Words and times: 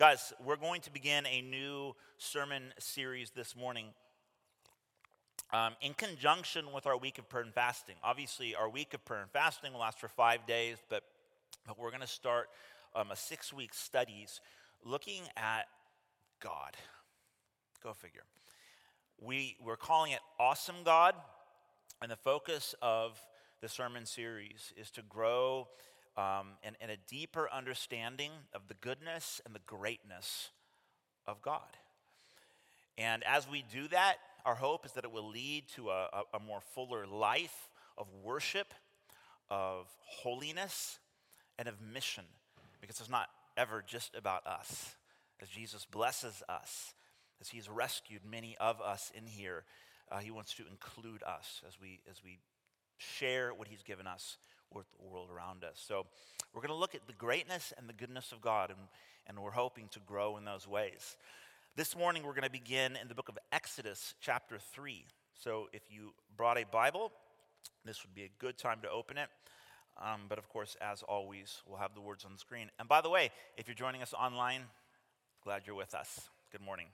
Guys, 0.00 0.32
we're 0.42 0.56
going 0.56 0.80
to 0.80 0.90
begin 0.90 1.26
a 1.26 1.42
new 1.42 1.94
sermon 2.16 2.72
series 2.78 3.32
this 3.32 3.54
morning 3.54 3.84
um, 5.52 5.74
in 5.82 5.92
conjunction 5.92 6.72
with 6.74 6.86
our 6.86 6.96
week 6.96 7.18
of 7.18 7.28
prayer 7.28 7.42
and 7.44 7.52
fasting. 7.52 7.96
Obviously, 8.02 8.54
our 8.54 8.70
week 8.70 8.94
of 8.94 9.04
prayer 9.04 9.20
and 9.20 9.30
fasting 9.30 9.74
will 9.74 9.80
last 9.80 9.98
for 9.98 10.08
five 10.08 10.46
days, 10.46 10.78
but, 10.88 11.02
but 11.66 11.78
we're 11.78 11.90
going 11.90 12.00
to 12.00 12.06
start 12.06 12.48
um, 12.96 13.10
a 13.10 13.16
six 13.16 13.52
week 13.52 13.74
studies 13.74 14.40
looking 14.86 15.20
at 15.36 15.66
God. 16.42 16.78
Go 17.84 17.92
figure. 17.92 18.24
We, 19.20 19.58
we're 19.62 19.76
calling 19.76 20.12
it 20.12 20.20
Awesome 20.38 20.76
God, 20.82 21.14
and 22.00 22.10
the 22.10 22.16
focus 22.16 22.74
of 22.80 23.20
the 23.60 23.68
sermon 23.68 24.06
series 24.06 24.72
is 24.78 24.90
to 24.92 25.02
grow 25.02 25.68
um, 26.16 26.48
in, 26.62 26.76
in 26.80 26.90
a 26.90 26.96
deeper 27.08 27.48
understanding 27.52 28.30
of 28.54 28.68
the 28.68 28.74
goodness 28.74 29.40
and 29.44 29.54
the 29.54 29.60
greatness 29.66 30.50
of 31.26 31.40
God. 31.42 31.76
And 32.98 33.22
as 33.24 33.48
we 33.48 33.64
do 33.72 33.88
that, 33.88 34.16
our 34.44 34.54
hope 34.54 34.84
is 34.84 34.92
that 34.92 35.04
it 35.04 35.12
will 35.12 35.28
lead 35.28 35.64
to 35.76 35.90
a, 35.90 36.08
a, 36.12 36.36
a 36.36 36.40
more 36.40 36.60
fuller 36.74 37.06
life 37.06 37.68
of 37.96 38.06
worship, 38.22 38.74
of 39.50 39.86
holiness, 40.00 40.98
and 41.58 41.68
of 41.68 41.80
mission, 41.80 42.24
because 42.80 43.00
it's 43.00 43.10
not 43.10 43.28
ever 43.56 43.84
just 43.86 44.14
about 44.14 44.46
us. 44.46 44.96
As 45.42 45.48
Jesus 45.48 45.86
blesses 45.86 46.42
us, 46.48 46.94
as 47.40 47.48
He's 47.48 47.68
rescued 47.68 48.22
many 48.28 48.56
of 48.58 48.80
us 48.80 49.10
in 49.14 49.26
here, 49.26 49.64
uh, 50.10 50.18
He 50.18 50.30
wants 50.30 50.54
to 50.54 50.64
include 50.70 51.22
us 51.22 51.62
as 51.66 51.80
we, 51.80 52.00
as 52.10 52.22
we 52.24 52.38
share 52.96 53.52
what 53.54 53.68
He's 53.68 53.82
given 53.82 54.06
us 54.06 54.36
with 54.74 54.86
the 54.92 55.04
world 55.04 55.28
around 55.34 55.64
us. 55.64 55.82
So 55.86 56.06
we're 56.54 56.62
going 56.62 56.68
to 56.68 56.74
look 56.74 56.94
at 56.94 57.06
the 57.06 57.12
greatness 57.12 57.72
and 57.76 57.88
the 57.88 57.92
goodness 57.92 58.32
of 58.32 58.40
God, 58.40 58.70
and, 58.70 58.78
and 59.26 59.38
we're 59.38 59.50
hoping 59.50 59.88
to 59.92 60.00
grow 60.00 60.36
in 60.36 60.44
those 60.44 60.66
ways. 60.66 61.16
This 61.76 61.96
morning, 61.96 62.24
we're 62.24 62.32
going 62.32 62.42
to 62.42 62.50
begin 62.50 62.96
in 63.00 63.08
the 63.08 63.14
book 63.14 63.28
of 63.28 63.38
Exodus, 63.52 64.14
chapter 64.20 64.58
3. 64.58 65.04
So 65.34 65.68
if 65.72 65.82
you 65.88 66.12
brought 66.36 66.58
a 66.58 66.64
Bible, 66.64 67.12
this 67.84 68.04
would 68.04 68.14
be 68.14 68.24
a 68.24 68.30
good 68.38 68.58
time 68.58 68.80
to 68.82 68.90
open 68.90 69.18
it. 69.18 69.28
Um, 70.00 70.22
but 70.28 70.38
of 70.38 70.48
course, 70.48 70.76
as 70.80 71.02
always, 71.02 71.62
we'll 71.66 71.78
have 71.78 71.94
the 71.94 72.00
words 72.00 72.24
on 72.24 72.32
the 72.32 72.38
screen. 72.38 72.70
And 72.78 72.88
by 72.88 73.00
the 73.00 73.10
way, 73.10 73.30
if 73.56 73.68
you're 73.68 73.74
joining 73.74 74.02
us 74.02 74.14
online, 74.14 74.62
glad 75.44 75.62
you're 75.66 75.76
with 75.76 75.94
us. 75.94 76.28
Good 76.52 76.62
morning. 76.62 76.86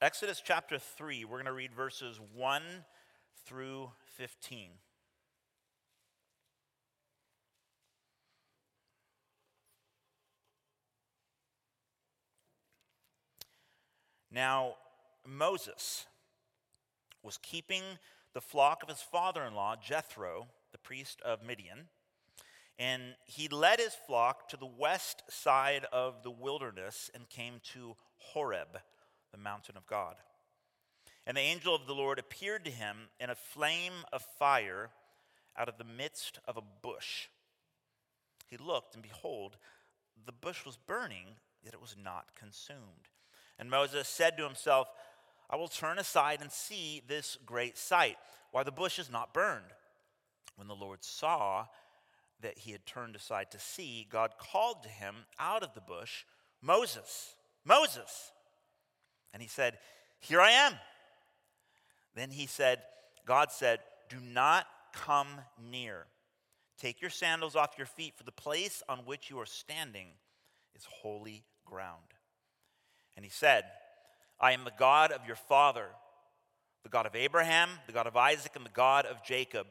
Exodus 0.00 0.40
chapter 0.44 0.78
3, 0.78 1.24
we're 1.24 1.38
going 1.38 1.46
to 1.46 1.52
read 1.52 1.74
verses 1.74 2.20
1 2.34 2.62
through 3.44 3.90
15. 4.16 4.70
Now, 14.38 14.76
Moses 15.26 16.06
was 17.24 17.38
keeping 17.38 17.82
the 18.34 18.40
flock 18.40 18.84
of 18.84 18.88
his 18.88 19.02
father 19.02 19.42
in 19.42 19.56
law, 19.56 19.74
Jethro, 19.74 20.46
the 20.70 20.78
priest 20.78 21.20
of 21.22 21.42
Midian, 21.42 21.88
and 22.78 23.16
he 23.24 23.48
led 23.48 23.80
his 23.80 23.96
flock 24.06 24.48
to 24.50 24.56
the 24.56 24.64
west 24.64 25.24
side 25.28 25.86
of 25.92 26.22
the 26.22 26.30
wilderness 26.30 27.10
and 27.12 27.28
came 27.28 27.54
to 27.72 27.96
Horeb, 28.18 28.78
the 29.32 29.38
mountain 29.38 29.76
of 29.76 29.88
God. 29.88 30.14
And 31.26 31.36
the 31.36 31.40
angel 31.40 31.74
of 31.74 31.88
the 31.88 31.94
Lord 31.96 32.20
appeared 32.20 32.64
to 32.66 32.70
him 32.70 33.08
in 33.18 33.30
a 33.30 33.34
flame 33.34 34.04
of 34.12 34.22
fire 34.38 34.90
out 35.56 35.68
of 35.68 35.78
the 35.78 35.84
midst 35.84 36.38
of 36.46 36.56
a 36.56 36.62
bush. 36.80 37.26
He 38.46 38.56
looked, 38.56 38.94
and 38.94 39.02
behold, 39.02 39.56
the 40.26 40.30
bush 40.30 40.64
was 40.64 40.76
burning, 40.76 41.26
yet 41.60 41.74
it 41.74 41.80
was 41.80 41.96
not 42.00 42.36
consumed. 42.36 43.08
And 43.58 43.70
Moses 43.70 44.08
said 44.08 44.36
to 44.36 44.44
himself, 44.44 44.88
I 45.50 45.56
will 45.56 45.68
turn 45.68 45.98
aside 45.98 46.40
and 46.40 46.52
see 46.52 47.02
this 47.06 47.38
great 47.46 47.76
sight, 47.78 48.16
why 48.52 48.62
the 48.62 48.72
bush 48.72 48.98
is 48.98 49.10
not 49.10 49.32
burned. 49.32 49.72
When 50.56 50.68
the 50.68 50.74
Lord 50.74 51.02
saw 51.02 51.66
that 52.40 52.58
he 52.58 52.72
had 52.72 52.86
turned 52.86 53.16
aside 53.16 53.50
to 53.52 53.58
see, 53.58 54.06
God 54.10 54.32
called 54.38 54.82
to 54.82 54.88
him 54.88 55.14
out 55.38 55.62
of 55.62 55.74
the 55.74 55.80
bush, 55.80 56.24
Moses, 56.60 57.34
Moses. 57.64 58.32
And 59.32 59.42
he 59.42 59.48
said, 59.48 59.78
Here 60.20 60.40
I 60.40 60.50
am. 60.50 60.74
Then 62.14 62.30
he 62.30 62.46
said, 62.46 62.82
God 63.26 63.50
said, 63.50 63.80
Do 64.08 64.16
not 64.20 64.66
come 64.92 65.28
near. 65.70 66.06
Take 66.78 67.00
your 67.00 67.10
sandals 67.10 67.56
off 67.56 67.74
your 67.76 67.86
feet, 67.86 68.14
for 68.16 68.24
the 68.24 68.32
place 68.32 68.82
on 68.88 68.98
which 69.00 69.30
you 69.30 69.38
are 69.40 69.46
standing 69.46 70.08
is 70.74 70.86
holy 70.88 71.44
ground. 71.64 72.14
And 73.18 73.24
he 73.24 73.32
said, 73.32 73.64
I 74.40 74.52
am 74.52 74.62
the 74.62 74.70
God 74.78 75.10
of 75.10 75.26
your 75.26 75.34
father, 75.34 75.86
the 76.84 76.88
God 76.88 77.04
of 77.04 77.16
Abraham, 77.16 77.68
the 77.88 77.92
God 77.92 78.06
of 78.06 78.16
Isaac, 78.16 78.52
and 78.54 78.64
the 78.64 78.70
God 78.70 79.06
of 79.06 79.24
Jacob. 79.24 79.66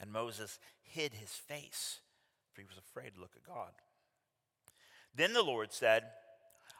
And 0.00 0.10
Moses 0.10 0.58
hid 0.82 1.12
his 1.12 1.28
face, 1.28 1.98
for 2.50 2.62
he 2.62 2.66
was 2.66 2.78
afraid 2.78 3.14
to 3.14 3.20
look 3.20 3.32
at 3.36 3.46
God. 3.46 3.72
Then 5.14 5.34
the 5.34 5.42
Lord 5.42 5.70
said, 5.70 6.04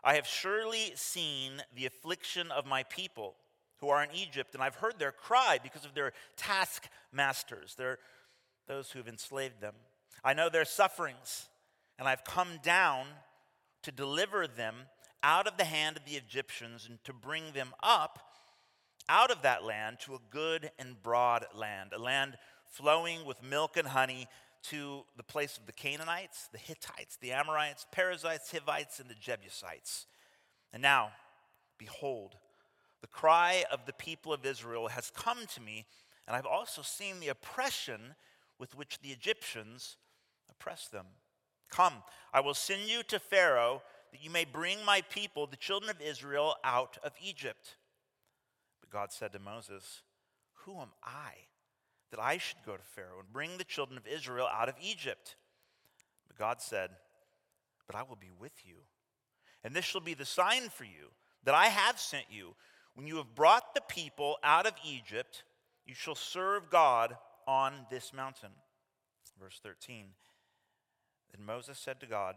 I 0.03 0.15
have 0.15 0.27
surely 0.27 0.93
seen 0.95 1.63
the 1.77 1.85
affliction 1.85 2.51
of 2.51 2.65
my 2.65 2.85
people 2.85 3.35
who 3.81 3.91
are 3.91 4.03
in 4.03 4.13
Egypt, 4.15 4.55
and 4.55 4.63
I've 4.63 4.77
heard 4.77 4.99
their 4.99 5.13
cry 5.13 5.59
because 5.63 5.85
of 5.85 5.93
their 5.93 6.15
taskmasters, 6.39 7.75
their, 7.75 7.99
those 8.67 8.91
who 8.91 8.99
have 8.99 9.09
enslaved 9.09 9.61
them. 9.61 9.75
I 10.25 10.33
know 10.33 10.49
their 10.49 10.65
sufferings, 10.65 11.51
and 11.99 12.09
I've 12.09 12.25
come 12.25 12.61
down 12.63 13.05
to 13.83 13.93
deliver 13.93 14.47
them 14.47 14.75
out 15.23 15.47
of 15.47 15.57
the 15.57 15.65
hand 15.65 15.97
of 15.97 16.05
the 16.05 16.17
Egyptians 16.17 16.87
and 16.89 17.03
to 17.05 17.13
bring 17.13 17.53
them 17.53 17.75
up 17.83 18.19
out 19.09 19.31
of 19.31 19.43
that 19.43 19.65
land 19.65 19.99
to 20.01 20.15
a 20.15 20.21
good 20.31 20.71
and 20.79 21.03
broad 21.03 21.45
land, 21.55 21.93
a 21.93 21.99
land 21.99 22.37
flowing 22.67 23.25
with 23.25 23.43
milk 23.43 23.77
and 23.77 23.89
honey 23.89 24.27
to 24.63 25.03
the 25.17 25.23
place 25.23 25.59
of 25.59 25.67
the 25.67 25.73
Canaanites, 25.73 26.49
the 26.53 26.59
Hittites, 26.59 27.17
the 27.17 27.33
Amorites, 27.33 27.87
Perizzites, 27.91 28.53
Hivites, 28.53 29.01
and 29.01 29.11
the 29.11 29.15
Jebusites. 29.15 30.07
And 30.73 30.81
now, 30.81 31.11
behold, 31.79 32.37
the 33.01 33.09
cry 33.09 33.65
of 33.71 33.87
the 33.87 33.93
people 33.93 34.33
of 34.33 34.47
Israel 34.47 34.89
has 34.89 35.11
come 35.11 35.47
to 35.55 35.61
me, 35.61 35.85
and 36.27 36.37
I've 36.37 36.47
also 36.47 36.83
seen 36.83 37.19
the 37.19 37.29
oppression 37.29 38.15
with 38.59 38.77
which 38.77 39.01
the 39.01 39.11
Egyptians 39.11 39.97
oppress 40.49 40.87
them. 40.87 41.07
Come, 41.69 41.95
I 42.33 42.41
will 42.41 42.55
send 42.55 42.83
you 42.83 43.03
to 43.05 43.19
Pharaoh 43.19 43.83
that 44.13 44.23
you 44.23 44.31
may 44.31 44.45
bring 44.45 44.79
my 44.85 45.01
people, 45.11 45.47
the 45.47 45.57
children 45.57 45.91
of 45.91 46.01
Israel, 46.01 46.55
out 46.63 46.99
of 47.03 47.13
Egypt. 47.21 47.77
But 48.81 48.91
God 48.91 49.13
said 49.13 49.33
to 49.33 49.39
Moses, 49.39 50.03
Who 50.65 50.81
am 50.81 50.91
I 51.03 51.33
that 52.11 52.21
I 52.21 52.37
should 52.39 52.59
go 52.65 52.77
to 52.77 52.83
Pharaoh 52.83 53.21
and 53.21 53.33
bring 53.33 53.57
the 53.57 53.65
children 53.65 53.97
of 53.99 54.07
Israel 54.07 54.47
out 54.47 54.69
of 54.69 54.75
Egypt? 54.81 55.37
But 56.29 56.37
God 56.37 56.61
said, 56.61 56.91
But 57.87 57.97
I 57.97 58.03
will 58.03 58.17
be 58.17 58.31
with 58.39 58.53
you. 58.65 58.77
And 59.65 59.75
this 59.75 59.85
shall 59.85 60.01
be 60.01 60.15
the 60.15 60.27
sign 60.27 60.69
for 60.69 60.85
you 60.85 61.11
that 61.45 61.55
I 61.55 61.67
have 61.67 61.99
sent 61.99 62.27
you. 62.31 62.55
When 62.95 63.07
you 63.07 63.17
have 63.17 63.35
brought 63.35 63.75
the 63.75 63.81
people 63.89 64.37
out 64.45 64.67
of 64.67 64.75
Egypt, 64.85 65.45
you 65.87 65.95
shall 65.95 66.15
serve 66.15 66.71
God 66.71 67.17
on 67.47 67.73
this 67.91 68.13
mountain. 68.13 68.51
Verse 69.41 69.59
13. 69.63 70.07
Then 71.35 71.47
Moses 71.47 71.79
said 71.79 72.01
to 72.01 72.07
God, 72.07 72.37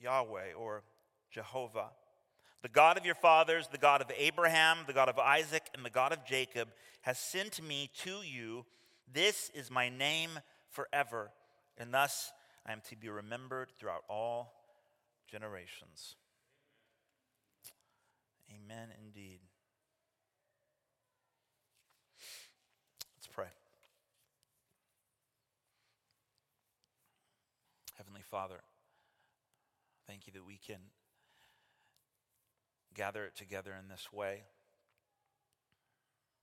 Yahweh 0.00 0.52
or 0.56 0.82
Jehovah. 1.30 1.90
The 2.62 2.68
God 2.68 2.98
of 2.98 3.06
your 3.06 3.14
fathers, 3.14 3.68
the 3.68 3.78
God 3.78 4.00
of 4.02 4.10
Abraham, 4.16 4.78
the 4.86 4.92
God 4.92 5.08
of 5.08 5.18
Isaac, 5.18 5.62
and 5.74 5.84
the 5.84 5.90
God 5.90 6.12
of 6.12 6.24
Jacob 6.24 6.68
has 7.02 7.18
sent 7.18 7.62
me 7.66 7.90
to 8.02 8.22
you. 8.22 8.66
This 9.12 9.50
is 9.54 9.70
my 9.70 9.88
name 9.88 10.30
forever, 10.68 11.30
and 11.78 11.92
thus 11.92 12.32
I 12.66 12.72
am 12.72 12.82
to 12.90 12.96
be 12.96 13.08
remembered 13.08 13.68
throughout 13.78 14.04
all 14.08 14.52
generations. 15.30 16.16
Amen 18.50 18.88
indeed. 19.06 19.40
Let's 23.16 23.28
pray. 23.32 23.46
Heavenly 27.96 28.22
Father, 28.30 28.60
thank 30.10 30.26
you 30.26 30.32
that 30.32 30.44
we 30.44 30.58
can 30.66 30.80
gather 32.96 33.24
it 33.24 33.36
together 33.36 33.72
in 33.80 33.88
this 33.88 34.12
way. 34.12 34.42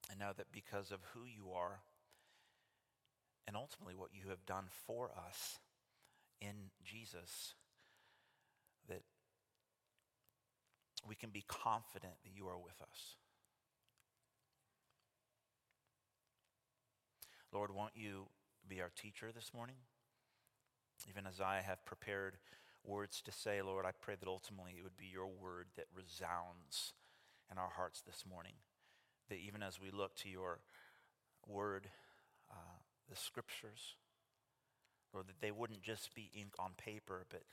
And 0.09 0.21
know 0.21 0.31
that 0.37 0.53
because 0.53 0.89
of 0.89 0.99
who 1.13 1.25
you 1.25 1.51
are 1.51 1.81
and 3.45 3.57
ultimately 3.57 3.93
what 3.93 4.11
you 4.13 4.29
have 4.29 4.45
done 4.45 4.67
for 4.85 5.11
us 5.11 5.59
in 6.39 6.71
Jesus, 6.85 7.55
that 8.87 9.01
we 11.05 11.15
can 11.15 11.31
be 11.31 11.43
confident 11.45 12.13
that 12.23 12.31
you 12.33 12.47
are 12.47 12.57
with 12.57 12.81
us. 12.81 13.15
Lord, 17.51 17.75
won't 17.75 17.97
you 17.97 18.27
be 18.69 18.79
our 18.79 18.91
teacher 18.95 19.31
this 19.35 19.51
morning? 19.53 19.75
Even 21.09 21.27
as 21.27 21.41
I 21.41 21.61
have 21.67 21.83
prepared 21.83 22.37
words 22.87 23.21
to 23.25 23.31
say, 23.31 23.61
Lord, 23.61 23.85
I 23.85 23.91
pray 23.99 24.15
that 24.19 24.27
ultimately 24.27 24.73
it 24.77 24.83
would 24.83 24.97
be 24.97 25.11
your 25.11 25.27
word 25.27 25.67
that 25.75 25.85
resounds 25.95 26.93
in 27.51 27.57
our 27.57 27.69
hearts 27.75 28.01
this 28.01 28.23
morning. 28.27 28.53
That 29.29 29.39
even 29.45 29.61
as 29.61 29.79
we 29.79 29.91
look 29.91 30.15
to 30.17 30.29
your 30.29 30.59
word, 31.45 31.87
uh, 32.49 32.79
the 33.09 33.15
scriptures, 33.15 33.95
Lord, 35.13 35.27
that 35.27 35.41
they 35.41 35.51
wouldn't 35.51 35.81
just 35.81 36.15
be 36.15 36.31
ink 36.33 36.53
on 36.59 36.71
paper, 36.77 37.25
but 37.29 37.43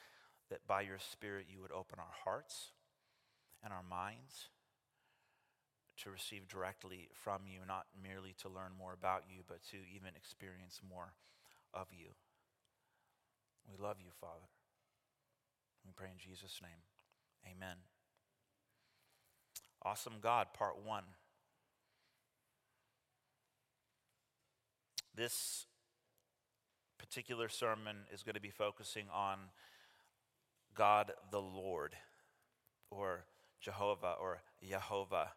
that 0.50 0.66
by 0.66 0.82
your 0.82 0.98
Spirit 0.98 1.46
you 1.48 1.60
would 1.60 1.72
open 1.72 1.98
our 1.98 2.14
hearts 2.24 2.72
and 3.62 3.72
our 3.72 3.82
minds 3.82 4.48
to 6.02 6.10
receive 6.10 6.48
directly 6.48 7.08
from 7.12 7.42
you, 7.46 7.60
not 7.66 7.86
merely 8.02 8.34
to 8.42 8.48
learn 8.48 8.72
more 8.78 8.92
about 8.92 9.22
you, 9.28 9.42
but 9.46 9.62
to 9.70 9.76
even 9.94 10.10
experience 10.16 10.80
more 10.88 11.14
of 11.72 11.86
you. 11.92 12.10
We 13.70 13.82
love 13.82 13.96
you, 14.00 14.10
Father. 14.20 14.50
We 15.84 15.92
pray 15.94 16.08
in 16.12 16.18
Jesus' 16.18 16.60
name. 16.62 16.70
Amen. 17.46 17.76
Awesome 19.82 20.14
God, 20.22 20.48
part 20.54 20.76
one. 20.82 21.04
This 25.14 25.66
particular 26.98 27.48
sermon 27.48 27.96
is 28.12 28.22
going 28.22 28.34
to 28.34 28.40
be 28.40 28.50
focusing 28.50 29.04
on 29.14 29.38
God 30.74 31.12
the 31.30 31.40
Lord, 31.40 31.94
or 32.90 33.24
Jehovah, 33.60 34.16
or 34.20 34.40
Jehovah, 34.66 35.28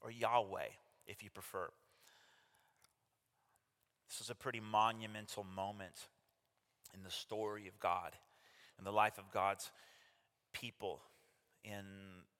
or 0.00 0.10
Yahweh, 0.10 0.68
if 1.06 1.22
you 1.22 1.30
prefer. 1.30 1.68
This 4.08 4.20
is 4.20 4.30
a 4.30 4.34
pretty 4.34 4.60
monumental 4.60 5.44
moment 5.44 6.08
in 6.94 7.02
the 7.02 7.10
story 7.10 7.68
of 7.68 7.78
God, 7.80 8.12
in 8.78 8.84
the 8.84 8.92
life 8.92 9.18
of 9.18 9.30
God's 9.32 9.70
people, 10.60 11.00
in 11.64 11.84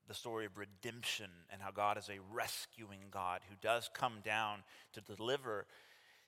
the 0.08 0.14
story 0.14 0.46
of 0.46 0.56
redemption, 0.56 1.30
and 1.50 1.60
how 1.60 1.70
God 1.70 1.98
is 1.98 2.08
a 2.08 2.20
rescuing 2.32 3.00
God 3.10 3.40
who 3.48 3.56
does 3.60 3.90
come 3.92 4.18
down 4.24 4.60
to 4.92 5.00
deliver 5.00 5.66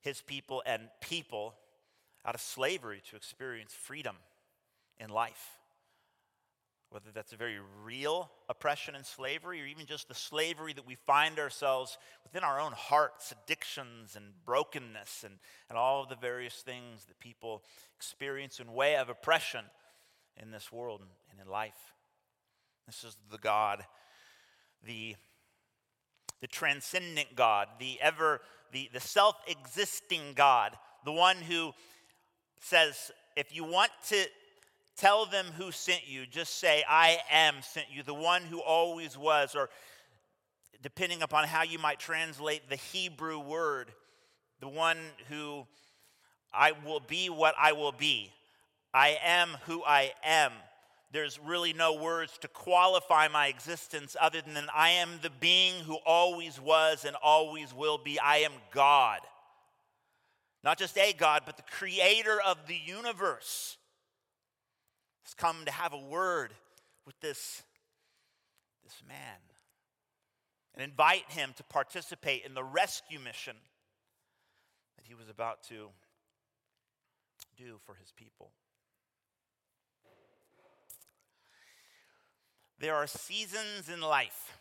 his 0.01 0.21
people 0.21 0.63
and 0.67 0.83
people 1.01 1.55
out 2.27 2.35
of 2.35 2.41
slavery 2.41 3.01
to 3.11 3.17
experience 3.17 3.73
freedom 3.73 4.17
in 4.99 5.11
life. 5.11 5.59
Whether 6.91 7.11
that's 7.15 7.33
a 7.33 7.37
very 7.37 7.59
real 7.85 8.31
oppression 8.49 8.95
and 8.95 9.05
slavery, 9.05 9.61
or 9.61 9.67
even 9.67 9.87
just 9.87 10.09
the 10.09 10.15
slavery 10.15 10.73
that 10.73 10.87
we 10.87 10.97
find 11.07 11.39
ourselves 11.39 11.99
within 12.25 12.43
our 12.43 12.59
own 12.59 12.73
hearts, 12.73 13.33
addictions 13.33 14.17
and 14.17 14.25
brokenness, 14.45 15.23
and, 15.25 15.35
and 15.69 15.79
all 15.79 16.03
of 16.03 16.09
the 16.09 16.17
various 16.17 16.55
things 16.55 17.05
that 17.05 17.21
people 17.21 17.63
experience 17.97 18.59
in 18.59 18.73
way 18.73 18.97
of 18.97 19.09
oppression 19.09 19.65
in 20.41 20.51
this 20.51 20.73
world 20.73 21.03
and 21.31 21.41
in 21.41 21.51
life. 21.51 21.95
This 22.87 23.05
is 23.05 23.17
the 23.31 23.39
God, 23.39 23.85
the, 24.85 25.17
the 26.41 26.47
transcendent 26.47 27.35
God, 27.35 27.69
the 27.79 27.99
ever, 28.01 28.41
the, 28.73 28.89
the 28.93 29.01
self 29.01 29.37
existing 29.47 30.33
God, 30.35 30.77
the 31.05 31.13
one 31.13 31.37
who 31.37 31.73
says, 32.61 33.11
if 33.37 33.55
you 33.55 33.65
want 33.65 33.91
to 34.09 34.25
tell 34.97 35.27
them 35.27 35.47
who 35.57 35.71
sent 35.71 36.09
you, 36.09 36.27
just 36.27 36.59
say, 36.59 36.83
I 36.89 37.19
am 37.31 37.57
sent 37.63 37.87
you, 37.93 38.03
the 38.03 38.15
one 38.15 38.43
who 38.43 38.61
always 38.61 39.17
was, 39.17 39.55
or 39.55 39.71
depending 40.83 41.23
upon 41.23 41.47
how 41.47 41.63
you 41.63 41.79
might 41.79 41.99
translate 41.99 42.69
the 42.69 42.77
Hebrew 42.77 43.39
word, 43.39 43.93
the 44.61 44.69
one 44.69 44.99
who 45.29 45.67
I 46.53 46.73
will 46.85 47.01
be 47.01 47.29
what 47.29 47.55
I 47.59 47.73
will 47.73 47.93
be. 47.93 48.33
I 48.93 49.19
am 49.25 49.51
who 49.67 49.83
I 49.85 50.13
am. 50.25 50.53
There's 51.11 51.39
really 51.39 51.73
no 51.73 51.95
words 51.95 52.37
to 52.39 52.49
qualify 52.49 53.29
my 53.29 53.47
existence 53.47 54.17
other 54.21 54.43
than 54.43 54.67
I 54.75 54.91
am 54.91 55.21
the 55.23 55.31
being 55.31 55.75
who 55.85 55.97
always 56.07 56.61
was 56.61 57.05
and 57.05 57.17
always 57.23 57.73
will 57.73 57.99
be. 57.99 58.19
I 58.19 58.39
am 58.39 58.53
God. 58.73 59.21
Not 60.63 60.79
just 60.79 60.99
a 60.99 61.13
God, 61.13 61.43
but 61.47 61.57
the 61.57 61.63
creator 61.63 62.39
of 62.47 62.59
the 62.67 62.77
universe 62.77 63.79
has 65.25 65.35
come 65.35 65.65
to 65.65 65.73
have 65.73 65.93
a 65.93 65.99
word 65.99 66.53
with 67.07 67.19
this, 67.21 67.63
this 68.85 69.03
man 69.09 69.39
and 70.79 70.89
invite 70.89 71.25
him 71.31 71.51
to 71.57 71.65
participate 71.65 72.45
in 72.47 72.55
the 72.55 72.63
rescue 72.63 73.19
mission 73.19 73.57
that 74.97 75.05
he 75.07 75.15
was 75.15 75.29
about 75.29 75.63
to 75.65 75.89
do 77.57 77.79
for 77.85 77.97
his 77.97 78.13
people. 78.13 78.53
There 82.81 82.95
are 82.95 83.07
seasons 83.07 83.89
in 83.93 84.01
life 84.01 84.57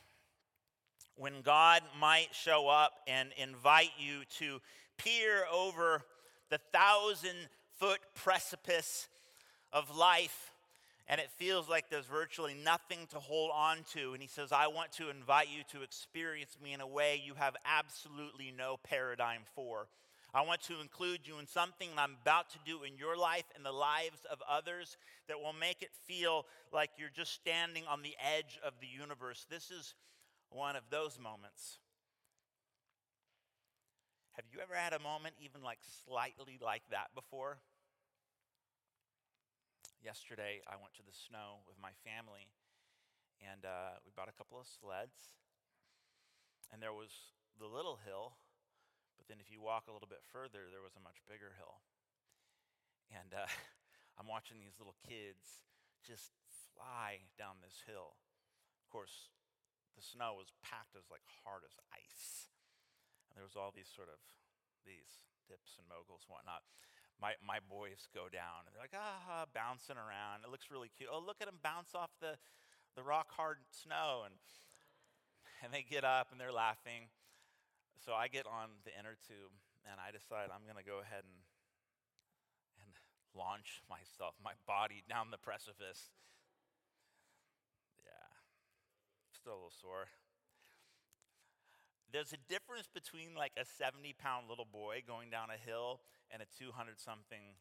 when 1.16 1.42
God 1.42 1.82
might 2.00 2.30
show 2.32 2.68
up 2.68 2.94
and 3.08 3.30
invite 3.38 3.92
you 3.98 4.22
to 4.40 4.60
peer 4.98 5.46
over 5.52 6.04
the 6.50 6.60
thousand 6.74 7.36
foot 7.80 8.00
precipice 8.16 9.08
of 9.72 9.96
life 9.96 10.52
and 11.10 11.22
it 11.22 11.30
feels 11.38 11.70
like 11.70 11.90
there's 11.90 12.06
virtually 12.06 12.54
nothing 12.54 13.08
to 13.12 13.20
hold 13.20 13.52
on 13.54 13.78
to. 13.94 14.12
And 14.14 14.22
he 14.22 14.28
says, 14.28 14.52
I 14.52 14.68
want 14.68 14.92
to 14.94 15.10
invite 15.10 15.48
you 15.50 15.64
to 15.72 15.84
experience 15.84 16.58
me 16.62 16.74
in 16.74 16.82
a 16.82 16.88
way 16.88 17.22
you 17.24 17.34
have 17.36 17.56
absolutely 17.66 18.54
no 18.56 18.78
paradigm 18.84 19.44
for. 19.56 19.88
I 20.38 20.42
want 20.42 20.62
to 20.64 20.80
include 20.80 21.22
you 21.24 21.40
in 21.40 21.48
something 21.48 21.90
I'm 21.98 22.16
about 22.22 22.52
to 22.52 22.60
do 22.66 22.84
in 22.84 22.98
your 22.98 23.18
life 23.18 23.46
and 23.56 23.66
the 23.66 23.72
lives 23.72 24.22
of 24.32 24.38
others 24.48 24.98
that 25.28 25.40
will 25.40 25.54
make 25.54 25.82
it 25.82 25.90
feel 26.06 26.46
like 26.72 26.92
you're 26.98 27.10
just 27.14 27.34
standing 27.34 27.84
on 27.90 28.04
the 28.04 28.16
edge 28.22 28.60
of 28.64 28.74
the 28.80 28.88
universe. 28.88 29.48
This 29.50 29.72
is 29.72 29.96
one 30.50 30.76
of 30.76 30.84
those 30.92 31.18
moments 31.20 31.80
have 34.38 34.46
you 34.54 34.62
ever 34.62 34.78
had 34.78 34.94
a 34.94 35.02
moment 35.02 35.34
even 35.42 35.66
like 35.66 35.82
slightly 36.06 36.62
like 36.62 36.86
that 36.94 37.10
before? 37.18 37.58
Yesterday, 39.98 40.62
I 40.70 40.78
went 40.78 40.94
to 41.02 41.04
the 41.04 41.18
snow 41.26 41.66
with 41.66 41.82
my 41.82 41.90
family, 42.06 42.46
and 43.42 43.66
uh, 43.66 43.98
we 44.06 44.14
bought 44.14 44.30
a 44.30 44.38
couple 44.38 44.62
of 44.62 44.70
sleds. 44.70 45.34
And 46.70 46.78
there 46.78 46.94
was 46.94 47.10
the 47.58 47.66
little 47.66 47.98
hill, 48.06 48.38
but 49.18 49.26
then 49.26 49.42
if 49.42 49.50
you 49.50 49.60
walk 49.60 49.90
a 49.90 49.94
little 49.94 50.08
bit 50.08 50.22
further, 50.30 50.70
there 50.70 50.86
was 50.86 50.94
a 50.94 51.04
much 51.04 51.20
bigger 51.26 51.58
hill. 51.58 51.82
And 53.12 53.34
uh, 53.34 53.50
I'm 54.18 54.30
watching 54.30 54.62
these 54.62 54.78
little 54.78 54.96
kids 55.04 55.66
just 56.06 56.38
fly 56.72 57.26
down 57.36 57.60
this 57.60 57.84
hill. 57.90 58.16
Of 58.86 58.88
course, 58.94 59.34
the 59.98 60.06
snow 60.06 60.38
was 60.38 60.54
packed 60.62 60.94
as 60.94 61.10
like 61.10 61.26
hard 61.44 61.66
as 61.66 61.74
ice 61.90 62.48
And 63.28 63.34
there 63.34 63.44
was 63.44 63.58
all 63.58 63.74
these 63.74 63.90
sort 63.90 64.14
of 64.14 64.22
these 64.86 65.26
dips 65.50 65.76
and 65.82 65.90
moguls 65.90 66.24
and 66.30 66.32
whatnot. 66.38 66.64
My, 67.18 67.34
my 67.42 67.58
boys 67.66 68.06
go 68.14 68.30
down 68.30 68.70
and 68.70 68.72
they're 68.72 68.86
like, 68.86 68.94
ah, 68.94 69.50
bouncing 69.52 69.98
around. 69.98 70.46
It 70.46 70.54
looks 70.54 70.70
really 70.70 70.94
cute. 70.94 71.10
Oh, 71.10 71.18
look 71.18 71.42
at 71.42 71.50
them 71.50 71.58
bounce 71.66 71.98
off 71.98 72.14
the, 72.22 72.38
the 72.94 73.02
rock 73.02 73.34
hard 73.34 73.58
snow. 73.74 74.22
And, 74.30 74.38
and 75.66 75.74
they 75.74 75.82
get 75.82 76.06
up 76.06 76.30
and 76.30 76.38
they're 76.38 76.54
laughing. 76.54 77.10
So 78.08 78.16
I 78.16 78.32
get 78.32 78.48
on 78.48 78.80
the 78.88 78.96
inner 78.96 79.20
tube 79.28 79.52
and 79.84 80.00
I 80.00 80.16
decide 80.16 80.48
I'm 80.48 80.64
going 80.64 80.80
to 80.80 80.88
go 80.88 81.04
ahead 81.04 81.28
and, 81.28 81.44
and 82.80 82.96
launch 83.36 83.84
myself, 83.92 84.40
my 84.40 84.56
body 84.64 85.04
down 85.12 85.28
the 85.28 85.38
precipice. 85.38 86.16
Yeah, 88.00 88.32
still 89.36 89.60
a 89.60 89.68
little 89.68 89.76
sore 89.76 90.08
there's 92.12 92.32
a 92.32 92.40
difference 92.48 92.88
between 92.88 93.36
like 93.36 93.52
a 93.60 93.66
70 93.66 94.16
pound 94.18 94.48
little 94.50 94.66
boy 94.66 95.04
going 95.06 95.30
down 95.30 95.50
a 95.52 95.60
hill 95.60 96.00
and 96.32 96.42
a 96.42 96.48
200 96.58 97.00
something 97.00 97.60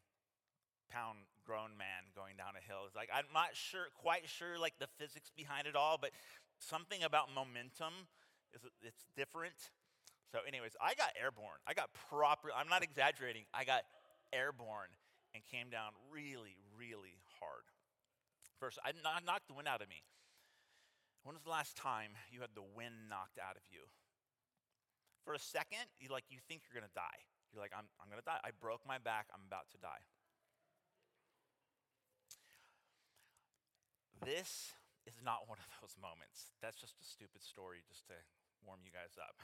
pound 0.89 1.19
grown 1.45 1.75
man 1.77 2.07
going 2.15 2.39
down 2.39 2.55
a 2.55 2.63
hill. 2.63 2.87
It's 2.87 2.95
like 2.95 3.09
I'm 3.13 3.27
not 3.33 3.53
sure, 3.53 3.91
quite 3.99 4.27
sure, 4.27 4.57
like 4.59 4.79
the 4.79 4.87
physics 4.97 5.29
behind 5.35 5.67
it 5.67 5.75
all, 5.75 5.97
but 5.99 6.11
something 6.59 7.03
about 7.03 7.27
momentum 7.33 8.07
is 8.55 8.63
it's 8.81 9.05
different. 9.15 9.75
So, 10.31 10.39
anyways, 10.47 10.75
I 10.81 10.93
got 10.93 11.15
airborne. 11.15 11.63
I 11.65 11.73
got 11.73 11.89
proper. 12.09 12.49
I'm 12.51 12.67
not 12.67 12.83
exaggerating. 12.83 13.47
I 13.53 13.63
got 13.63 13.83
airborne 14.33 14.91
and 15.33 15.43
came 15.47 15.69
down 15.69 15.95
really, 16.11 16.59
really 16.75 17.15
hard. 17.39 17.63
First, 18.59 18.79
I 18.83 18.91
knocked 19.23 19.47
the 19.47 19.55
wind 19.55 19.67
out 19.67 19.81
of 19.81 19.87
me. 19.87 20.03
When 21.23 21.35
was 21.35 21.43
the 21.43 21.51
last 21.51 21.75
time 21.75 22.15
you 22.31 22.41
had 22.41 22.55
the 22.55 22.63
wind 22.63 23.11
knocked 23.11 23.39
out 23.39 23.55
of 23.55 23.63
you? 23.67 23.87
For 25.27 25.35
a 25.35 25.39
second, 25.39 25.91
you 25.99 26.07
like 26.07 26.23
you 26.31 26.39
think 26.47 26.63
you're 26.63 26.75
gonna 26.75 26.91
die. 26.95 27.27
You're 27.51 27.59
like, 27.59 27.75
I'm, 27.75 27.87
I'm 27.99 28.07
gonna 28.07 28.23
die. 28.23 28.39
I 28.43 28.55
broke 28.55 28.87
my 28.87 28.95
back, 28.95 29.27
I'm 29.35 29.43
about 29.43 29.67
to 29.75 29.79
die. 29.83 30.03
This 34.23 34.71
is 35.03 35.19
not 35.19 35.45
one 35.51 35.59
of 35.59 35.67
those 35.79 35.99
moments. 35.99 36.55
That's 36.63 36.79
just 36.79 36.95
a 36.99 37.05
stupid 37.05 37.43
story 37.43 37.83
just 37.87 38.07
to 38.07 38.15
warm 38.63 38.79
you 38.83 38.91
guys 38.95 39.19
up. 39.19 39.35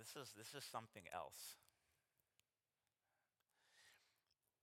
This 0.00 0.16
is, 0.16 0.32
this 0.32 0.56
is 0.56 0.64
something 0.64 1.04
else. 1.12 1.60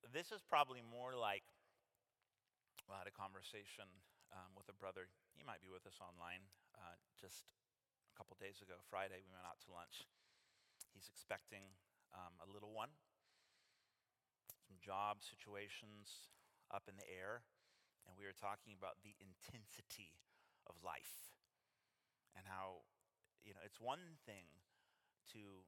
This 0.09 0.33
is 0.33 0.41
probably 0.41 0.81
more 0.81 1.13
like 1.13 1.45
well, 2.89 2.97
I 2.97 3.05
had 3.05 3.11
a 3.11 3.13
conversation 3.13 3.85
um, 4.33 4.49
with 4.57 4.65
a 4.65 4.73
brother. 4.81 5.05
He 5.37 5.45
might 5.45 5.61
be 5.61 5.69
with 5.69 5.85
us 5.85 6.01
online. 6.01 6.41
Uh, 6.73 6.97
just 7.21 7.45
a 7.45 8.13
couple 8.17 8.33
days 8.41 8.65
ago, 8.65 8.81
Friday, 8.89 9.21
we 9.21 9.29
went 9.29 9.45
out 9.45 9.61
to 9.61 9.69
lunch. 9.69 10.09
He's 10.97 11.05
expecting 11.05 11.69
um, 12.17 12.33
a 12.41 12.49
little 12.49 12.73
one. 12.73 12.89
Some 14.65 14.81
job 14.81 15.21
situations 15.21 16.33
up 16.73 16.89
in 16.89 16.97
the 16.97 17.05
air, 17.05 17.45
and 18.09 18.17
we 18.17 18.25
were 18.25 18.33
talking 18.33 18.73
about 18.73 19.05
the 19.05 19.13
intensity 19.21 20.17
of 20.65 20.81
life 20.81 21.29
and 22.33 22.49
how 22.49 22.87
you 23.45 23.53
know 23.53 23.61
it's 23.61 23.77
one 23.77 24.17
thing 24.25 24.49
to 25.33 25.65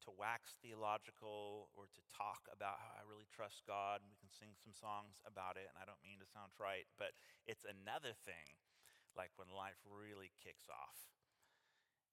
to 0.00 0.10
wax 0.16 0.56
theological 0.64 1.68
or 1.76 1.84
to 1.92 2.00
talk 2.08 2.48
about 2.48 2.80
how 2.80 2.88
I 2.96 3.04
really 3.04 3.28
trust 3.28 3.68
God, 3.68 4.00
and 4.00 4.08
we 4.08 4.16
can 4.16 4.32
sing 4.32 4.56
some 4.56 4.72
songs 4.72 5.20
about 5.28 5.60
it, 5.60 5.68
and 5.68 5.76
I 5.76 5.84
don't 5.84 6.00
mean 6.00 6.16
to 6.24 6.28
sound 6.32 6.56
trite, 6.56 6.88
but 6.96 7.12
it's 7.44 7.68
another 7.68 8.16
thing, 8.24 8.56
like 9.12 9.28
when 9.36 9.52
life 9.52 9.76
really 9.84 10.32
kicks 10.40 10.72
off. 10.72 10.96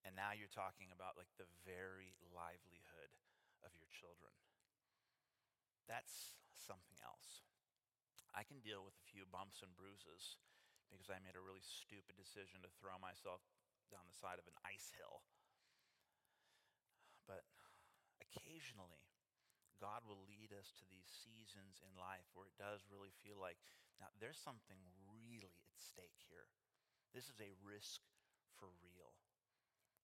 And 0.04 0.12
now 0.12 0.36
you're 0.36 0.52
talking 0.52 0.92
about 0.92 1.16
like 1.16 1.32
the 1.40 1.48
very 1.64 2.12
livelihood 2.28 3.10
of 3.64 3.72
your 3.72 3.88
children. 3.88 4.36
That's 5.88 6.36
something 6.60 7.00
else. 7.00 7.48
I 8.36 8.44
can 8.44 8.60
deal 8.60 8.84
with 8.84 8.94
a 9.00 9.08
few 9.08 9.24
bumps 9.24 9.64
and 9.64 9.72
bruises 9.72 10.36
because 10.92 11.08
I 11.08 11.20
made 11.24 11.36
a 11.36 11.44
really 11.44 11.64
stupid 11.64 12.20
decision 12.20 12.60
to 12.60 12.70
throw 12.76 13.00
myself 13.00 13.40
down 13.88 14.04
the 14.04 14.16
side 14.16 14.36
of 14.36 14.44
an 14.44 14.56
ice 14.68 14.92
hill. 14.92 15.24
But 17.28 17.44
occasionally, 18.24 19.04
God 19.78 20.02
will 20.08 20.24
lead 20.26 20.50
us 20.56 20.74
to 20.80 20.84
these 20.88 21.06
seasons 21.06 21.84
in 21.84 21.92
life 21.94 22.26
where 22.34 22.48
it 22.48 22.56
does 22.58 22.88
really 22.88 23.14
feel 23.22 23.38
like, 23.38 23.60
now 24.00 24.10
there's 24.18 24.40
something 24.40 24.80
really 25.06 25.60
at 25.68 25.78
stake 25.78 26.18
here. 26.26 26.48
This 27.12 27.30
is 27.30 27.38
a 27.38 27.54
risk 27.60 28.02
for 28.58 28.72
real. 28.82 29.14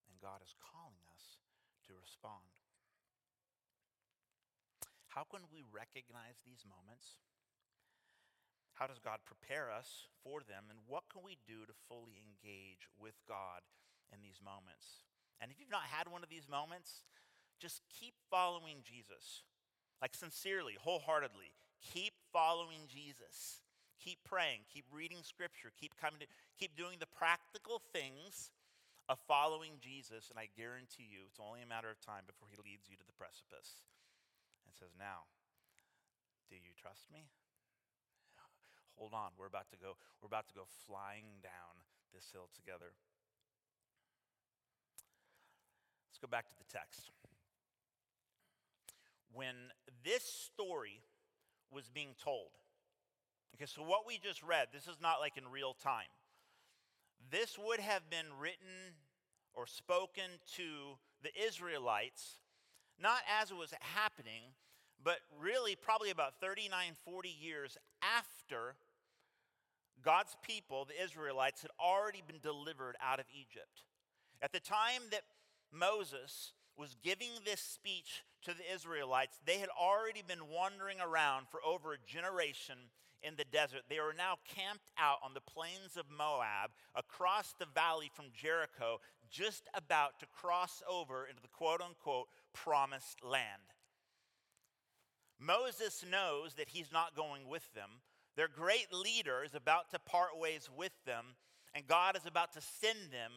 And 0.07 0.21
God 0.21 0.45
is 0.45 0.55
calling 0.61 1.01
us 1.11 1.41
to 1.89 1.97
respond. 1.97 2.61
How 5.11 5.25
can 5.25 5.47
we 5.47 5.63
recognize 5.65 6.43
these 6.43 6.67
moments? 6.67 7.23
How 8.75 8.87
does 8.87 8.99
God 8.99 9.23
prepare 9.23 9.71
us 9.71 10.11
for 10.19 10.43
them? 10.43 10.67
And 10.67 10.83
what 10.91 11.07
can 11.07 11.23
we 11.23 11.39
do 11.47 11.63
to 11.63 11.83
fully 11.87 12.19
engage 12.19 12.91
with 12.99 13.15
God 13.23 13.63
in 14.11 14.19
these 14.19 14.43
moments? 14.43 15.07
And 15.41 15.51
if 15.51 15.59
you've 15.59 15.71
not 15.71 15.87
had 15.91 16.07
one 16.07 16.23
of 16.23 16.29
these 16.29 16.47
moments, 16.49 17.03
just 17.59 17.81
keep 17.89 18.13
following 18.29 18.83
Jesus. 18.83 19.43
Like 20.01 20.13
sincerely, 20.13 20.75
wholeheartedly. 20.79 21.53
Keep 21.81 22.13
following 22.31 22.87
Jesus. 22.87 23.61
Keep 24.03 24.21
praying, 24.27 24.67
keep 24.69 24.85
reading 24.91 25.23
scripture, 25.23 25.71
keep 25.79 25.95
coming 25.97 26.19
to 26.19 26.27
keep 26.59 26.75
doing 26.75 26.99
the 26.99 27.09
practical 27.09 27.81
things 27.89 28.51
of 29.07 29.17
following 29.25 29.77
Jesus, 29.79 30.29
and 30.29 30.37
I 30.37 30.49
guarantee 30.53 31.05
you 31.05 31.29
it's 31.29 31.41
only 31.41 31.61
a 31.61 31.69
matter 31.69 31.89
of 31.89 32.01
time 32.01 32.25
before 32.25 32.49
he 32.49 32.57
leads 32.57 32.89
you 32.89 32.97
to 32.97 33.07
the 33.07 33.15
precipice 33.15 33.85
and 34.65 34.73
says, 34.73 34.93
Now, 34.97 35.29
do 36.49 36.57
you 36.57 36.73
trust 36.77 37.09
me? 37.13 37.29
Hold 38.97 39.13
on, 39.13 39.35
we're 39.37 39.51
about 39.51 39.69
to 39.75 39.79
go, 39.79 39.99
we're 40.21 40.31
about 40.31 40.47
to 40.49 40.57
go 40.57 40.65
flying 40.87 41.43
down 41.43 41.81
this 42.13 42.31
hill 42.31 42.49
together. 42.55 42.95
Let's 46.09 46.14
go 46.25 46.29
back 46.29 46.49
to 46.49 46.55
the 46.57 46.77
text. 46.77 47.11
When 49.31 49.55
this 50.03 50.23
story 50.23 51.01
was 51.71 51.89
being 51.93 52.15
told, 52.23 52.49
okay, 53.55 53.65
so 53.67 53.83
what 53.83 54.07
we 54.07 54.17
just 54.17 54.41
read, 54.41 54.69
this 54.73 54.87
is 54.87 54.97
not 55.01 55.19
like 55.19 55.37
in 55.37 55.43
real 55.51 55.75
time. 55.83 56.09
This 57.29 57.59
would 57.59 57.79
have 57.79 58.09
been 58.09 58.25
written 58.39 58.95
or 59.53 59.67
spoken 59.67 60.25
to 60.55 60.97
the 61.21 61.29
Israelites, 61.45 62.39
not 62.99 63.19
as 63.39 63.51
it 63.51 63.57
was 63.57 63.73
happening, 63.81 64.41
but 65.03 65.17
really 65.39 65.75
probably 65.75 66.09
about 66.09 66.39
39, 66.41 66.93
40 67.05 67.29
years 67.29 67.77
after 68.01 68.75
God's 70.03 70.35
people, 70.41 70.85
the 70.85 71.03
Israelites, 71.03 71.61
had 71.61 71.71
already 71.79 72.23
been 72.25 72.39
delivered 72.41 72.95
out 73.03 73.19
of 73.19 73.25
Egypt. 73.31 73.83
At 74.41 74.53
the 74.53 74.59
time 74.59 75.01
that 75.11 75.21
Moses 75.75 76.53
was 76.77 76.95
giving 77.03 77.29
this 77.43 77.61
speech 77.61 78.23
to 78.43 78.53
the 78.53 78.73
Israelites, 78.73 79.39
they 79.45 79.59
had 79.59 79.69
already 79.69 80.21
been 80.25 80.49
wandering 80.49 80.97
around 81.01 81.47
for 81.49 81.59
over 81.65 81.93
a 81.93 81.97
generation 82.05 82.75
in 83.23 83.35
the 83.37 83.45
desert. 83.45 83.81
They 83.89 83.99
were 83.99 84.13
now 84.15 84.35
camped 84.47 84.91
out 84.97 85.17
on 85.23 85.33
the 85.33 85.41
plains 85.41 85.97
of 85.97 86.05
Moab 86.15 86.71
across 86.95 87.53
the 87.57 87.65
valley 87.73 88.11
from 88.13 88.25
Jericho, 88.33 88.99
just 89.29 89.67
about 89.73 90.19
to 90.19 90.27
cross 90.27 90.83
over 90.89 91.25
into 91.25 91.41
the 91.41 91.47
quote 91.47 91.81
unquote 91.81 92.27
promised 92.53 93.23
land. 93.23 93.73
Moses 95.39 96.05
knows 96.09 96.53
that 96.53 96.69
he's 96.69 96.91
not 96.93 97.15
going 97.15 97.47
with 97.47 97.73
them. 97.73 97.89
Their 98.37 98.47
great 98.47 98.87
leader 98.93 99.43
is 99.43 99.55
about 99.55 99.89
to 99.91 99.99
part 99.99 100.37
ways 100.37 100.69
with 100.75 100.93
them, 101.05 101.35
and 101.73 101.87
God 101.87 102.15
is 102.15 102.25
about 102.25 102.53
to 102.53 102.61
send 102.61 103.11
them 103.11 103.31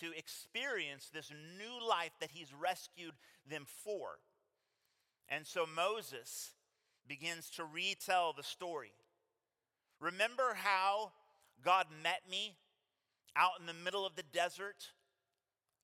to 0.00 0.12
experience 0.16 1.10
this 1.12 1.30
new 1.58 1.88
life 1.88 2.12
that 2.20 2.30
he's 2.32 2.52
rescued 2.52 3.14
them 3.48 3.64
for. 3.84 4.18
And 5.28 5.46
so 5.46 5.66
Moses 5.66 6.50
begins 7.06 7.50
to 7.50 7.64
retell 7.64 8.32
the 8.36 8.42
story. 8.42 8.92
Remember 10.00 10.54
how 10.54 11.12
God 11.64 11.86
met 12.02 12.22
me 12.30 12.56
out 13.36 13.52
in 13.60 13.66
the 13.66 13.84
middle 13.84 14.06
of 14.06 14.16
the 14.16 14.24
desert 14.32 14.88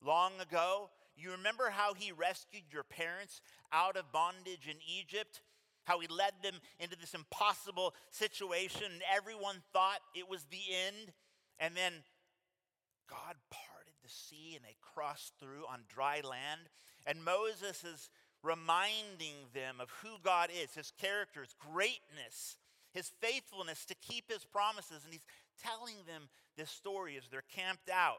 long 0.04 0.32
ago? 0.40 0.90
You 1.16 1.32
remember 1.32 1.70
how 1.70 1.94
he 1.94 2.12
rescued 2.12 2.64
your 2.72 2.84
parents 2.84 3.40
out 3.72 3.96
of 3.96 4.12
bondage 4.12 4.68
in 4.68 4.76
Egypt? 4.86 5.40
How 5.84 6.00
he 6.00 6.06
led 6.08 6.32
them 6.42 6.54
into 6.78 6.96
this 6.96 7.14
impossible 7.14 7.94
situation, 8.10 8.84
and 8.92 9.02
everyone 9.16 9.62
thought 9.72 10.00
it 10.14 10.28
was 10.28 10.44
the 10.50 10.60
end. 10.86 11.12
And 11.58 11.74
then 11.74 11.92
God 13.08 13.36
sea 13.50 13.77
and 14.58 14.66
they 14.66 14.76
cross 14.82 15.30
through 15.38 15.64
on 15.70 15.80
dry 15.88 16.20
land. 16.28 16.62
And 17.06 17.24
Moses 17.24 17.84
is 17.84 18.10
reminding 18.42 19.46
them 19.54 19.76
of 19.80 19.90
who 20.02 20.18
God 20.22 20.50
is, 20.50 20.74
his 20.74 20.92
character, 21.00 21.42
his 21.42 21.54
greatness, 21.72 22.56
his 22.92 23.12
faithfulness 23.20 23.84
to 23.84 23.94
keep 23.94 24.30
his 24.30 24.44
promises. 24.44 25.04
And 25.04 25.12
he's 25.12 25.26
telling 25.62 25.94
them 26.06 26.28
this 26.56 26.70
story 26.70 27.16
as 27.16 27.28
they're 27.30 27.44
camped 27.54 27.88
out 27.88 28.18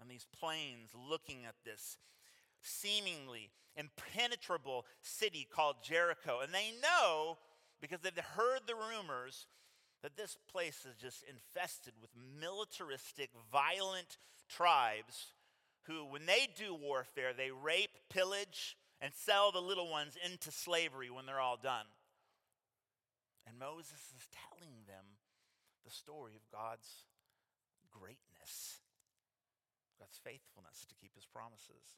on 0.00 0.06
these 0.06 0.26
plains 0.38 0.90
looking 0.94 1.44
at 1.44 1.56
this 1.64 1.98
seemingly 2.62 3.50
impenetrable 3.76 4.86
city 5.02 5.46
called 5.50 5.76
Jericho. 5.82 6.38
And 6.40 6.54
they 6.54 6.72
know 6.80 7.38
because 7.80 8.00
they've 8.00 8.16
heard 8.16 8.60
the 8.66 8.74
rumors 8.74 9.48
that 10.02 10.16
this 10.16 10.36
place 10.50 10.86
is 10.88 10.96
just 10.96 11.24
infested 11.28 11.94
with 12.00 12.10
militaristic, 12.40 13.30
violent 13.52 14.18
tribes 14.48 15.34
who, 15.84 16.04
when 16.04 16.26
they 16.26 16.48
do 16.56 16.74
warfare, 16.74 17.32
they 17.32 17.50
rape, 17.50 17.90
pillage, 18.10 18.76
and 19.00 19.12
sell 19.14 19.50
the 19.50 19.60
little 19.60 19.90
ones 19.90 20.16
into 20.24 20.50
slavery 20.50 21.10
when 21.10 21.26
they're 21.26 21.40
all 21.40 21.58
done. 21.60 21.86
And 23.46 23.58
Moses 23.58 24.12
is 24.14 24.28
telling 24.50 24.74
them 24.86 25.04
the 25.84 25.90
story 25.90 26.34
of 26.36 26.42
God's 26.52 27.04
greatness, 27.90 28.80
God's 29.98 30.20
faithfulness 30.22 30.84
to 30.88 30.94
keep 30.94 31.14
his 31.14 31.26
promises. 31.26 31.96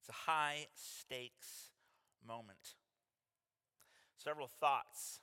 It's 0.00 0.08
a 0.08 0.30
high 0.30 0.68
stakes 0.74 1.70
moment. 2.26 2.74
Several 4.16 4.48
thoughts 4.48 5.20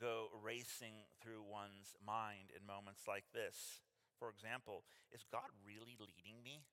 go 0.00 0.28
racing 0.42 1.06
through 1.22 1.42
one's 1.42 1.94
mind 2.04 2.50
in 2.56 2.66
moments 2.66 3.02
like 3.06 3.24
this. 3.32 3.80
For 4.18 4.28
example, 4.30 4.84
is 5.12 5.24
God 5.30 5.48
really 5.64 5.96
leading 5.98 6.42
me? 6.42 6.64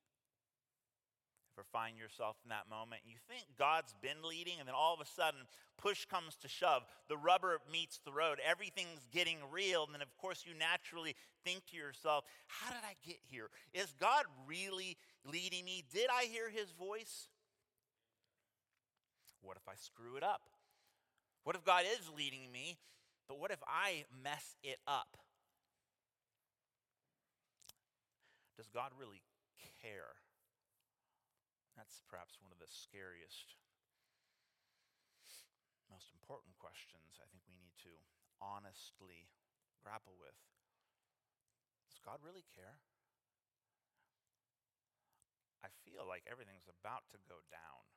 Ever 1.58 1.66
find 1.72 1.98
yourself 1.98 2.38
in 2.46 2.50
that 2.50 2.70
moment? 2.70 3.02
and 3.04 3.12
You 3.12 3.18
think 3.28 3.48
God's 3.58 3.96
been 4.02 4.22
leading, 4.22 4.60
and 4.60 4.68
then 4.68 4.76
all 4.76 4.94
of 4.94 5.02
a 5.02 5.10
sudden, 5.10 5.40
push 5.78 6.06
comes 6.06 6.36
to 6.42 6.48
shove. 6.48 6.84
The 7.10 7.18
rubber 7.18 7.58
meets 7.72 8.00
the 8.06 8.12
road. 8.12 8.38
Everything's 8.46 9.08
getting 9.12 9.38
real. 9.52 9.84
And 9.86 9.94
then, 9.94 10.04
of 10.04 10.16
course, 10.18 10.44
you 10.46 10.54
naturally 10.54 11.16
think 11.44 11.66
to 11.72 11.76
yourself, 11.76 12.26
How 12.46 12.70
did 12.70 12.84
I 12.86 12.94
get 13.04 13.18
here? 13.26 13.50
Is 13.74 13.92
God 14.00 14.26
really 14.48 14.98
leading 15.26 15.66
me? 15.66 15.84
Did 15.92 16.10
I 16.14 16.26
hear 16.26 16.52
his 16.52 16.72
voice? 16.72 17.28
What 19.42 19.58
if 19.58 19.68
I 19.68 19.76
screw 19.78 20.16
it 20.16 20.24
up? 20.24 20.42
What 21.48 21.56
if 21.56 21.64
God 21.64 21.88
is 21.88 22.12
leading 22.12 22.52
me, 22.52 22.76
but 23.32 23.40
what 23.40 23.56
if 23.56 23.64
I 23.64 24.04
mess 24.12 24.60
it 24.68 24.84
up? 24.84 25.16
Does 28.60 28.68
God 28.68 28.92
really 29.00 29.24
care? 29.80 30.20
That's 31.80 32.04
perhaps 32.12 32.36
one 32.44 32.52
of 32.52 32.60
the 32.60 32.68
scariest, 32.68 33.56
most 35.88 36.12
important 36.12 36.60
questions 36.60 37.16
I 37.24 37.32
think 37.32 37.48
we 37.48 37.56
need 37.56 37.80
to 37.88 37.96
honestly 38.44 39.32
grapple 39.80 40.20
with. 40.20 40.36
Does 41.88 42.04
God 42.04 42.20
really 42.28 42.44
care? 42.60 42.84
I 45.64 45.72
feel 45.88 46.04
like 46.04 46.28
everything's 46.28 46.68
about 46.68 47.08
to 47.16 47.24
go 47.24 47.40
down. 47.48 47.88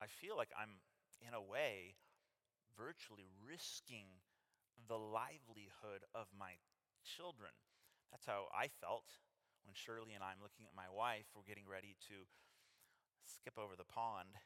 I 0.00 0.08
feel 0.08 0.40
like 0.40 0.56
I'm, 0.56 0.80
in 1.26 1.34
a 1.34 1.40
way, 1.40 1.96
virtually 2.76 3.28
risking 3.40 4.20
the 4.88 4.98
livelihood 4.98 6.04
of 6.14 6.28
my 6.36 6.60
children. 7.04 7.52
That's 8.12 8.26
how 8.26 8.52
I 8.52 8.68
felt 8.68 9.08
when 9.64 9.72
Shirley 9.72 10.12
and 10.12 10.22
I, 10.22 10.36
am 10.36 10.44
looking 10.44 10.68
at 10.68 10.76
my 10.76 10.88
wife, 10.92 11.24
we're 11.32 11.48
getting 11.48 11.64
ready 11.64 11.96
to 12.12 12.28
skip 13.24 13.56
over 13.56 13.72
the 13.76 13.88
pond, 13.88 14.36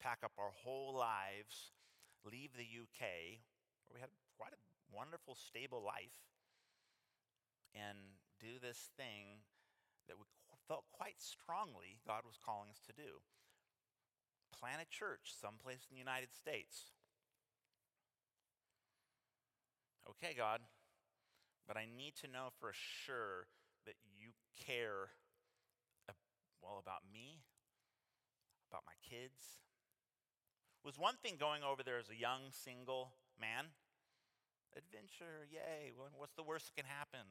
pack 0.00 0.24
up 0.24 0.32
our 0.40 0.52
whole 0.64 0.96
lives, 0.96 1.76
leave 2.24 2.56
the 2.56 2.64
UK, 2.64 3.44
where 3.86 4.00
we 4.00 4.00
had 4.00 4.08
quite 4.40 4.56
a 4.56 4.62
wonderful, 4.88 5.36
stable 5.36 5.84
life, 5.84 6.16
and 7.76 8.16
do 8.40 8.56
this 8.56 8.88
thing 8.96 9.44
that 10.08 10.16
we 10.16 10.24
felt 10.68 10.84
quite 10.92 11.20
strongly 11.20 12.00
God 12.06 12.24
was 12.24 12.40
calling 12.40 12.70
us 12.70 12.80
to 12.86 12.92
do 12.96 13.20
plant 14.58 14.82
a 14.82 14.88
church 14.88 15.32
someplace 15.40 15.86
in 15.88 15.94
the 15.94 15.98
United 15.98 16.34
States. 16.34 16.92
Okay, 20.08 20.34
God, 20.36 20.60
but 21.66 21.76
I 21.76 21.86
need 21.86 22.14
to 22.22 22.28
know 22.28 22.50
for 22.60 22.72
sure 22.72 23.46
that 23.86 23.94
you 24.04 24.30
care, 24.66 25.10
well, 26.62 26.78
about 26.80 27.02
me, 27.12 27.42
about 28.70 28.82
my 28.86 28.98
kids. 29.02 29.58
It 30.82 30.86
was 30.86 30.98
one 30.98 31.14
thing 31.22 31.36
going 31.38 31.62
over 31.62 31.82
there 31.82 31.98
as 31.98 32.10
a 32.10 32.18
young 32.18 32.50
single 32.50 33.14
man. 33.40 33.66
Adventure, 34.76 35.46
yay. 35.50 35.92
What's 35.94 36.34
the 36.34 36.42
worst 36.42 36.70
that 36.70 36.82
can 36.82 36.90
happen? 36.90 37.26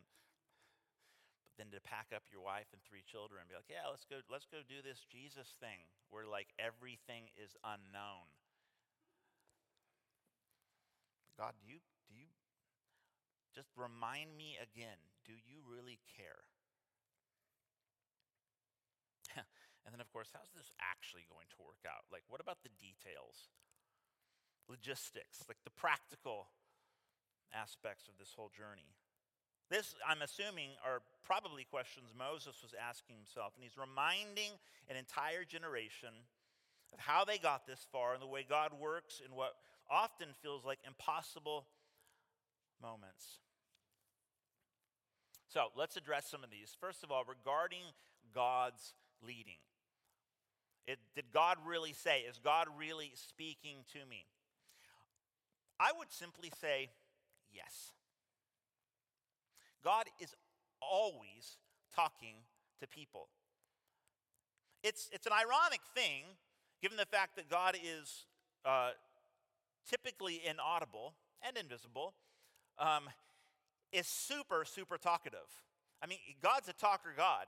Then 1.61 1.69
to 1.77 1.85
pack 1.85 2.09
up 2.09 2.25
your 2.33 2.41
wife 2.41 2.73
and 2.73 2.81
three 2.81 3.05
children 3.05 3.37
and 3.37 3.45
be 3.45 3.53
like, 3.53 3.69
yeah, 3.69 3.85
let's 3.85 4.09
go, 4.09 4.25
let's 4.33 4.49
go 4.49 4.65
do 4.65 4.81
this 4.81 5.05
Jesus 5.05 5.53
thing 5.61 5.85
where 6.09 6.25
like 6.25 6.49
everything 6.57 7.29
is 7.37 7.53
unknown. 7.61 8.25
God, 11.37 11.53
do 11.61 11.69
you, 11.69 11.77
do 12.09 12.17
you 12.17 12.25
just 13.53 13.69
remind 13.77 14.33
me 14.33 14.57
again 14.57 14.97
do 15.21 15.37
you 15.37 15.61
really 15.61 16.01
care? 16.17 16.49
and 19.85 19.93
then, 19.93 20.01
of 20.01 20.09
course, 20.09 20.33
how's 20.33 20.49
this 20.57 20.73
actually 20.81 21.29
going 21.29 21.45
to 21.53 21.61
work 21.61 21.85
out? 21.85 22.09
Like, 22.09 22.25
what 22.25 22.41
about 22.41 22.65
the 22.65 22.73
details? 22.81 23.53
Logistics, 24.65 25.45
like 25.45 25.61
the 25.61 25.77
practical 25.77 26.49
aspects 27.53 28.09
of 28.09 28.17
this 28.17 28.33
whole 28.33 28.49
journey. 28.49 28.97
This, 29.71 29.95
I'm 30.05 30.21
assuming, 30.21 30.71
are 30.85 31.01
probably 31.23 31.63
questions 31.63 32.11
Moses 32.11 32.59
was 32.61 32.75
asking 32.75 33.15
himself, 33.15 33.53
and 33.55 33.63
he's 33.63 33.77
reminding 33.79 34.51
an 34.89 34.97
entire 34.97 35.45
generation 35.45 36.11
of 36.91 36.99
how 36.99 37.23
they 37.23 37.37
got 37.37 37.65
this 37.65 37.87
far 37.89 38.13
and 38.13 38.21
the 38.21 38.27
way 38.27 38.45
God 38.47 38.71
works 38.77 39.21
in 39.25 39.33
what 39.33 39.55
often 39.89 40.27
feels 40.43 40.65
like 40.65 40.79
impossible 40.85 41.67
moments. 42.81 43.39
So 45.47 45.67
let's 45.77 45.95
address 45.95 46.27
some 46.29 46.43
of 46.43 46.51
these. 46.51 46.75
First 46.77 47.01
of 47.01 47.09
all, 47.09 47.23
regarding 47.23 47.95
God's 48.35 48.93
leading. 49.25 49.63
It, 50.85 50.99
did 51.15 51.25
God 51.33 51.57
really 51.65 51.93
say? 51.93 52.25
Is 52.27 52.39
God 52.43 52.67
really 52.77 53.13
speaking 53.15 53.85
to 53.93 53.99
me? 54.09 54.25
I 55.79 55.91
would 55.97 56.11
simply 56.11 56.51
say 56.59 56.89
yes. 57.53 57.93
God 59.83 60.05
is 60.19 60.33
always 60.81 61.57
talking 61.95 62.35
to 62.79 62.87
people. 62.87 63.27
It's, 64.83 65.09
it's 65.11 65.27
an 65.27 65.33
ironic 65.33 65.81
thing, 65.95 66.23
given 66.81 66.97
the 66.97 67.05
fact 67.05 67.35
that 67.35 67.49
God 67.49 67.75
is 67.75 68.25
uh, 68.65 68.91
typically 69.89 70.41
inaudible 70.45 71.13
and 71.45 71.57
invisible, 71.57 72.13
um, 72.79 73.03
is 73.91 74.07
super, 74.07 74.63
super 74.65 74.97
talkative. 74.97 75.39
I 76.01 76.07
mean, 76.07 76.17
God's 76.41 76.69
a 76.69 76.73
talker 76.73 77.13
God. 77.15 77.47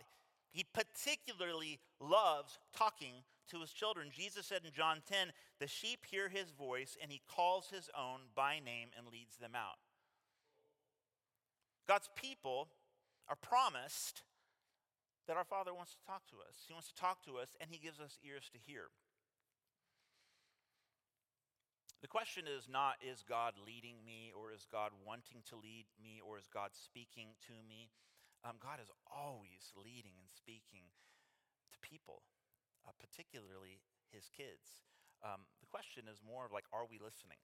He 0.52 0.64
particularly 0.72 1.80
loves 2.00 2.60
talking 2.78 3.24
to 3.50 3.62
his 3.62 3.72
children. 3.72 4.10
Jesus 4.12 4.46
said 4.46 4.62
in 4.64 4.72
John 4.72 5.02
10, 5.10 5.30
The 5.60 5.68
sheep 5.68 6.06
hear 6.06 6.30
his 6.30 6.52
voice, 6.52 6.96
and 7.02 7.12
he 7.12 7.22
calls 7.28 7.70
his 7.74 7.90
own 7.98 8.20
by 8.36 8.60
name 8.64 8.90
and 8.96 9.08
leads 9.08 9.38
them 9.38 9.54
out. 9.56 9.80
God's 11.88 12.10
people 12.16 12.70
are 13.28 13.36
promised 13.36 14.24
that 15.28 15.38
our 15.38 15.48
Father 15.48 15.74
wants 15.74 15.96
to 15.96 16.04
talk 16.04 16.28
to 16.28 16.40
us. 16.44 16.68
He 16.68 16.74
wants 16.74 16.92
to 16.92 17.00
talk 17.00 17.24
to 17.24 17.38
us, 17.40 17.56
and 17.60 17.72
he 17.72 17.80
gives 17.80 18.00
us 18.00 18.20
ears 18.24 18.50
to 18.52 18.60
hear. 18.60 18.92
The 22.04 22.12
question 22.12 22.44
is 22.52 22.68
not, 22.68 23.00
is 23.00 23.24
God 23.24 23.56
leading 23.56 24.04
me, 24.04 24.36
or 24.36 24.52
is 24.52 24.68
God 24.68 24.92
wanting 25.08 25.40
to 25.48 25.56
lead 25.56 25.88
me, 25.96 26.20
or 26.20 26.36
is 26.36 26.52
God 26.52 26.76
speaking 26.76 27.40
to 27.48 27.56
me? 27.64 27.88
Um, 28.44 28.60
God 28.60 28.84
is 28.84 28.92
always 29.08 29.72
leading 29.72 30.20
and 30.20 30.28
speaking 30.28 30.92
to 31.72 31.80
people, 31.80 32.28
uh, 32.84 32.92
particularly 33.00 33.80
his 34.12 34.28
kids. 34.28 34.84
Um, 35.24 35.48
the 35.64 35.72
question 35.72 36.12
is 36.12 36.20
more 36.20 36.44
of 36.44 36.52
like, 36.52 36.68
are 36.76 36.84
we 36.84 37.00
listening? 37.00 37.40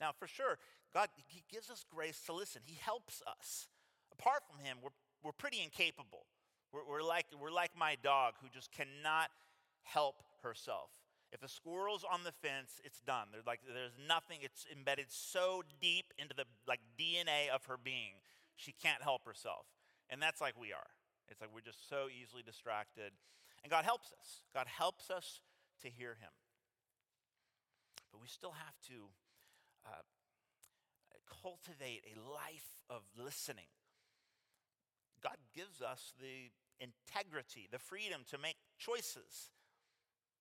Now, 0.00 0.10
for 0.18 0.26
sure, 0.26 0.58
God, 0.92 1.08
He 1.26 1.42
gives 1.50 1.70
us 1.70 1.84
grace 1.88 2.20
to 2.26 2.32
listen. 2.32 2.62
He 2.64 2.78
helps 2.80 3.22
us. 3.26 3.68
Apart 4.12 4.42
from 4.48 4.64
Him, 4.64 4.78
we're, 4.82 4.94
we're 5.22 5.32
pretty 5.32 5.62
incapable. 5.62 6.26
We're, 6.72 6.86
we're, 6.88 7.02
like, 7.02 7.26
we're 7.40 7.50
like 7.50 7.72
my 7.76 7.96
dog 8.02 8.34
who 8.42 8.48
just 8.48 8.70
cannot 8.72 9.30
help 9.82 10.22
herself. 10.42 10.90
If 11.32 11.42
a 11.42 11.48
squirrel's 11.48 12.04
on 12.04 12.22
the 12.22 12.30
fence, 12.30 12.80
it's 12.84 13.00
done. 13.00 13.26
There's 13.32 13.46
like 13.46 13.58
there's 13.66 13.98
nothing. 14.06 14.38
It's 14.40 14.66
embedded 14.70 15.06
so 15.08 15.62
deep 15.80 16.14
into 16.16 16.32
the 16.32 16.44
like 16.68 16.78
DNA 16.96 17.50
of 17.52 17.64
her 17.64 17.76
being, 17.76 18.22
she 18.54 18.70
can't 18.70 19.02
help 19.02 19.26
herself. 19.26 19.66
And 20.10 20.22
that's 20.22 20.40
like 20.40 20.54
we 20.54 20.72
are. 20.72 20.94
It's 21.28 21.40
like 21.40 21.50
we're 21.52 21.66
just 21.66 21.88
so 21.88 22.06
easily 22.06 22.44
distracted. 22.46 23.10
And 23.64 23.70
God 23.70 23.84
helps 23.84 24.12
us. 24.20 24.42
God 24.54 24.68
helps 24.68 25.10
us 25.10 25.40
to 25.82 25.90
hear 25.90 26.14
Him. 26.20 26.30
But 28.12 28.20
we 28.20 28.28
still 28.28 28.52
have 28.52 28.78
to 28.88 29.10
uh, 29.86 30.02
cultivate 31.42 32.02
a 32.04 32.20
life 32.20 32.80
of 32.90 33.02
listening. 33.16 33.68
God 35.22 35.36
gives 35.54 35.80
us 35.80 36.12
the 36.20 36.50
integrity, 36.80 37.68
the 37.70 37.78
freedom 37.78 38.22
to 38.30 38.38
make 38.38 38.56
choices 38.78 39.50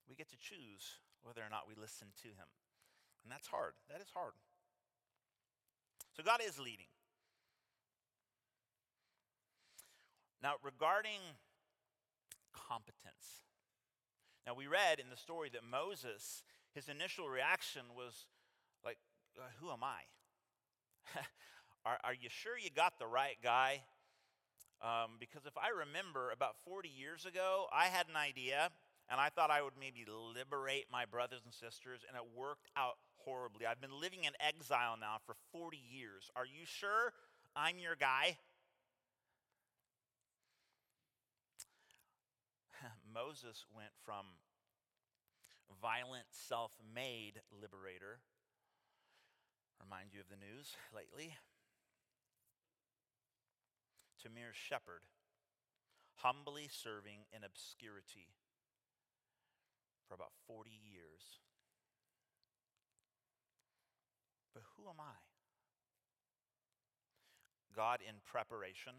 we 0.09 0.15
get 0.15 0.29
to 0.29 0.37
choose 0.37 0.99
whether 1.23 1.41
or 1.41 1.49
not 1.49 1.67
we 1.67 1.75
listen 1.79 2.07
to 2.23 2.27
him. 2.27 2.49
And 3.23 3.31
that's 3.31 3.47
hard. 3.47 3.73
That 3.89 4.01
is 4.01 4.11
hard. 4.13 4.33
So 6.15 6.23
God 6.23 6.41
is 6.45 6.59
leading. 6.59 6.91
Now, 10.41 10.55
regarding 10.61 11.23
competence. 12.51 13.47
Now, 14.45 14.53
we 14.53 14.67
read 14.67 14.99
in 14.99 15.09
the 15.09 15.15
story 15.15 15.49
that 15.53 15.63
Moses, 15.63 16.43
his 16.75 16.89
initial 16.89 17.29
reaction 17.29 17.83
was 17.95 18.25
like, 18.83 18.97
uh, 19.37 19.49
Who 19.59 19.71
am 19.71 19.83
I? 19.83 20.01
are, 21.85 21.97
are, 22.03 22.13
you 22.13 22.29
sure 22.29 22.57
you 22.57 22.69
got 22.69 22.99
the 22.99 23.07
right 23.07 23.37
guy? 23.43 23.81
Um, 24.81 25.17
because 25.19 25.45
if 25.45 25.57
I 25.57 25.69
remember 25.69 26.31
about 26.31 26.55
40 26.65 26.89
years 26.89 27.25
ago, 27.25 27.67
I 27.73 27.85
had 27.85 28.07
an 28.09 28.17
idea 28.17 28.69
and 29.09 29.19
I 29.19 29.29
thought 29.29 29.51
I 29.51 29.61
would 29.61 29.73
maybe 29.79 30.05
liberate 30.07 30.85
my 30.91 31.05
brothers 31.05 31.41
and 31.43 31.53
sisters, 31.53 32.01
and 32.07 32.15
it 32.15 32.23
worked 32.35 32.69
out 32.77 32.97
horribly. 33.17 33.65
I've 33.65 33.81
been 33.81 33.99
living 33.99 34.23
in 34.23 34.31
exile 34.39 34.95
now 34.99 35.17
for 35.25 35.35
40 35.51 35.77
years. 35.77 36.31
Are 36.35 36.45
you 36.45 36.65
sure 36.65 37.13
I'm 37.55 37.79
your 37.79 37.95
guy? 37.95 38.37
Moses 43.13 43.65
went 43.75 43.91
from 44.05 44.25
violent, 45.81 46.25
self 46.31 46.71
made 46.95 47.41
liberator, 47.61 48.19
remind 49.83 50.15
you 50.15 50.23
of 50.23 50.31
the 50.31 50.39
news 50.39 50.79
lately, 50.95 51.35
to 54.23 54.31
mere 54.31 54.55
shepherd, 54.55 55.03
humbly 56.23 56.71
serving 56.71 57.27
in 57.35 57.43
obscurity 57.43 58.31
for 60.07 60.15
about 60.15 60.31
40 60.47 60.71
years. 60.71 61.43
But 64.55 64.63
who 64.77 64.87
am 64.87 65.03
I? 65.03 65.19
God 67.75 67.99
in 67.99 68.23
preparation, 68.23 68.95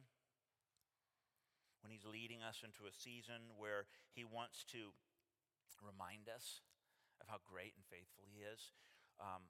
when 1.81 1.89
He's 1.89 2.05
leading 2.05 2.45
us 2.45 2.61
into 2.61 2.85
a 2.85 2.93
season 2.93 3.57
where 3.57 3.89
He 4.13 4.27
wants 4.27 4.69
to 4.77 4.93
remind 5.81 6.29
us 6.29 6.61
of 7.23 7.31
how 7.33 7.41
great 7.49 7.73
and 7.73 7.87
faithful 7.89 8.29
He 8.29 8.45
is. 8.45 8.75
Um, 9.17 9.49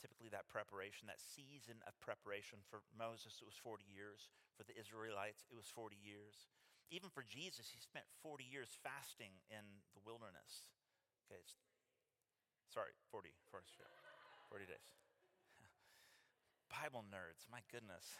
typically, 0.00 0.32
that 0.32 0.48
preparation, 0.48 1.06
that 1.12 1.20
season 1.20 1.84
of 1.84 1.92
preparation 2.00 2.64
for 2.72 2.80
Moses, 2.96 3.36
it 3.36 3.46
was 3.46 3.60
40 3.60 3.84
years. 3.84 4.32
For 4.56 4.64
the 4.64 4.76
Israelites, 4.76 5.44
it 5.52 5.56
was 5.56 5.68
40 5.68 6.00
years. 6.00 6.48
Even 6.88 7.12
for 7.12 7.22
Jesus, 7.22 7.70
he 7.70 7.78
spent 7.78 8.08
40 8.24 8.42
years 8.42 8.72
fasting 8.80 9.36
in 9.52 9.62
the 9.94 10.02
wilderness. 10.02 10.72
Okay, 11.28 11.38
sorry, 12.72 12.96
40, 13.12 13.30
40, 13.52 13.68
40 14.50 14.66
days. 14.66 14.88
Bible 16.74 17.06
nerds, 17.06 17.46
my 17.46 17.62
goodness. 17.70 18.16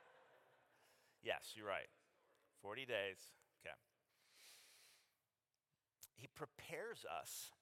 yes, 1.22 1.54
you're 1.54 1.68
right. 1.68 1.92
40 2.64 2.88
days. 2.88 3.28
Okay. 3.60 3.76
He 6.16 6.26
prepares 6.32 7.04
us 7.04 7.52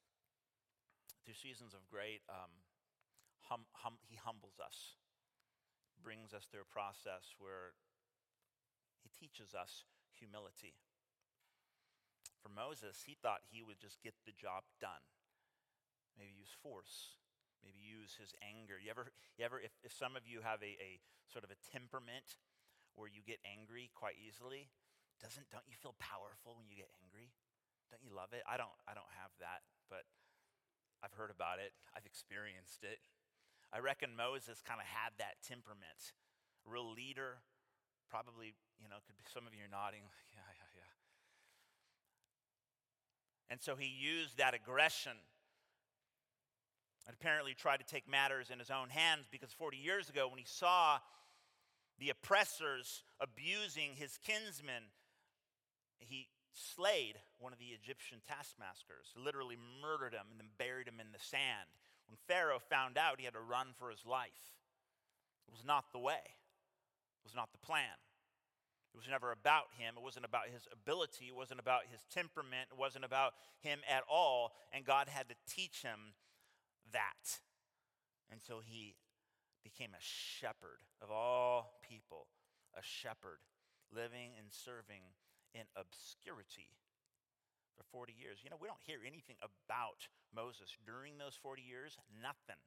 through 1.26 1.34
seasons 1.34 1.74
of 1.74 1.82
great, 1.90 2.22
um, 2.30 2.61
hum, 3.52 3.68
hum, 3.84 4.00
he 4.08 4.16
humbles 4.16 4.56
us, 4.56 4.96
brings 6.00 6.32
us 6.32 6.48
through 6.48 6.64
a 6.64 6.72
process 6.72 7.36
where 7.36 7.76
he 9.04 9.12
teaches 9.12 9.52
us 9.52 9.84
humility. 10.16 10.80
For 12.40 12.48
Moses, 12.48 13.04
he 13.04 13.12
thought 13.12 13.44
he 13.52 13.60
would 13.60 13.76
just 13.76 14.00
get 14.00 14.16
the 14.24 14.32
job 14.32 14.64
done, 14.80 15.04
maybe 16.16 16.32
use 16.32 16.56
force, 16.64 17.20
maybe 17.60 17.76
use 17.76 18.16
his 18.16 18.32
anger. 18.40 18.80
You 18.80 18.88
ever, 18.88 19.12
you 19.36 19.44
ever 19.44 19.60
if, 19.60 19.76
if 19.84 19.92
some 19.92 20.16
of 20.16 20.24
you 20.24 20.40
have 20.40 20.64
a, 20.64 20.72
a 20.80 20.96
sort 21.28 21.44
of 21.44 21.52
a 21.52 21.60
temperament 21.68 22.40
where 22.96 23.06
you 23.06 23.20
get 23.20 23.38
angry 23.44 23.92
quite 23.92 24.16
easily, 24.16 24.72
doesn't, 25.20 25.52
don't 25.52 25.68
you 25.68 25.76
feel 25.76 25.94
powerful 26.00 26.56
when 26.56 26.66
you 26.66 26.74
get 26.74 26.90
angry? 27.04 27.30
Don't 27.92 28.02
you 28.02 28.10
love 28.10 28.32
it? 28.32 28.42
I 28.48 28.56
don't, 28.56 28.72
I 28.88 28.96
don't 28.96 29.12
have 29.20 29.30
that, 29.38 29.62
but 29.86 30.08
I've 31.04 31.14
heard 31.14 31.30
about 31.30 31.62
it. 31.62 31.76
I've 31.94 32.08
experienced 32.08 32.82
it. 32.82 32.98
I 33.72 33.80
reckon 33.80 34.14
Moses 34.16 34.60
kind 34.60 34.80
of 34.80 34.86
had 34.86 35.16
that 35.18 35.40
temperament. 35.46 36.12
Real 36.64 36.92
leader, 36.92 37.40
probably, 38.10 38.54
you 38.78 38.88
know, 38.88 39.00
could 39.06 39.16
be 39.16 39.24
some 39.32 39.46
of 39.46 39.54
you 39.54 39.64
are 39.64 39.72
nodding, 39.72 40.04
yeah, 40.32 40.44
yeah, 40.44 40.70
yeah. 40.76 40.92
And 43.48 43.60
so 43.60 43.74
he 43.74 43.88
used 43.88 44.38
that 44.38 44.54
aggression 44.54 45.16
and 47.06 47.16
apparently 47.18 47.54
tried 47.54 47.78
to 47.78 47.86
take 47.86 48.08
matters 48.08 48.50
in 48.52 48.58
his 48.58 48.70
own 48.70 48.88
hands 48.88 49.26
because 49.30 49.52
40 49.52 49.76
years 49.76 50.08
ago, 50.08 50.28
when 50.28 50.38
he 50.38 50.46
saw 50.46 50.98
the 51.98 52.10
oppressors 52.10 53.02
abusing 53.20 53.90
his 53.94 54.18
kinsmen, 54.24 54.84
he 55.98 56.28
slayed 56.54 57.16
one 57.38 57.52
of 57.52 57.58
the 57.58 57.72
Egyptian 57.72 58.18
taskmasters, 58.28 59.12
literally 59.16 59.56
murdered 59.80 60.12
him 60.12 60.26
and 60.30 60.38
then 60.38 60.48
buried 60.58 60.86
him 60.86 61.00
in 61.00 61.12
the 61.12 61.18
sand. 61.18 61.68
When 62.12 62.20
Pharaoh 62.28 62.60
found 62.60 62.98
out, 62.98 63.16
he 63.16 63.24
had 63.24 63.32
to 63.32 63.40
run 63.40 63.68
for 63.78 63.88
his 63.88 64.04
life. 64.04 64.52
It 65.48 65.50
was 65.50 65.64
not 65.64 65.92
the 65.92 65.98
way, 65.98 66.20
it 66.20 67.24
was 67.24 67.34
not 67.34 67.52
the 67.52 67.64
plan. 67.64 67.96
It 68.92 68.98
was 68.98 69.08
never 69.08 69.32
about 69.32 69.72
him. 69.78 69.94
It 69.96 70.02
wasn't 70.04 70.26
about 70.26 70.52
his 70.52 70.68
ability. 70.70 71.28
It 71.28 71.34
wasn't 71.34 71.60
about 71.60 71.88
his 71.90 72.04
temperament. 72.12 72.68
It 72.70 72.78
wasn't 72.78 73.06
about 73.06 73.32
him 73.60 73.80
at 73.88 74.02
all. 74.04 74.52
And 74.70 74.84
God 74.84 75.08
had 75.08 75.30
to 75.30 75.34
teach 75.48 75.80
him 75.80 76.12
that. 76.92 77.40
And 78.30 78.42
so 78.42 78.60
he 78.62 78.96
became 79.64 79.92
a 79.94 80.04
shepherd 80.04 80.84
of 81.00 81.10
all 81.10 81.80
people, 81.80 82.26
a 82.76 82.82
shepherd 82.82 83.40
living 83.90 84.36
and 84.36 84.48
serving 84.50 85.16
in 85.54 85.64
obscurity 85.74 86.68
for 87.76 87.84
40 87.90 88.12
years. 88.12 88.40
You 88.44 88.50
know, 88.50 88.60
we 88.60 88.68
don't 88.68 88.82
hear 88.84 89.00
anything 89.06 89.36
about 89.42 90.08
Moses 90.34 90.76
during 90.84 91.18
those 91.18 91.36
40 91.40 91.62
years, 91.62 91.98
nothing. 92.20 92.60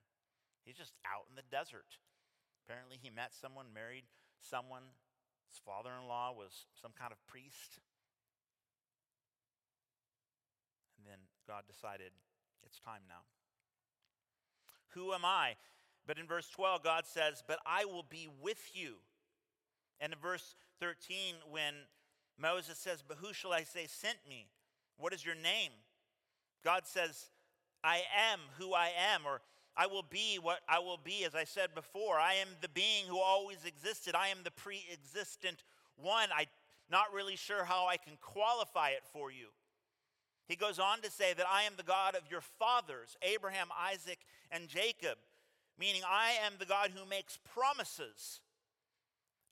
He's 0.65 0.78
just 0.78 0.94
out 1.06 1.30
in 1.30 1.36
the 1.38 1.46
desert. 1.50 2.02
Apparently, 2.65 2.98
he 2.98 3.13
met 3.13 3.34
someone, 3.34 3.70
married 3.74 4.06
someone. 4.41 4.98
His 5.50 5.62
father 5.62 5.94
in 5.94 6.08
law 6.10 6.34
was 6.34 6.65
some 6.82 6.91
kind 6.98 7.13
of 7.13 7.22
priest. 7.28 7.78
And 10.98 11.06
then 11.06 11.22
God 11.48 11.63
decided, 11.70 12.10
it's 12.65 12.80
time 12.80 13.06
now. 13.08 13.22
Who 14.98 15.13
am 15.13 15.24
I? 15.24 15.56
But 16.08 16.18
in 16.18 16.26
verse 16.26 16.50
12, 16.50 16.84
God 16.84 17.06
says, 17.06 17.44
But 17.48 17.60
I 17.65 17.86
will 17.86 18.06
be 18.10 18.28
with 18.41 18.72
you. 18.74 18.96
And 20.00 20.13
in 20.13 20.20
verse 20.20 20.56
13, 20.80 21.36
when 21.50 21.74
Moses 22.39 22.78
says, 22.78 23.04
But 23.08 23.18
who 23.18 23.34
shall 23.34 23.54
I 23.54 23.63
say 23.63 23.88
sent 23.88 24.18
me? 24.28 24.48
What 24.97 25.13
is 25.13 25.25
your 25.25 25.36
name? 25.36 25.71
God 26.63 26.84
says, 26.86 27.27
I 27.84 28.01
am 28.31 28.39
who 28.58 28.73
I 28.73 28.89
am, 29.13 29.21
or 29.25 29.41
I 29.77 29.88
will 29.88 30.05
be 30.10 30.39
what 30.41 30.60
I 30.67 30.79
will 30.79 30.99
be, 31.01 31.25
as 31.25 31.36
I 31.36 31.43
said 31.43 31.75
before. 31.75 32.17
I 32.17 32.36
am 32.36 32.47
the 32.62 32.69
being 32.69 33.05
who 33.08 33.19
always 33.19 33.65
existed. 33.65 34.15
I 34.15 34.29
am 34.29 34.39
the 34.43 34.51
pre 34.51 34.84
existent 34.91 35.63
one. 35.95 36.29
I'm 36.36 36.47
not 36.89 37.13
really 37.13 37.36
sure 37.36 37.63
how 37.63 37.88
I 37.88 37.97
can 37.97 38.17
qualify 38.21 38.89
it 38.89 39.03
for 39.12 39.31
you. 39.31 39.47
He 40.47 40.55
goes 40.55 40.79
on 40.79 41.01
to 41.01 41.12
say 41.12 41.34
that 41.34 41.47
I 41.49 41.63
am 41.63 41.73
the 41.75 41.84
God 41.84 42.15
of 42.15 42.29
your 42.29 42.41
fathers, 42.41 43.17
Abraham, 43.21 43.67
Isaac, 43.91 44.19
and 44.51 44.67
Jacob, 44.67 45.17
meaning 45.79 46.01
I 46.08 46.34
am 46.45 46.53
the 46.60 46.65
God 46.65 46.91
who 46.95 47.08
makes 47.10 47.39
promises, 47.53 48.41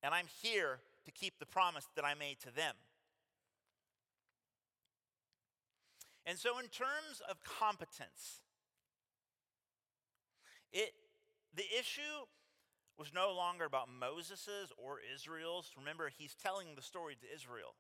and 0.03 0.13
I'm 0.13 0.27
here 0.41 0.79
to 1.05 1.11
keep 1.11 1.39
the 1.39 1.45
promise 1.45 1.87
that 1.95 2.05
I 2.05 2.13
made 2.13 2.39
to 2.41 2.55
them. 2.55 2.75
And 6.25 6.37
so, 6.37 6.59
in 6.59 6.67
terms 6.67 7.21
of 7.29 7.43
competence, 7.43 8.41
it, 10.71 10.93
the 11.53 11.65
issue 11.77 12.25
was 12.97 13.11
no 13.13 13.33
longer 13.33 13.65
about 13.65 13.89
Moses's 13.89 14.71
or 14.77 14.99
Israel's. 15.13 15.71
Remember, 15.77 16.09
he's 16.15 16.35
telling 16.35 16.67
the 16.75 16.81
story 16.81 17.15
to 17.15 17.35
Israel. 17.35 17.75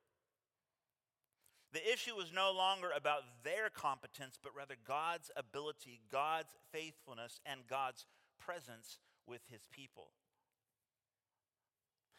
The 1.71 1.91
issue 1.91 2.15
was 2.15 2.31
no 2.31 2.51
longer 2.51 2.89
about 2.95 3.21
their 3.43 3.69
competence, 3.69 4.37
but 4.41 4.55
rather 4.55 4.75
God's 4.85 5.31
ability, 5.35 6.01
God's 6.11 6.53
faithfulness, 6.71 7.39
and 7.45 7.61
God's 7.67 8.05
presence 8.39 8.99
with 9.25 9.41
his 9.49 9.61
people. 9.71 10.09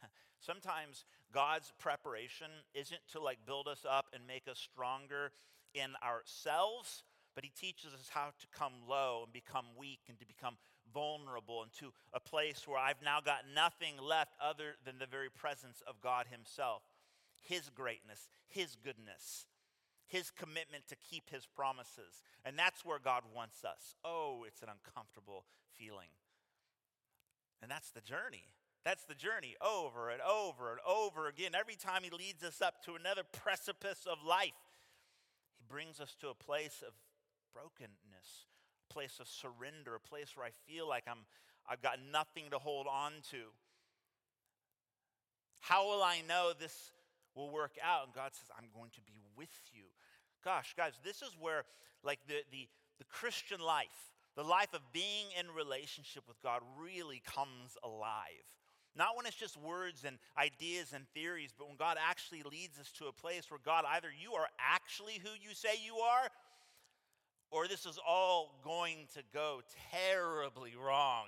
Sometimes 0.40 1.04
God's 1.32 1.72
preparation 1.78 2.48
isn't 2.74 3.00
to 3.12 3.20
like 3.20 3.46
build 3.46 3.68
us 3.68 3.86
up 3.88 4.06
and 4.12 4.26
make 4.26 4.48
us 4.48 4.58
stronger 4.58 5.30
in 5.74 5.90
ourselves, 6.02 7.02
but 7.34 7.44
He 7.44 7.50
teaches 7.50 7.92
us 7.92 8.08
how 8.10 8.30
to 8.38 8.46
come 8.56 8.72
low 8.88 9.22
and 9.24 9.32
become 9.32 9.66
weak 9.76 10.00
and 10.08 10.18
to 10.18 10.26
become 10.26 10.56
vulnerable 10.92 11.62
into 11.62 11.92
a 12.12 12.20
place 12.20 12.66
where 12.66 12.78
I've 12.78 13.02
now 13.02 13.20
got 13.20 13.42
nothing 13.54 13.94
left 14.00 14.34
other 14.42 14.76
than 14.84 14.98
the 14.98 15.06
very 15.06 15.30
presence 15.30 15.82
of 15.86 16.00
God 16.00 16.26
Himself. 16.30 16.82
His 17.42 17.70
greatness, 17.70 18.28
His 18.46 18.76
goodness, 18.82 19.46
His 20.06 20.30
commitment 20.30 20.88
to 20.88 20.96
keep 20.96 21.30
His 21.30 21.46
promises. 21.46 22.22
And 22.44 22.58
that's 22.58 22.84
where 22.84 22.98
God 22.98 23.22
wants 23.34 23.64
us. 23.64 23.96
Oh, 24.04 24.44
it's 24.46 24.62
an 24.62 24.68
uncomfortable 24.68 25.44
feeling. 25.76 26.08
And 27.62 27.70
that's 27.70 27.90
the 27.90 28.00
journey. 28.00 28.44
That's 28.84 29.04
the 29.04 29.14
journey 29.14 29.56
over 29.64 30.10
and 30.10 30.20
over 30.20 30.70
and 30.70 30.80
over 30.86 31.26
again. 31.26 31.52
Every 31.58 31.76
time 31.76 32.02
He 32.02 32.10
leads 32.10 32.44
us 32.44 32.60
up 32.60 32.84
to 32.84 32.94
another 32.94 33.22
precipice 33.24 34.06
of 34.10 34.18
life, 34.24 34.52
brings 35.68 36.00
us 36.00 36.14
to 36.20 36.28
a 36.28 36.34
place 36.34 36.82
of 36.86 36.92
brokenness, 37.52 38.46
a 38.90 38.92
place 38.92 39.18
of 39.20 39.28
surrender, 39.28 39.94
a 39.94 40.00
place 40.00 40.36
where 40.36 40.46
I 40.46 40.50
feel 40.66 40.88
like 40.88 41.04
I'm, 41.08 41.26
I've 41.68 41.82
got 41.82 41.98
nothing 42.12 42.50
to 42.50 42.58
hold 42.58 42.86
on 42.86 43.12
to. 43.30 43.52
How 45.60 45.86
will 45.86 46.02
I 46.02 46.20
know 46.28 46.52
this 46.58 46.90
will 47.34 47.50
work 47.50 47.76
out. 47.82 48.06
And 48.06 48.14
God 48.14 48.30
says, 48.32 48.50
I'm 48.56 48.68
going 48.74 48.90
to 48.90 49.00
be 49.02 49.20
with 49.36 49.54
you. 49.72 49.84
Gosh, 50.44 50.74
guys, 50.76 50.92
this 51.04 51.22
is 51.22 51.36
where, 51.40 51.64
like, 52.02 52.20
the, 52.26 52.42
the, 52.50 52.68
the 52.98 53.04
Christian 53.04 53.60
life, 53.60 54.12
the 54.36 54.42
life 54.42 54.72
of 54.74 54.80
being 54.92 55.26
in 55.38 55.46
relationship 55.54 56.24
with 56.28 56.40
God 56.42 56.62
really 56.78 57.22
comes 57.24 57.76
alive. 57.82 58.48
Not 58.96 59.16
when 59.16 59.26
it's 59.26 59.36
just 59.36 59.56
words 59.56 60.04
and 60.06 60.18
ideas 60.38 60.92
and 60.94 61.04
theories, 61.14 61.50
but 61.56 61.66
when 61.66 61.76
God 61.76 61.96
actually 61.98 62.42
leads 62.42 62.78
us 62.78 62.92
to 62.98 63.06
a 63.06 63.12
place 63.12 63.50
where 63.50 63.60
God, 63.64 63.84
either 63.90 64.08
you 64.08 64.34
are 64.34 64.46
actually 64.58 65.20
who 65.22 65.30
you 65.42 65.54
say 65.54 65.74
you 65.84 65.96
are, 65.96 66.28
or 67.50 67.66
this 67.66 67.86
is 67.86 67.98
all 68.06 68.54
going 68.62 69.06
to 69.14 69.22
go 69.32 69.62
terribly 69.90 70.74
wrong. 70.78 71.26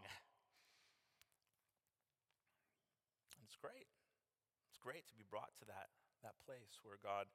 It's 3.44 3.56
great. 3.56 3.86
It's 4.70 4.78
great 4.78 5.06
to 5.08 5.14
be 5.14 5.24
brought 5.28 5.50
to 5.58 5.66
that, 5.66 5.88
that 6.22 6.34
place 6.46 6.78
where 6.82 6.98
God 7.02 7.26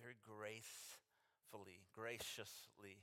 very 0.00 0.18
gracefully, 0.26 1.86
graciously 1.94 2.98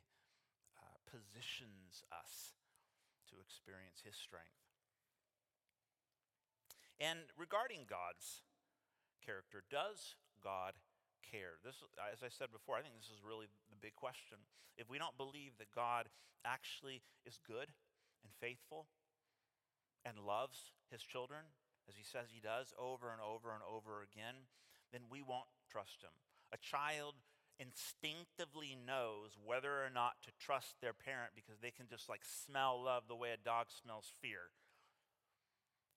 uh, 0.75 0.95
positions 1.07 2.03
us 2.11 2.59
to 3.31 3.39
experience 3.39 4.03
His 4.03 4.15
strength. 4.15 4.68
And 6.99 7.31
regarding 7.39 7.87
God's 7.87 8.43
character, 9.23 9.63
does 9.71 10.19
God 10.43 10.75
care? 11.23 11.55
This, 11.63 11.79
as 11.95 12.23
I 12.23 12.27
said 12.27 12.51
before, 12.51 12.75
I 12.75 12.83
think 12.83 12.99
this 12.99 13.11
is 13.11 13.23
really 13.23 13.47
the 13.71 13.79
big 13.79 13.95
question. 13.95 14.43
If 14.75 14.91
we 14.91 14.99
don't 14.99 15.15
believe 15.15 15.55
that 15.59 15.71
God 15.71 16.11
actually 16.43 17.01
is 17.25 17.39
good 17.47 17.71
and 18.23 18.31
faithful 18.39 18.87
and 20.03 20.19
loves 20.19 20.75
his 20.91 21.03
children, 21.03 21.55
as 21.87 21.95
he 21.95 22.03
says 22.03 22.31
he 22.31 22.43
does 22.43 22.75
over 22.75 23.11
and 23.11 23.23
over 23.23 23.55
and 23.55 23.63
over 23.63 24.03
again, 24.03 24.51
then 24.91 25.07
we 25.09 25.23
won't 25.23 25.49
trust 25.71 26.03
him. 26.03 26.13
A 26.51 26.57
child 26.57 27.15
instinctively 27.59 28.75
knows 28.75 29.35
whether 29.39 29.83
or 29.83 29.91
not 29.93 30.19
to 30.23 30.31
trust 30.39 30.79
their 30.81 30.93
parent 30.93 31.31
because 31.35 31.59
they 31.59 31.71
can 31.71 31.87
just 31.87 32.07
like 32.07 32.23
smell 32.23 32.81
love 32.81 33.03
the 33.07 33.15
way 33.15 33.31
a 33.31 33.37
dog 33.37 33.67
smells 33.69 34.11
fear 34.21 34.51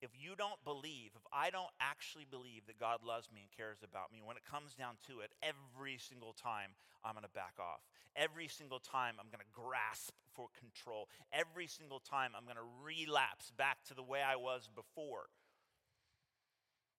if 0.02 0.10
you 0.18 0.34
don't 0.34 0.58
believe, 0.66 1.14
if 1.14 1.22
I 1.32 1.50
don't 1.50 1.70
actually 1.80 2.26
believe 2.28 2.66
that 2.66 2.78
God 2.78 3.06
loves 3.06 3.30
me 3.30 3.46
and 3.46 3.50
cares 3.54 3.78
about 3.86 4.10
me, 4.12 4.18
when 4.18 4.36
it 4.36 4.42
comes 4.42 4.74
down 4.74 4.98
to 5.06 5.22
it, 5.22 5.30
every 5.40 5.96
single 5.96 6.34
time 6.34 6.74
I'm 7.06 7.14
going 7.14 7.22
to 7.22 7.30
back 7.30 7.54
off. 7.62 7.86
Every 8.18 8.48
single 8.50 8.82
time 8.82 9.14
I'm 9.22 9.30
going 9.30 9.46
to 9.46 9.54
grasp 9.54 10.12
for 10.34 10.50
control. 10.58 11.08
Every 11.32 11.66
single 11.70 12.02
time 12.02 12.34
I'm 12.34 12.44
going 12.44 12.58
to 12.58 12.66
relapse 12.82 13.54
back 13.54 13.78
to 13.88 13.94
the 13.94 14.02
way 14.02 14.20
I 14.20 14.36
was 14.36 14.68
before. 14.74 15.30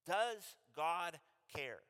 Does 0.08 0.56
God 0.76 1.20
care? 1.56 1.84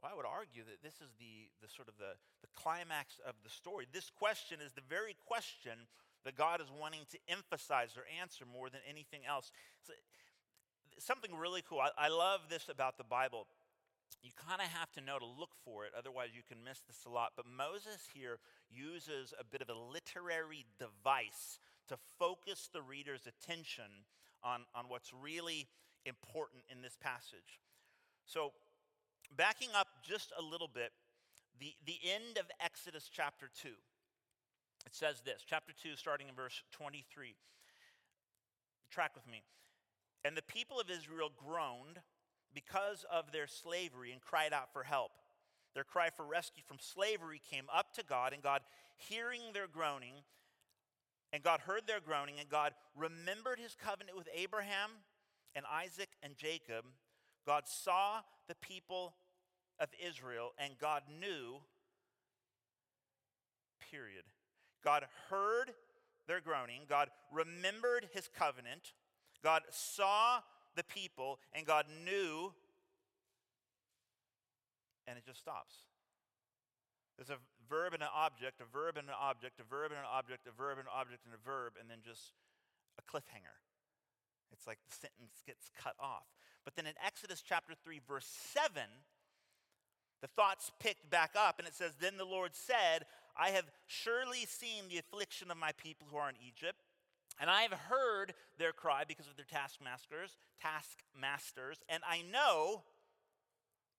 Well, 0.00 0.10
I 0.12 0.16
would 0.16 0.26
argue 0.26 0.62
that 0.70 0.82
this 0.82 1.02
is 1.02 1.10
the, 1.18 1.50
the 1.62 1.70
sort 1.70 1.88
of 1.88 1.98
the, 1.98 2.14
the 2.42 2.52
climax 2.54 3.18
of 3.26 3.34
the 3.42 3.50
story. 3.50 3.86
This 3.90 4.10
question 4.10 4.58
is 4.62 4.72
the 4.72 4.86
very 4.86 5.16
question 5.26 5.90
that 6.26 6.36
God 6.36 6.60
is 6.60 6.66
wanting 6.68 7.06
to 7.12 7.18
emphasize 7.28 7.96
or 7.96 8.02
answer 8.20 8.44
more 8.44 8.68
than 8.68 8.80
anything 8.82 9.20
else. 9.26 9.52
So, 9.86 9.94
something 10.98 11.30
really 11.34 11.62
cool. 11.62 11.78
I, 11.78 11.90
I 11.96 12.08
love 12.08 12.40
this 12.50 12.68
about 12.68 12.98
the 12.98 13.04
Bible. 13.04 13.46
You 14.22 14.32
kind 14.34 14.60
of 14.60 14.66
have 14.66 14.90
to 14.92 15.00
know 15.00 15.18
to 15.18 15.24
look 15.24 15.54
for 15.64 15.84
it, 15.86 15.92
otherwise, 15.96 16.30
you 16.34 16.42
can 16.42 16.64
miss 16.64 16.82
this 16.82 17.06
a 17.06 17.08
lot. 17.08 17.32
But 17.36 17.46
Moses 17.46 18.10
here 18.12 18.38
uses 18.68 19.32
a 19.38 19.44
bit 19.44 19.62
of 19.62 19.70
a 19.70 19.78
literary 19.78 20.66
device 20.78 21.60
to 21.88 21.96
focus 22.18 22.68
the 22.72 22.82
reader's 22.82 23.26
attention 23.30 24.02
on, 24.42 24.62
on 24.74 24.86
what's 24.88 25.12
really 25.14 25.68
important 26.04 26.64
in 26.70 26.82
this 26.82 26.96
passage. 27.00 27.62
So, 28.26 28.50
backing 29.36 29.70
up 29.78 29.86
just 30.02 30.32
a 30.36 30.42
little 30.42 30.68
bit, 30.68 30.90
the, 31.60 31.72
the 31.86 31.98
end 32.02 32.36
of 32.36 32.46
Exodus 32.60 33.08
chapter 33.12 33.48
2 33.62 33.68
it 34.86 34.94
says 34.94 35.20
this, 35.24 35.42
chapter 35.44 35.72
2, 35.82 35.96
starting 35.96 36.28
in 36.28 36.34
verse 36.34 36.62
23. 36.72 37.34
Track 38.90 39.12
with 39.14 39.26
me. 39.26 39.42
And 40.24 40.36
the 40.36 40.42
people 40.42 40.80
of 40.80 40.88
Israel 40.90 41.30
groaned 41.36 42.00
because 42.54 43.04
of 43.12 43.32
their 43.32 43.46
slavery 43.46 44.12
and 44.12 44.20
cried 44.20 44.52
out 44.52 44.72
for 44.72 44.84
help. 44.84 45.10
Their 45.74 45.84
cry 45.84 46.08
for 46.16 46.24
rescue 46.24 46.62
from 46.66 46.78
slavery 46.80 47.40
came 47.50 47.66
up 47.74 47.92
to 47.94 48.02
God, 48.02 48.32
and 48.32 48.42
God, 48.42 48.62
hearing 48.96 49.42
their 49.52 49.66
groaning, 49.66 50.14
and 51.32 51.42
God 51.42 51.60
heard 51.60 51.82
their 51.86 52.00
groaning, 52.00 52.36
and 52.40 52.48
God 52.48 52.72
remembered 52.96 53.58
his 53.58 53.74
covenant 53.74 54.16
with 54.16 54.28
Abraham 54.34 54.90
and 55.54 55.66
Isaac 55.70 56.08
and 56.22 56.34
Jacob. 56.36 56.84
God 57.44 57.64
saw 57.66 58.20
the 58.48 58.54
people 58.54 59.14
of 59.78 59.88
Israel, 60.02 60.52
and 60.58 60.78
God 60.78 61.02
knew, 61.20 61.56
period. 63.90 64.24
God 64.86 65.02
heard 65.30 65.74
their 66.28 66.40
groaning, 66.40 66.82
God 66.88 67.10
remembered 67.32 68.06
his 68.14 68.30
covenant, 68.38 68.94
God 69.42 69.62
saw 69.70 70.38
the 70.76 70.84
people, 70.84 71.40
and 71.52 71.66
God 71.66 71.86
knew, 72.04 72.52
and 75.08 75.18
it 75.18 75.26
just 75.26 75.40
stops. 75.40 75.74
There's 77.18 77.30
a 77.30 77.42
verb 77.68 77.94
and 77.94 78.02
an 78.02 78.14
object, 78.14 78.60
a 78.60 78.64
verb 78.70 78.96
and 78.96 79.08
an 79.08 79.18
object, 79.20 79.58
a 79.58 79.64
verb 79.64 79.90
and 79.90 79.98
an 79.98 80.06
object, 80.06 80.46
a 80.46 80.54
verb 80.54 80.78
and 80.78 80.86
an 80.86 80.94
object, 80.94 81.26
and 81.26 81.34
a 81.34 81.42
verb, 81.44 81.72
and 81.80 81.90
then 81.90 81.98
just 82.06 82.30
a 82.94 83.02
cliffhanger. 83.02 83.58
It's 84.52 84.68
like 84.68 84.78
the 84.86 84.94
sentence 84.94 85.42
gets 85.44 85.68
cut 85.82 85.96
off. 85.98 86.30
But 86.64 86.76
then 86.76 86.86
in 86.86 86.94
Exodus 87.04 87.42
chapter 87.42 87.74
3, 87.74 88.00
verse 88.06 88.28
7, 88.54 88.82
the 90.22 90.28
thoughts 90.28 90.70
picked 90.78 91.10
back 91.10 91.32
up, 91.36 91.58
and 91.58 91.66
it 91.66 91.74
says, 91.74 91.92
Then 91.98 92.18
the 92.18 92.24
Lord 92.24 92.54
said, 92.54 93.06
I 93.38 93.50
have 93.50 93.70
surely 93.86 94.46
seen 94.46 94.88
the 94.88 94.98
affliction 94.98 95.50
of 95.50 95.56
my 95.56 95.72
people 95.76 96.08
who 96.10 96.16
are 96.16 96.28
in 96.28 96.36
Egypt, 96.40 96.80
and 97.40 97.50
I 97.50 97.62
have 97.62 97.72
heard 97.72 98.32
their 98.58 98.72
cry 98.72 99.04
because 99.06 99.26
of 99.26 99.36
their 99.36 99.44
taskmasters, 99.44 100.36
taskmasters, 100.60 101.84
and 101.88 102.02
I 102.08 102.22
know 102.22 102.84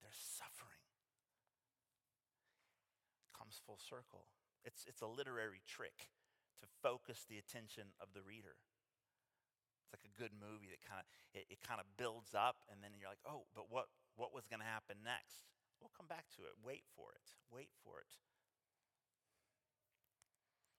their 0.02 0.14
suffering. 0.14 0.82
It 3.30 3.38
comes 3.38 3.62
full 3.66 3.78
circle. 3.78 4.26
It's, 4.66 4.86
it's 4.88 5.02
a 5.02 5.08
literary 5.08 5.62
trick 5.70 6.10
to 6.62 6.68
focus 6.82 7.26
the 7.30 7.38
attention 7.38 7.94
of 8.02 8.10
the 8.18 8.26
reader. 8.26 8.58
It's 9.86 9.94
like 9.94 10.10
a 10.10 10.20
good 10.20 10.36
movie 10.36 10.68
that 10.68 10.84
kind 10.84 11.00
of 11.00 11.08
it, 11.32 11.48
it 11.48 11.60
kind 11.64 11.80
of 11.80 11.88
builds 11.96 12.36
up, 12.36 12.66
and 12.68 12.84
then 12.84 12.92
you're 13.00 13.08
like, 13.08 13.24
oh, 13.24 13.48
but 13.56 13.72
what 13.72 13.88
what 14.20 14.36
was 14.36 14.44
going 14.50 14.60
to 14.60 14.68
happen 14.68 15.00
next? 15.06 15.48
We'll 15.80 15.94
come 15.96 16.10
back 16.10 16.28
to 16.36 16.44
it. 16.44 16.58
Wait 16.60 16.84
for 16.98 17.14
it. 17.16 17.38
Wait 17.48 17.72
for 17.86 18.02
it. 18.02 18.12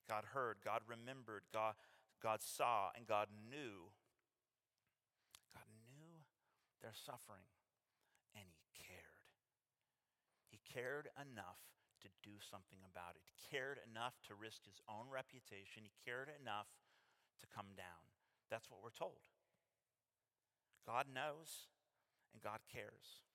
God 0.08 0.32
heard, 0.32 0.64
God 0.64 0.80
remembered, 0.88 1.44
God, 1.52 1.76
God 2.24 2.40
saw, 2.40 2.88
and 2.96 3.04
God 3.06 3.28
knew. 3.28 3.92
God 5.52 5.68
knew 5.92 6.24
their 6.80 6.96
suffering, 6.96 7.44
and 8.32 8.48
He 8.48 8.64
cared. 8.72 9.28
He 10.48 10.58
cared 10.64 11.12
enough 11.20 11.60
to 12.00 12.08
do 12.24 12.40
something 12.40 12.80
about 12.88 13.20
it. 13.20 13.22
He 13.28 13.36
cared 13.52 13.76
enough 13.84 14.16
to 14.32 14.38
risk 14.38 14.64
His 14.64 14.80
own 14.88 15.12
reputation. 15.12 15.84
He 15.84 15.92
cared 16.00 16.32
enough 16.40 16.72
to 17.44 17.46
come 17.52 17.76
down. 17.76 18.08
That's 18.48 18.72
what 18.72 18.80
we're 18.80 18.96
told. 18.96 19.28
God 20.88 21.04
knows, 21.12 21.68
and 22.32 22.40
God 22.40 22.64
cares. 22.64 23.28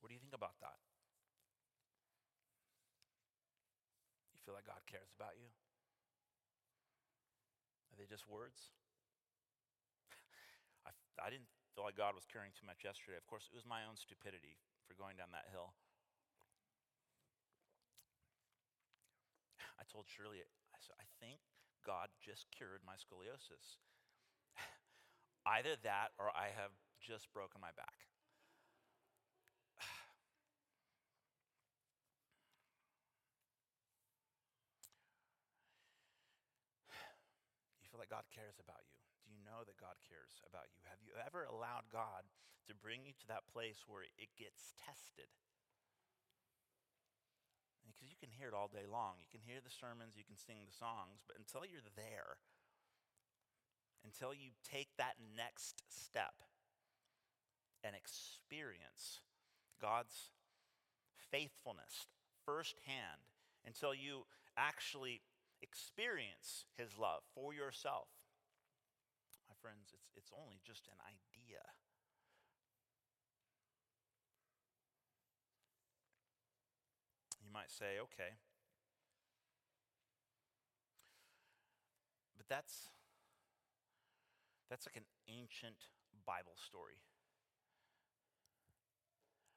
What 0.00 0.08
do 0.08 0.14
you 0.14 0.24
think 0.24 0.32
about 0.32 0.56
that? 0.64 0.87
Feel 4.48 4.56
like 4.56 4.64
God 4.64 4.80
cares 4.88 5.12
about 5.12 5.36
you? 5.36 5.44
Are 7.92 8.00
they 8.00 8.08
just 8.08 8.24
words? 8.24 8.72
I, 10.88 10.96
I 11.20 11.28
didn't 11.28 11.52
feel 11.76 11.84
like 11.84 12.00
God 12.00 12.16
was 12.16 12.24
caring 12.24 12.56
too 12.56 12.64
much 12.64 12.80
yesterday. 12.80 13.20
Of 13.20 13.28
course, 13.28 13.44
it 13.44 13.52
was 13.52 13.68
my 13.68 13.84
own 13.84 14.00
stupidity 14.00 14.56
for 14.88 14.96
going 14.96 15.20
down 15.20 15.36
that 15.36 15.52
hill. 15.52 15.76
I 19.76 19.84
told 19.84 20.08
Shirley, 20.08 20.40
I 20.40 20.80
said, 20.80 20.96
I 20.96 21.04
think 21.20 21.44
God 21.84 22.08
just 22.24 22.48
cured 22.48 22.80
my 22.88 22.96
scoliosis. 22.96 23.76
Either 25.44 25.76
that 25.84 26.16
or 26.16 26.32
I 26.32 26.56
have 26.56 26.72
just 27.04 27.28
broken 27.36 27.60
my 27.60 27.76
back. 27.76 28.08
Like 38.08 38.24
God 38.24 38.32
cares 38.32 38.56
about 38.56 38.80
you? 38.88 38.96
Do 39.20 39.28
you 39.28 39.40
know 39.44 39.60
that 39.68 39.76
God 39.76 40.00
cares 40.08 40.40
about 40.48 40.72
you? 40.72 40.80
Have 40.88 41.04
you 41.04 41.12
ever 41.20 41.44
allowed 41.44 41.92
God 41.92 42.24
to 42.64 42.72
bring 42.72 43.04
you 43.04 43.12
to 43.20 43.28
that 43.28 43.44
place 43.52 43.84
where 43.84 44.08
it 44.16 44.32
gets 44.40 44.72
tested? 44.80 45.28
Because 47.84 48.08
you 48.08 48.16
can 48.16 48.32
hear 48.32 48.48
it 48.48 48.56
all 48.56 48.72
day 48.72 48.88
long. 48.88 49.20
You 49.20 49.28
can 49.28 49.44
hear 49.44 49.60
the 49.60 49.72
sermons, 49.72 50.16
you 50.16 50.24
can 50.24 50.40
sing 50.40 50.64
the 50.64 50.72
songs, 50.72 51.20
but 51.28 51.36
until 51.36 51.68
you're 51.68 51.84
there, 52.00 52.40
until 54.00 54.32
you 54.32 54.56
take 54.64 54.88
that 54.96 55.20
next 55.36 55.84
step 55.92 56.40
and 57.84 57.92
experience 57.92 59.20
God's 59.76 60.32
faithfulness 61.28 62.08
firsthand, 62.48 63.28
until 63.68 63.92
you 63.92 64.24
actually 64.56 65.20
experience 65.62 66.64
his 66.76 66.98
love 66.98 67.22
for 67.34 67.52
yourself. 67.52 68.08
My 69.48 69.54
friends, 69.60 69.90
it's, 69.92 70.10
it's 70.16 70.32
only 70.32 70.60
just 70.64 70.86
an 70.86 70.98
idea. 71.02 71.62
You 77.42 77.50
might 77.52 77.70
say, 77.70 77.98
okay. 78.02 78.36
But 82.36 82.46
that's 82.48 82.90
that's 84.68 84.86
like 84.86 84.96
an 84.96 85.08
ancient 85.28 85.88
Bible 86.26 86.56
story. 86.60 87.00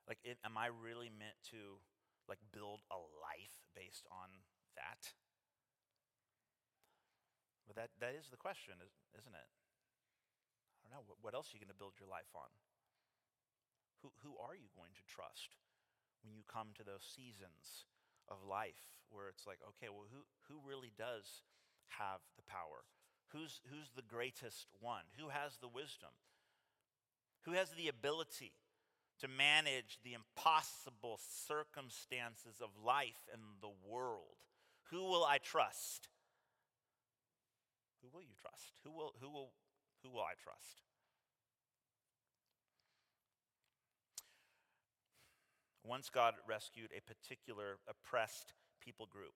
Like, 0.08 0.20
it, 0.24 0.40
am 0.44 0.58
I 0.58 0.68
really 0.68 1.12
meant 1.12 1.36
to 1.52 1.80
like 2.28 2.40
build 2.52 2.80
a 2.92 2.96
life 2.96 3.60
based 3.76 4.08
on 4.12 4.28
that? 4.76 5.12
But 7.68 7.76
that, 7.76 7.90
that 8.00 8.14
is 8.18 8.28
the 8.30 8.42
question, 8.42 8.76
isn't 9.16 9.36
it? 9.36 9.50
I 10.82 10.90
don't 10.92 11.08
know. 11.08 11.16
What, 11.22 11.34
else 11.34 11.52
are 11.52 11.56
you 11.58 11.64
going 11.64 11.74
to 11.74 11.78
build 11.78 11.96
your 12.00 12.10
life 12.10 12.30
on? 12.36 12.50
Who, 14.04 14.12
who 14.26 14.34
are 14.42 14.58
you 14.58 14.68
going 14.74 14.92
to 14.98 15.06
trust 15.06 15.56
when 16.26 16.34
you 16.34 16.44
come 16.50 16.74
to 16.76 16.84
those 16.84 17.06
seasons 17.06 17.88
of 18.28 18.42
life 18.44 18.92
where 19.10 19.30
it's 19.30 19.46
like, 19.46 19.60
okay, 19.76 19.88
well, 19.88 20.10
who, 20.10 20.26
who 20.50 20.58
really 20.68 20.92
does 20.98 21.46
have 22.00 22.20
the 22.36 22.48
power? 22.50 22.84
Who's, 23.32 23.62
who's 23.70 23.92
the 23.96 24.06
greatest 24.06 24.68
one? 24.80 25.08
Who 25.20 25.30
has 25.30 25.58
the 25.58 25.72
wisdom? 25.72 26.12
Who 27.46 27.54
has 27.54 27.72
the 27.72 27.88
ability 27.88 28.54
to 29.20 29.28
manage 29.28 30.00
the 30.04 30.14
impossible 30.14 31.20
circumstances 31.48 32.62
of 32.62 32.70
life 32.84 33.30
and 33.32 33.42
the 33.62 33.74
world? 33.88 34.42
Who 34.90 35.06
will 35.06 35.24
I 35.24 35.38
trust? 35.38 36.10
Who 38.02 38.10
will 38.14 38.24
you 38.24 38.34
trust? 38.40 38.82
Who 38.84 38.92
will, 38.92 39.14
who 39.22 39.30
will, 39.30 39.52
who 40.04 40.10
will 40.10 40.22
I 40.22 40.34
trust? 40.42 40.82
Once 45.84 46.10
God 46.10 46.36
rescued 46.48 46.90
a 46.96 47.02
particular 47.02 47.78
oppressed 47.90 48.54
people 48.80 49.08
group, 49.08 49.34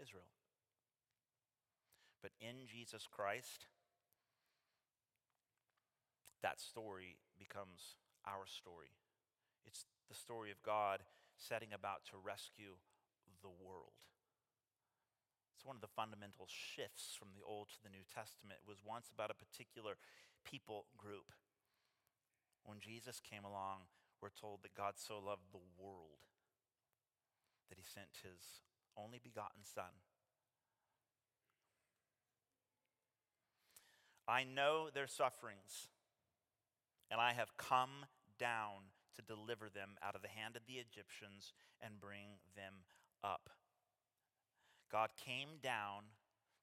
Israel. 0.00 0.26
But 2.22 2.32
in 2.40 2.66
Jesus 2.66 3.06
Christ, 3.10 3.66
that 6.42 6.60
story 6.60 7.18
becomes 7.38 7.96
our 8.26 8.46
story. 8.46 8.90
It's 9.64 9.86
the 10.08 10.14
story 10.14 10.50
of 10.50 10.62
God 10.62 11.00
setting 11.36 11.72
about 11.72 12.04
to 12.10 12.18
rescue 12.22 12.78
the 13.42 13.48
world. 13.48 13.94
One 15.66 15.74
of 15.74 15.82
the 15.82 15.98
fundamental 15.98 16.46
shifts 16.46 17.18
from 17.18 17.34
the 17.34 17.42
Old 17.42 17.74
to 17.74 17.82
the 17.82 17.90
New 17.90 18.06
Testament. 18.06 18.62
It 18.62 18.70
was 18.70 18.86
once 18.86 19.10
about 19.10 19.34
a 19.34 19.42
particular 19.42 19.98
people 20.46 20.86
group. 20.96 21.34
When 22.62 22.78
Jesus 22.78 23.18
came 23.18 23.42
along, 23.42 23.90
we're 24.22 24.30
told 24.30 24.62
that 24.62 24.78
God 24.78 24.94
so 24.94 25.18
loved 25.18 25.50
the 25.50 25.66
world 25.74 26.22
that 27.68 27.78
he 27.78 27.84
sent 27.84 28.22
his 28.22 28.62
only 28.96 29.18
begotten 29.18 29.66
Son. 29.66 29.90
I 34.28 34.44
know 34.44 34.86
their 34.94 35.08
sufferings, 35.10 35.90
and 37.10 37.20
I 37.20 37.32
have 37.32 37.56
come 37.56 38.06
down 38.38 38.94
to 39.16 39.22
deliver 39.22 39.66
them 39.68 39.98
out 39.98 40.14
of 40.14 40.22
the 40.22 40.30
hand 40.30 40.54
of 40.54 40.62
the 40.66 40.78
Egyptians 40.78 41.52
and 41.82 42.00
bring 42.00 42.38
them 42.54 42.86
up. 43.24 43.50
God 44.90 45.10
came 45.24 45.58
down 45.62 46.02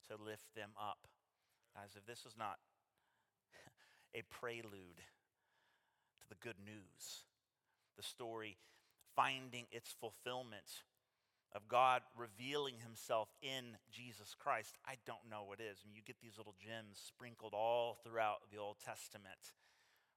to 0.09 0.21
lift 0.21 0.53
them 0.55 0.71
up. 0.79 1.07
As 1.75 1.95
if 1.95 2.05
this 2.05 2.25
is 2.25 2.35
not 2.37 2.57
a 4.15 4.21
prelude 4.29 5.01
to 6.21 6.29
the 6.29 6.35
good 6.35 6.59
news, 6.63 7.25
the 7.97 8.03
story 8.03 8.57
finding 9.15 9.65
its 9.71 9.91
fulfillment 9.99 10.83
of 11.55 11.67
God 11.67 12.01
revealing 12.17 12.75
himself 12.81 13.29
in 13.41 13.77
Jesus 13.91 14.35
Christ, 14.37 14.77
I 14.85 14.97
don't 15.05 15.29
know 15.29 15.43
what 15.45 15.59
is. 15.59 15.77
I 15.81 15.87
mean, 15.87 15.95
you 15.95 16.01
get 16.05 16.21
these 16.21 16.37
little 16.37 16.55
gems 16.57 16.97
sprinkled 16.97 17.53
all 17.53 17.99
throughout 18.03 18.49
the 18.51 18.57
Old 18.57 18.77
Testament 18.83 19.53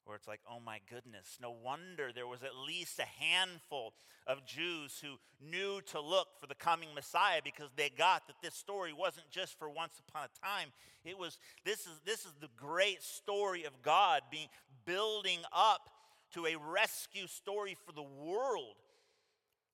where 0.06 0.16
it's 0.16 0.28
like, 0.28 0.40
oh 0.50 0.60
my 0.64 0.78
goodness, 0.88 1.36
no 1.42 1.50
wonder 1.50 2.10
there 2.14 2.26
was 2.26 2.42
at 2.42 2.56
least 2.66 2.98
a 2.98 3.24
handful 3.24 3.92
of 4.26 4.46
Jews 4.46 5.02
who 5.02 5.16
knew 5.44 5.80
to 5.92 6.00
look 6.00 6.28
for 6.40 6.46
the 6.46 6.54
coming 6.54 6.88
Messiah 6.94 7.40
because 7.44 7.70
they 7.76 7.90
got 7.90 8.26
that 8.28 8.36
this 8.42 8.54
story 8.54 8.92
wasn't 8.92 9.28
just 9.30 9.58
for 9.58 9.68
once 9.68 10.00
upon 10.08 10.24
a 10.24 10.46
time. 10.46 10.68
It 11.04 11.18
was, 11.18 11.38
this 11.64 11.80
is, 11.80 12.00
this 12.04 12.20
is 12.20 12.32
the 12.40 12.48
great 12.56 13.02
story 13.02 13.64
of 13.64 13.82
God 13.82 14.22
being 14.30 14.48
building 14.84 15.40
up 15.52 15.90
to 16.34 16.46
a 16.46 16.56
rescue 16.56 17.26
story 17.26 17.76
for 17.84 17.92
the 17.92 18.02
world. 18.02 18.76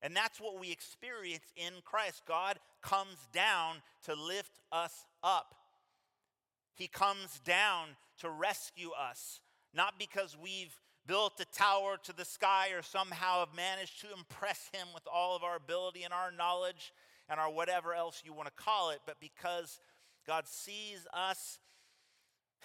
And 0.03 0.17
that's 0.17 0.41
what 0.41 0.59
we 0.59 0.73
experience 0.73 1.45
in 1.57 1.73
Christ. 1.85 2.23
God 2.27 2.59
comes 2.83 3.19
down 3.33 3.77
to 4.05 4.15
lift 4.15 4.59
us 4.73 5.07
up. 5.23 5.55
He 6.75 6.89
comes 6.89 7.39
down 7.45 7.89
to 8.21 8.31
rescue 8.31 8.91
us, 8.91 9.41
not 9.75 9.99
because 9.99 10.37
we've 10.41 10.77
built 11.07 11.41
a 11.41 11.45
tower 11.57 11.97
to 12.05 12.13
the 12.13 12.25
sky 12.25 12.69
or 12.77 12.83
somehow 12.83 13.41
have 13.41 13.57
managed 13.57 14.01
to 14.01 14.07
impress 14.17 14.71
him 14.73 14.87
with 14.95 15.03
all 15.13 15.35
of 15.35 15.43
our 15.43 15.57
ability 15.57 16.05
and 16.05 16.15
our 16.15 16.31
knowledge 16.31 16.93
and 17.29 17.41
our 17.41 17.51
whatever 17.51 17.95
else 17.95 18.23
you 18.25 18.33
want 18.33 18.47
to 18.47 18.63
call 18.63 18.91
it, 18.91 19.01
but 19.07 19.17
because 19.21 19.81
God 20.27 20.47
sees 20.47 21.07
us. 21.13 21.59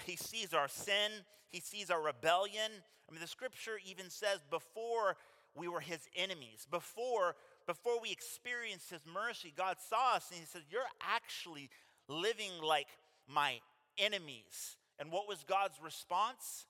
He 0.05 0.15
sees 0.15 0.53
our 0.53 0.67
sin. 0.67 1.11
He 1.49 1.59
sees 1.59 1.89
our 1.89 2.01
rebellion. 2.01 2.71
I 3.09 3.11
mean, 3.11 3.21
the 3.21 3.27
scripture 3.27 3.79
even 3.89 4.09
says 4.09 4.39
before 4.49 5.17
we 5.55 5.67
were 5.67 5.79
his 5.79 6.07
enemies. 6.15 6.67
Before, 6.69 7.35
before 7.65 7.99
we 8.01 8.11
experienced 8.11 8.91
his 8.91 9.01
mercy, 9.11 9.53
God 9.55 9.77
saw 9.89 10.15
us 10.15 10.29
and 10.29 10.39
he 10.39 10.45
said, 10.45 10.63
You're 10.69 10.81
actually 11.01 11.69
living 12.07 12.51
like 12.63 12.87
my 13.27 13.59
enemies. 13.97 14.77
And 14.99 15.11
what 15.11 15.27
was 15.27 15.43
God's 15.47 15.79
response? 15.83 16.65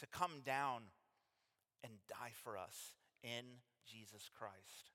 To 0.00 0.06
come 0.06 0.42
down 0.44 0.82
and 1.84 1.92
die 2.08 2.32
for 2.42 2.56
us 2.58 2.94
in 3.22 3.44
Jesus 3.86 4.30
Christ. 4.36 4.90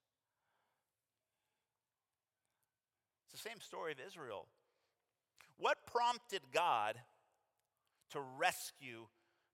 It's 3.26 3.42
the 3.42 3.50
same 3.50 3.62
story 3.62 3.92
of 3.94 4.00
Israel. 4.06 4.48
What 5.58 5.78
prompted 5.92 6.42
God 6.54 6.96
to 8.12 8.20
rescue 8.38 9.08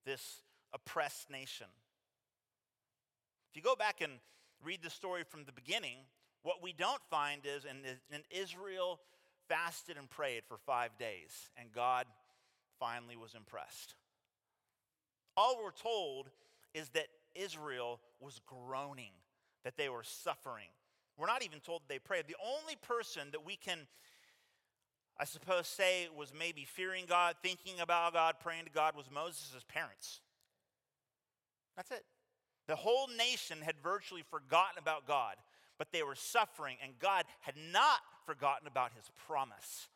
this 0.04 0.42
oppressed 0.72 1.30
nation? 1.30 1.66
If 3.50 3.56
you 3.56 3.62
go 3.62 3.76
back 3.76 4.00
and 4.00 4.14
read 4.64 4.82
the 4.82 4.90
story 4.90 5.22
from 5.22 5.44
the 5.44 5.52
beginning, 5.52 5.98
what 6.42 6.62
we 6.62 6.72
don't 6.72 7.02
find 7.10 7.42
is 7.44 7.64
in, 7.64 7.78
in 8.14 8.22
Israel 8.30 9.00
fasted 9.48 9.96
and 9.96 10.10
prayed 10.10 10.42
for 10.46 10.56
five 10.56 10.96
days, 10.98 11.50
and 11.56 11.72
God 11.72 12.06
finally 12.78 13.16
was 13.16 13.34
impressed. 13.34 13.94
All 15.36 15.58
we're 15.62 15.70
told 15.70 16.30
is 16.72 16.88
that 16.90 17.06
Israel 17.34 18.00
was 18.20 18.40
groaning, 18.46 19.12
that 19.64 19.76
they 19.76 19.88
were 19.88 20.04
suffering. 20.04 20.68
We're 21.16 21.26
not 21.26 21.44
even 21.44 21.60
told 21.60 21.82
they 21.88 21.98
prayed. 21.98 22.26
The 22.26 22.36
only 22.44 22.76
person 22.82 23.28
that 23.32 23.44
we 23.44 23.56
can, 23.56 23.86
I 25.18 25.24
suppose, 25.24 25.66
say 25.66 26.08
was 26.16 26.32
maybe 26.36 26.64
fearing 26.64 27.04
God, 27.08 27.36
thinking 27.42 27.80
about 27.80 28.12
God, 28.12 28.36
praying 28.40 28.64
to 28.64 28.70
God 28.70 28.96
was 28.96 29.10
Moses' 29.12 29.64
parents. 29.68 30.20
That's 31.76 31.90
it. 31.90 32.04
The 32.66 32.76
whole 32.76 33.08
nation 33.18 33.58
had 33.62 33.74
virtually 33.82 34.22
forgotten 34.22 34.78
about 34.78 35.06
God, 35.06 35.36
but 35.78 35.88
they 35.92 36.02
were 36.02 36.14
suffering, 36.14 36.76
and 36.82 36.98
God 36.98 37.24
had 37.40 37.54
not 37.72 38.00
forgotten 38.26 38.66
about 38.66 38.92
his 38.96 39.10
promise. 39.26 39.88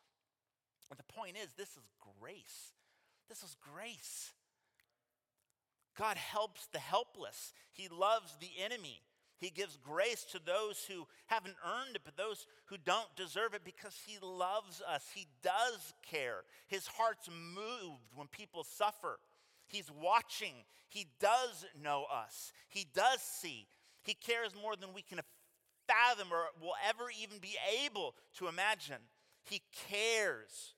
The 0.96 1.12
point 1.12 1.36
is, 1.36 1.52
this 1.56 1.70
is 1.70 1.88
grace. 2.20 2.72
This 3.28 3.42
is 3.42 3.56
grace. 3.60 4.32
God 5.98 6.16
helps 6.16 6.66
the 6.68 6.78
helpless, 6.78 7.52
He 7.72 7.88
loves 7.88 8.36
the 8.40 8.50
enemy. 8.62 9.02
He 9.40 9.50
gives 9.50 9.76
grace 9.76 10.24
to 10.32 10.40
those 10.44 10.84
who 10.84 11.06
haven't 11.26 11.54
earned 11.64 11.94
it, 11.94 12.02
but 12.04 12.16
those 12.16 12.48
who 12.66 12.76
don't 12.76 13.14
deserve 13.14 13.54
it 13.54 13.62
because 13.64 13.96
He 14.04 14.18
loves 14.20 14.82
us. 14.82 15.04
He 15.14 15.28
does 15.42 15.94
care. 16.10 16.42
His 16.66 16.88
heart's 16.88 17.28
moved 17.30 18.02
when 18.16 18.26
people 18.26 18.64
suffer. 18.64 19.20
He's 19.68 19.92
watching. 19.92 20.54
He 20.88 21.06
does 21.20 21.64
know 21.80 22.06
us. 22.12 22.52
He 22.68 22.86
does 22.94 23.20
see. 23.20 23.68
He 24.02 24.14
cares 24.14 24.54
more 24.60 24.74
than 24.74 24.92
we 24.92 25.02
can 25.02 25.20
fathom 25.86 26.28
or 26.32 26.46
will 26.60 26.74
ever 26.88 27.04
even 27.22 27.38
be 27.38 27.56
able 27.84 28.14
to 28.38 28.48
imagine. 28.48 29.02
He 29.44 29.62
cares. 29.88 30.74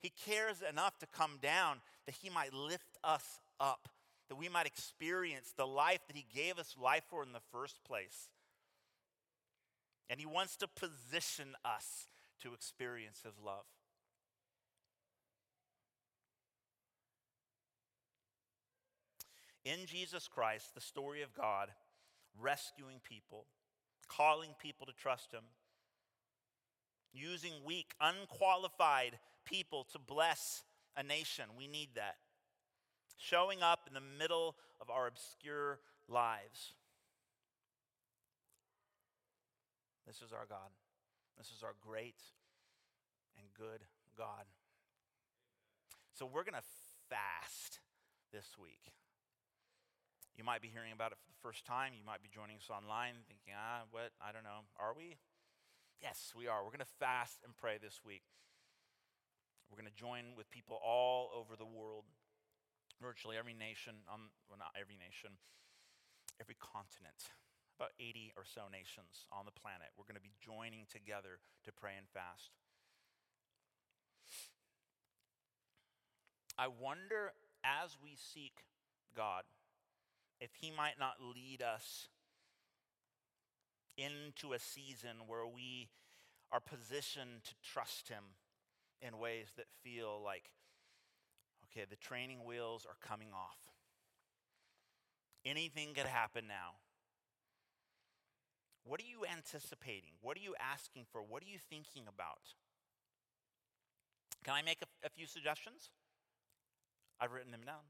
He 0.00 0.10
cares 0.10 0.62
enough 0.68 0.98
to 0.98 1.06
come 1.06 1.38
down 1.42 1.80
that 2.06 2.14
He 2.14 2.30
might 2.30 2.54
lift 2.54 2.98
us 3.02 3.40
up, 3.58 3.88
that 4.28 4.36
we 4.36 4.48
might 4.48 4.66
experience 4.66 5.52
the 5.56 5.66
life 5.66 6.00
that 6.06 6.16
He 6.16 6.26
gave 6.34 6.58
us 6.58 6.74
life 6.80 7.04
for 7.08 7.22
in 7.22 7.32
the 7.32 7.40
first 7.52 7.82
place. 7.84 8.30
And 10.10 10.18
He 10.20 10.26
wants 10.26 10.56
to 10.58 10.68
position 10.68 11.54
us 11.64 12.06
to 12.42 12.52
experience 12.52 13.20
His 13.24 13.34
love. 13.44 13.64
In 19.64 19.86
Jesus 19.86 20.28
Christ, 20.28 20.74
the 20.74 20.80
story 20.80 21.22
of 21.22 21.34
God 21.34 21.70
rescuing 22.40 23.00
people, 23.02 23.46
calling 24.08 24.50
people 24.60 24.86
to 24.86 24.92
trust 24.92 25.32
Him, 25.32 25.42
using 27.12 27.52
weak, 27.64 27.94
unqualified 28.00 29.18
people 29.44 29.84
to 29.92 29.98
bless 29.98 30.62
a 30.96 31.02
nation. 31.02 31.44
We 31.58 31.66
need 31.66 31.90
that. 31.96 32.16
Showing 33.16 33.62
up 33.62 33.80
in 33.88 33.94
the 33.94 34.02
middle 34.18 34.56
of 34.80 34.90
our 34.90 35.06
obscure 35.06 35.80
lives. 36.08 36.74
This 40.06 40.22
is 40.22 40.32
our 40.32 40.46
God. 40.48 40.70
This 41.36 41.48
is 41.48 41.62
our 41.62 41.74
great 41.80 42.22
and 43.38 43.46
good 43.56 43.84
God. 44.16 44.46
So 46.14 46.24
we're 46.24 46.44
going 46.44 46.54
to 46.54 46.70
fast 47.10 47.80
this 48.32 48.56
week. 48.60 48.92
You 50.36 50.44
might 50.44 50.60
be 50.60 50.68
hearing 50.68 50.92
about 50.92 51.12
it 51.12 51.18
for 51.18 51.28
the 51.28 51.40
first 51.42 51.64
time. 51.64 51.92
You 51.96 52.04
might 52.04 52.22
be 52.22 52.28
joining 52.28 52.56
us 52.56 52.68
online 52.68 53.24
thinking, 53.28 53.56
ah, 53.56 53.88
what? 53.90 54.12
I 54.20 54.32
don't 54.32 54.44
know. 54.44 54.68
Are 54.76 54.92
we? 54.96 55.16
Yes, 56.00 56.32
we 56.36 56.46
are. 56.46 56.60
We're 56.60 56.76
going 56.76 56.84
to 56.84 56.98
fast 57.00 57.40
and 57.44 57.56
pray 57.56 57.80
this 57.80 58.00
week. 58.04 58.24
We're 59.68 59.80
going 59.80 59.90
to 59.90 59.96
join 59.96 60.36
with 60.36 60.50
people 60.52 60.78
all 60.84 61.32
over 61.34 61.56
the 61.56 61.66
world, 61.66 62.04
virtually 63.00 63.36
every 63.36 63.54
nation, 63.54 64.02
um, 64.08 64.32
well, 64.48 64.58
not 64.58 64.72
every 64.78 64.96
nation, 64.96 65.36
every 66.40 66.56
continent, 66.60 67.32
about 67.78 67.92
80 68.00 68.32
or 68.36 68.44
so 68.44 68.68
nations 68.72 69.28
on 69.32 69.44
the 69.44 69.54
planet. 69.54 69.92
We're 69.96 70.08
going 70.08 70.20
to 70.20 70.24
be 70.24 70.36
joining 70.40 70.88
together 70.88 71.40
to 71.64 71.70
pray 71.72 71.96
and 71.96 72.08
fast. 72.08 72.56
I 76.58 76.68
wonder 76.68 77.32
as 77.64 77.96
we 78.02 78.16
seek 78.16 78.64
God, 79.14 79.44
if 80.40 80.50
He 80.60 80.70
might 80.70 80.98
not 80.98 81.20
lead 81.20 81.60
us 81.62 82.08
into 83.96 84.52
a 84.52 84.58
season 84.58 85.24
where 85.26 85.46
we 85.46 85.88
are 86.52 86.60
positioned 86.60 87.44
to 87.44 87.54
trust 87.62 88.08
Him 88.08 88.36
in 89.00 89.18
ways 89.18 89.48
that 89.56 89.66
feel 89.82 90.20
like, 90.22 90.50
okay, 91.76 91.86
the 91.88 91.96
training 91.96 92.44
wheels 92.44 92.86
are 92.86 92.96
coming 93.06 93.28
off. 93.34 93.58
Anything 95.44 95.94
could 95.94 96.06
happen 96.06 96.46
now. 96.48 96.80
What 98.84 99.00
are 99.00 99.04
you 99.04 99.26
anticipating? 99.30 100.12
What 100.22 100.36
are 100.36 100.40
you 100.40 100.54
asking 100.60 101.06
for? 101.10 101.20
What 101.22 101.42
are 101.42 101.46
you 101.46 101.58
thinking 101.58 102.04
about? 102.08 102.54
Can 104.44 104.54
I 104.54 104.62
make 104.62 104.78
a, 104.82 105.06
a 105.06 105.10
few 105.10 105.26
suggestions? 105.26 105.90
I've 107.20 107.32
written 107.32 107.50
them 107.50 107.62
down. 107.66 107.82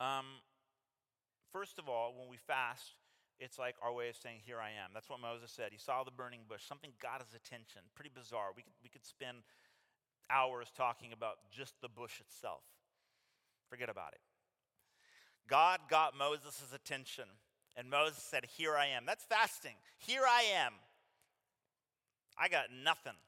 Um, 0.00 0.26
first 1.52 1.78
of 1.78 1.88
all, 1.88 2.14
when 2.18 2.28
we 2.30 2.36
fast, 2.36 2.94
it's 3.40 3.58
like 3.58 3.74
our 3.82 3.92
way 3.92 4.10
of 4.10 4.16
saying, 4.16 4.40
Here 4.44 4.60
I 4.60 4.68
am. 4.68 4.90
That's 4.92 5.08
what 5.08 5.20
Moses 5.20 5.50
said. 5.50 5.70
He 5.72 5.78
saw 5.78 6.04
the 6.04 6.10
burning 6.10 6.40
bush. 6.48 6.62
Something 6.62 6.92
got 7.02 7.24
his 7.24 7.34
attention. 7.34 7.82
Pretty 7.94 8.10
bizarre. 8.14 8.50
We 8.54 8.62
could, 8.62 8.76
we 8.82 8.88
could 8.88 9.04
spend 9.04 9.38
hours 10.28 10.68
talking 10.76 11.12
about 11.12 11.36
just 11.50 11.80
the 11.80 11.88
bush 11.88 12.20
itself. 12.20 12.62
Forget 13.68 13.88
about 13.88 14.12
it. 14.12 14.20
God 15.48 15.80
got 15.88 16.16
Moses' 16.16 16.72
attention, 16.72 17.24
and 17.76 17.90
Moses 17.90 18.22
said, 18.22 18.44
Here 18.56 18.76
I 18.76 18.86
am. 18.88 19.04
That's 19.06 19.24
fasting. 19.24 19.74
Here 19.98 20.22
I 20.26 20.42
am. 20.64 20.74
I 22.38 22.48
got 22.48 22.66
nothing 22.84 23.18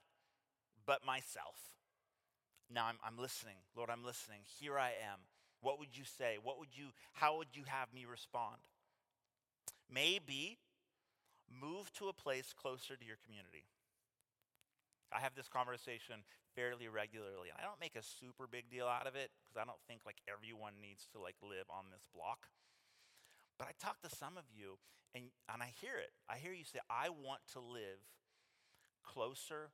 but 0.87 1.05
myself. 1.05 1.57
Now 2.73 2.87
I'm, 2.87 2.97
I'm 3.05 3.21
listening. 3.21 3.57
Lord, 3.77 3.91
I'm 3.91 4.05
listening. 4.05 4.41
Here 4.61 4.79
I 4.79 4.89
am. 4.89 5.19
What 5.61 5.79
would 5.79 5.97
you 5.97 6.05
say? 6.05 6.37
What 6.43 6.59
would 6.59 6.75
you, 6.75 6.87
how 7.13 7.39
would 7.39 7.49
you 7.55 7.63
have 7.67 7.93
me 7.95 8.05
respond? 8.05 8.59
Maybe 9.93 10.59
move 11.51 11.93
to 11.99 12.09
a 12.09 12.12
place 12.12 12.55
closer 12.57 12.97
to 12.97 13.05
your 13.05 13.20
community. 13.24 13.68
I 15.12 15.20
have 15.20 15.34
this 15.34 15.49
conversation 15.49 16.24
fairly 16.57 16.88
regularly. 16.88 17.53
and 17.53 17.59
I 17.61 17.64
don't 17.64 17.80
make 17.80 17.97
a 17.97 18.03
super 18.03 18.49
big 18.49 18.70
deal 18.70 18.88
out 18.88 19.07
of 19.07 19.16
it 19.16 19.30
because 19.45 19.61
I 19.61 19.64
don't 19.64 19.80
think 19.88 20.01
like 20.05 20.20
everyone 20.28 20.80
needs 20.80 21.07
to 21.12 21.20
like 21.20 21.36
live 21.43 21.68
on 21.68 21.93
this 21.93 22.05
block. 22.14 22.49
But 23.59 23.68
I 23.68 23.72
talk 23.78 24.01
to 24.03 24.09
some 24.09 24.36
of 24.36 24.45
you 24.49 24.80
and, 25.14 25.24
and 25.53 25.62
I 25.62 25.72
hear 25.80 25.97
it. 26.01 26.12
I 26.28 26.36
hear 26.36 26.53
you 26.53 26.64
say, 26.64 26.80
I 26.88 27.09
want 27.09 27.40
to 27.53 27.61
live 27.61 28.01
closer 29.05 29.70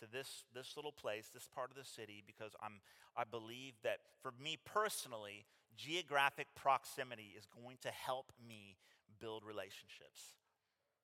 to 0.00 0.10
this, 0.10 0.44
this 0.54 0.76
little 0.76 0.92
place, 0.92 1.28
this 1.32 1.48
part 1.48 1.70
of 1.70 1.76
the 1.76 1.84
city, 1.84 2.22
because 2.26 2.52
I'm, 2.62 2.80
I 3.16 3.24
believe 3.24 3.74
that 3.84 4.00
for 4.22 4.32
me 4.42 4.56
personally, 4.64 5.44
geographic 5.76 6.48
proximity 6.56 7.34
is 7.36 7.44
going 7.46 7.76
to 7.82 7.90
help 7.90 8.32
me 8.40 8.76
build 9.20 9.44
relationships. 9.44 10.34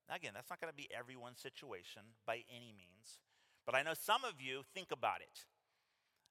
Now, 0.09 0.17
again, 0.17 0.33
that's 0.35 0.51
not 0.51 0.61
going 0.61 0.73
to 0.73 0.77
be 0.77 0.89
everyone's 0.95 1.41
situation 1.41 2.03
by 2.27 2.43
any 2.49 2.73
means. 2.73 3.19
But 3.64 3.75
I 3.75 3.83
know 3.83 3.95
some 3.95 4.25
of 4.25 4.41
you 4.41 4.62
think 4.75 4.93
about 4.93 5.21
it. 5.21 5.45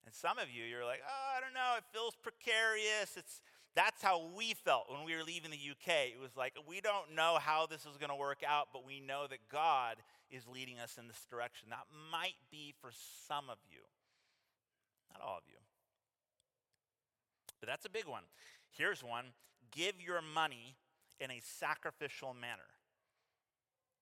And 0.05 0.13
some 0.13 0.37
of 0.37 0.49
you, 0.49 0.63
you're 0.63 0.85
like, 0.85 1.01
oh, 1.03 1.37
I 1.37 1.41
don't 1.41 1.53
know, 1.53 1.75
it 1.77 1.83
feels 1.91 2.15
precarious. 2.15 3.17
It's, 3.17 3.41
that's 3.75 4.01
how 4.01 4.29
we 4.37 4.53
felt 4.53 4.89
when 4.89 5.03
we 5.03 5.15
were 5.15 5.23
leaving 5.23 5.51
the 5.51 5.57
UK. 5.57 6.13
It 6.13 6.21
was 6.21 6.37
like, 6.37 6.53
we 6.67 6.79
don't 6.79 7.15
know 7.15 7.37
how 7.41 7.65
this 7.65 7.81
is 7.81 7.97
going 7.97 8.11
to 8.11 8.15
work 8.15 8.41
out, 8.47 8.69
but 8.71 8.85
we 8.85 9.01
know 9.01 9.27
that 9.27 9.39
God 9.51 9.97
is 10.31 10.47
leading 10.47 10.79
us 10.79 10.97
in 10.97 11.07
this 11.07 11.25
direction. 11.29 11.69
That 11.69 11.85
might 12.11 12.39
be 12.51 12.73
for 12.79 12.91
some 13.27 13.49
of 13.49 13.57
you, 13.69 13.81
not 15.11 15.21
all 15.25 15.37
of 15.37 15.43
you. 15.47 15.57
But 17.59 17.67
that's 17.67 17.85
a 17.85 17.89
big 17.89 18.05
one. 18.05 18.23
Here's 18.69 19.03
one 19.03 19.25
give 19.71 19.99
your 19.99 20.21
money 20.21 20.75
in 21.19 21.31
a 21.31 21.41
sacrificial 21.41 22.33
manner. 22.33 22.69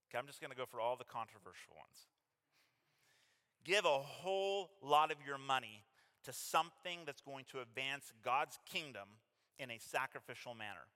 Okay, 0.09 0.19
I'm 0.19 0.27
just 0.27 0.41
going 0.41 0.51
to 0.51 0.57
go 0.57 0.65
for 0.65 0.79
all 0.79 0.95
the 0.95 1.05
controversial 1.05 1.73
ones. 1.75 2.07
Give 3.63 3.85
a 3.85 3.99
whole 3.99 4.69
lot 4.81 5.11
of 5.11 5.17
your 5.25 5.37
money 5.37 5.83
to 6.25 6.33
something 6.33 6.99
that's 7.05 7.21
going 7.21 7.45
to 7.51 7.61
advance 7.61 8.11
God's 8.23 8.57
kingdom 8.65 9.07
in 9.57 9.71
a 9.71 9.79
sacrificial 9.79 10.53
manner. 10.53 10.87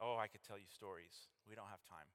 Oh, 0.00 0.16
I 0.18 0.26
could 0.26 0.42
tell 0.42 0.58
you 0.58 0.64
stories. 0.74 1.28
We 1.48 1.54
don't 1.54 1.68
have 1.70 1.82
time. 1.88 2.06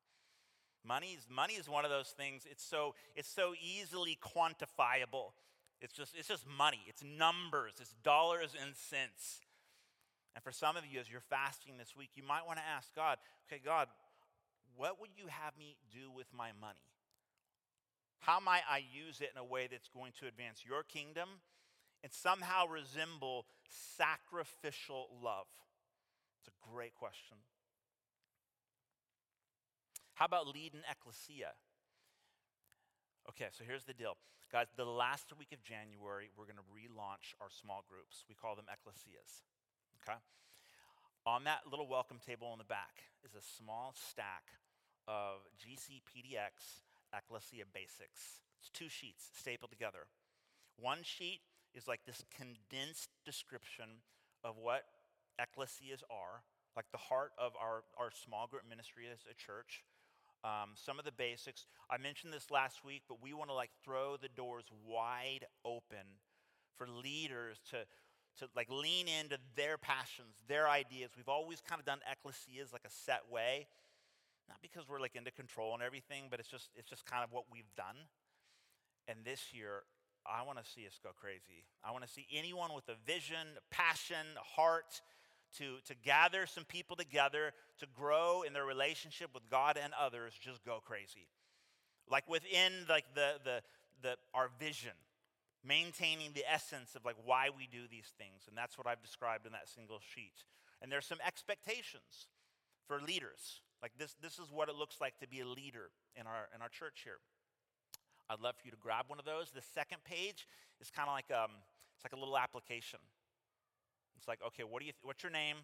Money 0.85 1.17
is, 1.17 1.25
money 1.29 1.53
is 1.53 1.67
one 1.67 1.83
of 1.83 1.91
those 1.91 2.09
things, 2.09 2.43
it's 2.49 2.63
so, 2.63 2.93
it's 3.15 3.29
so 3.29 3.53
easily 3.59 4.17
quantifiable. 4.21 5.33
It's 5.81 5.93
just, 5.93 6.15
it's 6.17 6.27
just 6.27 6.45
money, 6.47 6.81
it's 6.87 7.03
numbers, 7.03 7.73
it's 7.81 7.93
dollars 8.03 8.55
and 8.59 8.75
cents. 8.75 9.41
And 10.35 10.43
for 10.43 10.51
some 10.51 10.75
of 10.75 10.85
you, 10.85 10.99
as 10.99 11.09
you're 11.09 11.21
fasting 11.21 11.77
this 11.77 11.95
week, 11.95 12.09
you 12.15 12.23
might 12.23 12.45
want 12.45 12.59
to 12.59 12.65
ask 12.65 12.93
God, 12.93 13.17
okay, 13.47 13.61
God, 13.63 13.87
what 14.75 14.99
would 14.99 15.11
you 15.15 15.27
have 15.27 15.57
me 15.57 15.77
do 15.91 16.11
with 16.11 16.27
my 16.35 16.51
money? 16.59 16.91
How 18.19 18.39
might 18.39 18.63
I 18.69 18.83
use 18.83 19.21
it 19.21 19.31
in 19.31 19.39
a 19.39 19.45
way 19.45 19.67
that's 19.71 19.87
going 19.87 20.11
to 20.19 20.27
advance 20.27 20.63
your 20.67 20.83
kingdom 20.83 21.29
and 22.03 22.11
somehow 22.11 22.67
resemble 22.67 23.45
sacrificial 23.69 25.07
love? 25.23 25.47
It's 26.39 26.49
a 26.49 26.69
great 26.73 26.95
question. 26.95 27.37
How 30.15 30.25
about 30.25 30.47
leading 30.47 30.81
ecclesia? 30.89 31.55
Okay, 33.29 33.47
so 33.51 33.63
here's 33.65 33.83
the 33.85 33.93
deal. 33.93 34.17
Guys, 34.51 34.67
the 34.75 34.85
last 34.85 35.31
week 35.37 35.51
of 35.51 35.63
January, 35.63 36.29
we're 36.37 36.45
going 36.45 36.59
to 36.61 36.69
relaunch 36.71 37.33
our 37.41 37.49
small 37.49 37.83
groups. 37.89 38.23
We 38.29 38.35
call 38.35 38.55
them 38.55 38.65
ecclesias. 38.69 39.43
Okay? 40.07 40.17
On 41.25 41.43
that 41.45 41.61
little 41.69 41.87
welcome 41.87 42.19
table 42.23 42.53
in 42.53 42.59
the 42.59 42.65
back 42.65 43.09
is 43.23 43.33
a 43.33 43.41
small 43.41 43.93
stack 43.95 44.53
of 45.07 45.41
GCPDX 45.57 46.85
Ecclesia 47.13 47.65
Basics. 47.73 48.45
It's 48.59 48.69
two 48.69 48.89
sheets 48.89 49.29
stapled 49.33 49.71
together. 49.71 50.05
One 50.77 50.99
sheet 51.01 51.41
is 51.73 51.87
like 51.87 52.01
this 52.05 52.23
condensed 52.29 53.09
description 53.25 54.05
of 54.43 54.57
what 54.57 54.83
ecclesias 55.41 56.03
are, 56.11 56.43
like 56.75 56.85
the 56.91 56.97
heart 56.97 57.31
of 57.39 57.53
our, 57.59 57.83
our 57.97 58.11
small 58.11 58.45
group 58.45 58.63
ministry 58.69 59.05
as 59.11 59.19
a 59.29 59.33
church. 59.33 59.83
Um, 60.43 60.73
some 60.75 60.99
of 60.99 61.05
the 61.05 61.11
basics. 61.11 61.65
I 61.89 61.97
mentioned 61.97 62.31
this 62.31 62.51
last 62.51 62.85
week, 62.85 63.01
but 63.09 63.23
we 63.23 63.33
want 63.33 63.49
to 63.49 63.55
like 63.55 63.71
throw 63.83 64.17
the 64.17 64.29
doors 64.29 64.65
wide 64.85 65.47
open 65.65 66.21
for 66.77 66.87
leaders 66.87 67.57
to, 67.71 67.77
to 68.39 68.47
like 68.55 68.69
lean 68.69 69.07
into 69.07 69.37
their 69.55 69.77
passions, 69.77 70.35
their 70.47 70.67
ideas. 70.67 71.11
We've 71.15 71.29
always 71.29 71.61
kind 71.61 71.79
of 71.79 71.85
done 71.85 71.99
ecclesias 72.09 72.73
like 72.73 72.83
a 72.85 72.91
set 72.91 73.21
way. 73.31 73.67
Not 74.47 74.57
because 74.61 74.87
we're 74.87 74.99
like 74.99 75.15
into 75.15 75.31
control 75.31 75.73
and 75.73 75.81
everything, 75.81 76.25
but 76.29 76.39
it's 76.39 76.49
just 76.49 76.69
it's 76.75 76.89
just 76.89 77.05
kind 77.05 77.23
of 77.23 77.31
what 77.31 77.45
we've 77.51 77.73
done. 77.75 77.95
And 79.07 79.19
this 79.23 79.53
year, 79.53 79.83
I 80.25 80.43
want 80.43 80.63
to 80.63 80.65
see 80.69 80.85
us 80.85 80.99
go 81.01 81.11
crazy. 81.15 81.65
I 81.83 81.91
want 81.91 82.05
to 82.05 82.11
see 82.11 82.27
anyone 82.33 82.73
with 82.73 82.87
a 82.89 82.95
vision, 83.05 83.57
a 83.57 83.73
passion, 83.73 84.25
a 84.37 84.61
heart 84.61 85.01
to, 85.57 85.77
to 85.85 85.95
gather 86.03 86.45
some 86.45 86.65
people 86.65 86.95
together 86.95 87.53
to 87.79 87.85
grow 87.93 88.41
in 88.41 88.53
their 88.53 88.65
relationship 88.65 89.29
with 89.33 89.49
God 89.49 89.79
and 89.81 89.93
others 89.99 90.33
just 90.39 90.65
go 90.65 90.81
crazy. 90.83 91.27
Like 92.09 92.27
within 92.29 92.71
like 92.89 93.05
the, 93.13 93.33
the, 93.43 93.61
the, 94.01 94.15
our 94.33 94.49
vision, 94.59 94.91
maintaining 95.67 96.33
the 96.33 96.43
essence 96.49 96.95
of 96.95 97.03
like 97.05 97.15
why 97.25 97.49
we 97.49 97.67
do 97.67 97.87
these 97.89 98.13
things. 98.17 98.45
And 98.47 98.57
that's 98.57 98.77
what 98.77 98.87
I've 98.87 99.01
described 99.01 99.45
in 99.45 99.51
that 99.53 99.67
single 99.67 99.99
sheet. 99.99 100.45
And 100.81 100.91
there's 100.91 101.05
some 101.05 101.19
expectations 101.25 102.29
for 102.87 103.01
leaders. 103.01 103.61
Like 103.81 103.93
this, 103.97 104.15
this 104.21 104.39
is 104.39 104.51
what 104.51 104.69
it 104.69 104.75
looks 104.75 105.01
like 105.01 105.17
to 105.19 105.27
be 105.27 105.41
a 105.41 105.47
leader 105.47 105.89
in 106.15 106.27
our, 106.27 106.47
in 106.53 106.61
our 106.61 106.69
church 106.69 107.01
here. 107.03 107.17
I'd 108.29 108.41
love 108.41 108.55
for 108.57 108.65
you 108.65 108.71
to 108.71 108.77
grab 108.77 109.05
one 109.07 109.19
of 109.19 109.25
those. 109.25 109.51
The 109.51 109.61
second 109.61 110.03
page 110.03 110.47
is 110.81 110.89
kind 110.89 111.07
of 111.07 111.13
like 111.13 111.29
um, 111.29 111.51
it's 111.95 112.03
like 112.03 112.13
a 112.13 112.19
little 112.19 112.37
application. 112.37 112.99
It's 114.17 114.27
like, 114.27 114.39
okay, 114.47 114.63
what 114.63 114.79
do 114.79 114.85
you 114.85 114.93
th- 114.93 115.03
what's 115.03 115.21
your 115.21 115.31
name? 115.31 115.57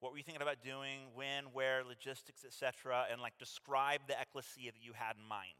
What 0.00 0.12
were 0.12 0.18
you 0.18 0.24
thinking 0.24 0.42
about 0.42 0.62
doing? 0.62 1.10
When, 1.14 1.44
where, 1.52 1.82
logistics, 1.86 2.44
etc. 2.44 3.06
And 3.10 3.20
like 3.20 3.38
describe 3.38 4.02
the 4.06 4.14
ecclesia 4.20 4.72
that 4.72 4.82
you 4.82 4.92
had 4.94 5.16
in 5.16 5.26
mind. 5.26 5.58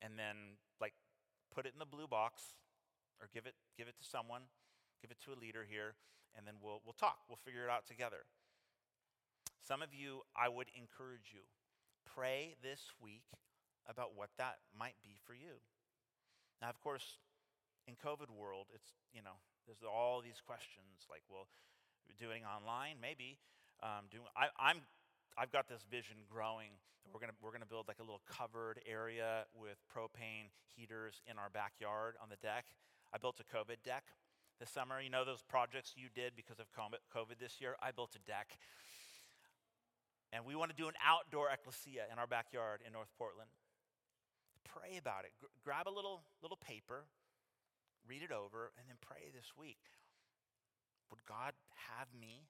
And 0.00 0.18
then 0.18 0.56
like 0.80 0.92
put 1.58 1.66
it 1.66 1.74
in 1.74 1.82
the 1.82 1.90
blue 1.90 2.06
box 2.06 2.54
or 3.18 3.26
give 3.34 3.42
it 3.42 3.58
give 3.74 3.90
it 3.90 3.98
to 3.98 4.06
someone, 4.06 4.46
give 5.02 5.10
it 5.10 5.18
to 5.26 5.34
a 5.34 5.38
leader 5.42 5.66
here, 5.66 5.98
and 6.38 6.46
then 6.46 6.54
we'll 6.62 6.78
we'll 6.86 6.94
talk. 6.94 7.26
We'll 7.26 7.42
figure 7.42 7.66
it 7.66 7.70
out 7.70 7.82
together. 7.82 8.22
Some 9.66 9.82
of 9.82 9.90
you, 9.90 10.22
I 10.38 10.46
would 10.46 10.70
encourage 10.78 11.34
you, 11.34 11.42
pray 12.06 12.54
this 12.62 12.94
week 13.02 13.26
about 13.90 14.14
what 14.14 14.30
that 14.38 14.62
might 14.70 14.94
be 15.02 15.18
for 15.26 15.34
you. 15.34 15.58
Now, 16.62 16.70
of 16.70 16.78
course, 16.78 17.18
in 17.90 17.98
COVID 17.98 18.30
world, 18.30 18.70
it's, 18.72 18.94
you 19.12 19.20
know, 19.20 19.36
there's 19.66 19.82
all 19.82 20.22
these 20.22 20.40
questions 20.40 21.04
like, 21.10 21.20
well, 21.28 21.48
doing 22.16 22.48
online, 22.48 22.96
maybe. 23.02 23.36
Um, 23.82 24.08
doing, 24.08 24.24
I, 24.32 24.48
I'm, 24.56 24.80
I've 25.38 25.52
got 25.52 25.68
this 25.68 25.86
vision 25.86 26.16
growing. 26.26 26.74
We're 27.14 27.20
gonna, 27.20 27.38
we're 27.40 27.52
gonna 27.52 27.70
build 27.70 27.86
like 27.86 28.00
a 28.00 28.02
little 28.02 28.26
covered 28.26 28.82
area 28.82 29.46
with 29.54 29.78
propane 29.86 30.50
heaters 30.74 31.22
in 31.30 31.38
our 31.38 31.48
backyard 31.48 32.18
on 32.20 32.28
the 32.28 32.36
deck. 32.42 32.66
I 33.14 33.18
built 33.18 33.38
a 33.38 33.46
COVID 33.46 33.86
deck 33.86 34.02
this 34.58 34.68
summer. 34.68 35.00
You 35.00 35.10
know 35.10 35.24
those 35.24 35.46
projects 35.46 35.94
you 35.94 36.10
did 36.12 36.34
because 36.34 36.58
of 36.58 36.66
COVID 36.74 37.38
this 37.38 37.60
year? 37.60 37.76
I 37.80 37.92
built 37.92 38.18
a 38.18 38.22
deck. 38.26 38.58
And 40.32 40.44
we 40.44 40.58
want 40.58 40.74
to 40.74 40.76
do 40.76 40.88
an 40.88 40.98
outdoor 41.00 41.48
ecclesia 41.48 42.10
in 42.12 42.18
our 42.18 42.26
backyard 42.26 42.82
in 42.84 42.92
North 42.92 43.08
Portland. 43.16 43.48
Pray 44.66 44.98
about 44.98 45.24
it. 45.24 45.32
Grab 45.64 45.86
a 45.86 45.94
little, 45.94 46.20
little 46.42 46.58
paper, 46.58 47.06
read 48.06 48.20
it 48.20 48.32
over, 48.34 48.72
and 48.76 48.84
then 48.90 48.98
pray 49.00 49.30
this 49.32 49.54
week. 49.56 49.80
Would 51.08 51.24
God 51.24 51.54
have 51.96 52.08
me 52.12 52.44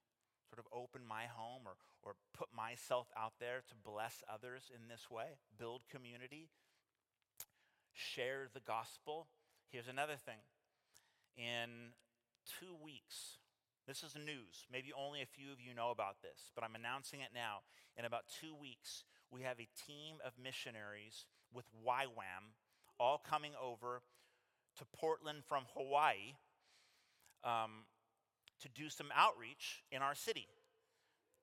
sort 0.49 0.65
of 0.65 0.67
open 0.73 1.07
my 1.07 1.29
home 1.29 1.63
or, 1.67 1.77
or 2.03 2.17
put 2.33 2.49
myself 2.55 3.09
out 3.17 3.35
there 3.39 3.63
to 3.69 3.75
bless 3.77 4.25
others 4.33 4.71
in 4.73 4.89
this 4.89 5.11
way? 5.11 5.39
Build 5.59 5.83
community? 5.91 6.49
Share 7.93 8.49
the 8.53 8.65
gospel? 8.65 9.29
Here's 9.71 9.89
another 9.89 10.17
thing. 10.17 10.41
In 11.37 11.93
two 12.49 12.75
weeks, 12.75 13.39
this 13.87 14.03
is 14.03 14.17
news. 14.17 14.67
Maybe 14.73 14.93
only 14.97 15.23
a 15.23 15.27
few 15.27 15.53
of 15.53 15.61
you 15.61 15.75
know 15.75 15.91
about 15.91 16.23
this, 16.23 16.51
but 16.55 16.65
I'm 16.65 16.75
announcing 16.75 17.21
it 17.21 17.31
now. 17.35 17.61
In 17.97 18.05
about 18.05 18.25
two 18.41 18.55
weeks, 18.55 19.05
we 19.31 19.43
have 19.43 19.61
a 19.61 19.69
team 19.87 20.17
of 20.25 20.33
missionaries 20.43 21.27
with 21.53 21.67
YWAM 21.85 22.57
all 22.99 23.19
coming 23.19 23.53
over 23.61 24.03
to 24.79 24.85
Portland 24.97 25.43
from 25.47 25.65
Hawaii 25.75 26.35
um, 27.45 27.87
to 28.61 28.69
do 28.69 28.89
some 28.89 29.09
outreach 29.15 29.83
in 29.91 30.03
our 30.03 30.15
city. 30.15 30.47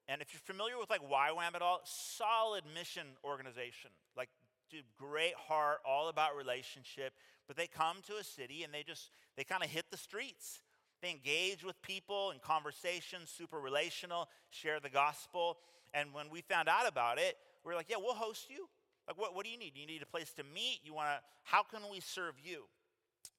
And 0.07 0.21
if 0.21 0.33
you're 0.33 0.41
familiar 0.45 0.77
with 0.77 0.89
like 0.89 1.01
YWAM 1.01 1.55
at 1.55 1.61
all, 1.61 1.81
solid 1.83 2.63
mission 2.73 3.07
organization. 3.23 3.89
Like, 4.15 4.29
dude, 4.69 4.83
great 4.97 5.33
heart, 5.35 5.79
all 5.85 6.09
about 6.09 6.35
relationship. 6.35 7.13
But 7.47 7.57
they 7.57 7.67
come 7.67 7.97
to 8.07 8.17
a 8.17 8.23
city 8.23 8.63
and 8.63 8.73
they 8.73 8.83
just, 8.83 9.09
they 9.35 9.43
kind 9.43 9.63
of 9.63 9.69
hit 9.69 9.85
the 9.89 9.97
streets 9.97 10.61
they 11.05 11.11
engage 11.11 11.63
with 11.63 11.79
people 11.81 12.31
in 12.31 12.39
conversation, 12.39 13.19
super 13.25 13.59
relational, 13.59 14.27
share 14.49 14.79
the 14.79 14.89
gospel. 14.89 15.57
And 15.93 16.13
when 16.13 16.31
we 16.31 16.41
found 16.41 16.67
out 16.67 16.87
about 16.87 17.19
it, 17.19 17.37
we 17.63 17.71
are 17.71 17.75
like, 17.75 17.89
yeah, 17.89 17.97
we'll 17.99 18.15
host 18.15 18.49
you. 18.49 18.67
Like, 19.07 19.17
what, 19.19 19.35
what 19.35 19.45
do 19.45 19.51
you 19.51 19.59
need? 19.59 19.73
You 19.75 19.85
need 19.85 20.01
a 20.01 20.07
place 20.07 20.33
to 20.33 20.43
meet? 20.43 20.79
You 20.83 20.93
want 20.93 21.09
to, 21.09 21.19
how 21.43 21.61
can 21.61 21.81
we 21.91 21.99
serve 21.99 22.35
you? 22.43 22.63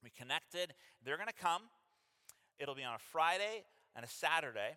We 0.02 0.10
connected. 0.10 0.74
They're 1.04 1.16
going 1.16 1.28
to 1.28 1.34
come. 1.34 1.62
It'll 2.58 2.74
be 2.74 2.84
on 2.84 2.94
a 2.94 3.04
Friday 3.12 3.64
and 3.94 4.04
a 4.04 4.08
Saturday. 4.08 4.76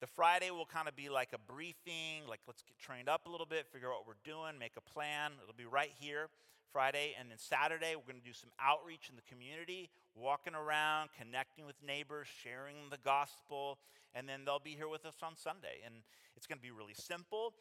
The 0.00 0.06
Friday 0.06 0.50
will 0.50 0.66
kind 0.66 0.88
of 0.88 0.94
be 0.94 1.08
like 1.08 1.30
a 1.32 1.52
briefing, 1.52 2.22
like 2.28 2.40
let's 2.46 2.62
get 2.62 2.78
trained 2.78 3.08
up 3.08 3.26
a 3.26 3.30
little 3.30 3.46
bit, 3.46 3.66
figure 3.72 3.88
out 3.88 4.06
what 4.06 4.06
we're 4.06 4.30
doing, 4.30 4.58
make 4.58 4.72
a 4.76 4.80
plan. 4.80 5.32
It'll 5.42 5.56
be 5.56 5.66
right 5.66 5.92
here. 5.98 6.28
Friday. 6.72 7.16
And 7.18 7.30
then 7.30 7.38
Saturday, 7.38 7.96
we're 7.96 8.06
going 8.06 8.20
to 8.20 8.26
do 8.26 8.36
some 8.36 8.50
outreach 8.60 9.08
in 9.08 9.16
the 9.16 9.22
community, 9.22 9.90
walking 10.14 10.54
around, 10.54 11.10
connecting 11.16 11.66
with 11.66 11.76
neighbors, 11.84 12.28
sharing 12.28 12.76
the 12.90 12.98
gospel. 12.98 13.78
And 14.14 14.28
then 14.28 14.44
they'll 14.44 14.62
be 14.62 14.76
here 14.76 14.88
with 14.88 15.04
us 15.06 15.16
on 15.22 15.36
Sunday. 15.36 15.80
And 15.84 16.04
it's 16.36 16.46
going 16.46 16.58
to 16.58 16.62
be 16.62 16.70
really 16.70 16.94
simple. 16.94 17.54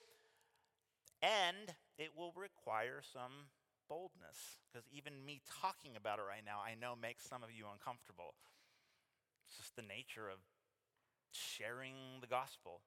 And 1.21 1.73
it 1.97 2.11
will 2.15 2.33
require 2.35 3.01
some 3.01 3.49
boldness, 3.89 4.59
because 4.67 4.85
even 4.91 5.25
me 5.25 5.39
talking 5.61 5.95
about 5.95 6.19
it 6.19 6.27
right 6.27 6.43
now, 6.45 6.59
I 6.59 6.75
know 6.75 6.93
makes 6.93 7.23
some 7.23 7.41
of 7.41 7.49
you 7.49 7.65
uncomfortable. 7.71 8.35
It's 9.47 9.57
just 9.57 9.75
the 9.75 9.87
nature 9.87 10.27
of 10.27 10.43
sharing 11.31 12.19
the 12.19 12.27
gospel. 12.27 12.83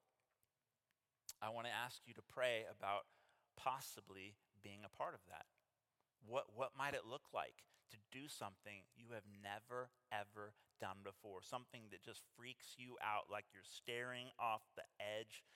I 1.40 1.48
want 1.48 1.66
to 1.66 1.72
ask 1.72 2.04
you 2.04 2.12
to 2.14 2.22
pray 2.22 2.68
about 2.68 3.08
possibly 3.56 4.36
being 4.60 4.84
a 4.84 4.92
part 4.92 5.16
of 5.16 5.24
that. 5.32 5.48
What, 6.20 6.52
what 6.52 6.76
might 6.76 6.92
it 6.92 7.08
look 7.08 7.32
like 7.32 7.64
to 7.90 7.98
do 8.12 8.28
something 8.28 8.84
you 8.92 9.16
have 9.16 9.24
never, 9.24 9.88
ever 10.12 10.52
done 10.76 11.00
before? 11.00 11.40
Something 11.40 11.88
that 11.88 12.04
just 12.04 12.28
freaks 12.36 12.76
you 12.76 13.00
out 13.00 13.32
like 13.32 13.48
you're 13.56 13.64
staring 13.64 14.28
off 14.36 14.68
the 14.76 14.84
edge 15.00 15.48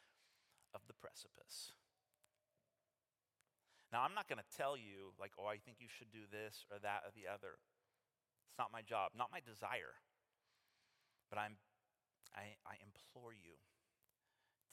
of 0.73 0.81
the 0.89 0.97
precipice. 0.97 1.77
Now, 3.93 4.03
I'm 4.03 4.17
not 4.17 4.27
going 4.27 4.41
to 4.41 4.57
tell 4.57 4.75
you, 4.75 5.15
like, 5.21 5.37
oh, 5.39 5.47
I 5.47 5.61
think 5.61 5.79
you 5.79 5.87
should 5.87 6.11
do 6.11 6.27
this 6.27 6.65
or 6.73 6.81
that 6.81 7.05
or 7.07 7.13
the 7.13 7.31
other. 7.31 7.61
It's 8.49 8.59
not 8.59 8.73
my 8.73 8.83
job, 8.83 9.13
not 9.15 9.31
my 9.31 9.45
desire. 9.45 10.01
But 11.31 11.39
I'm, 11.39 11.57
I, 12.35 12.57
I 12.67 12.77
implore 12.83 13.33
you 13.33 13.59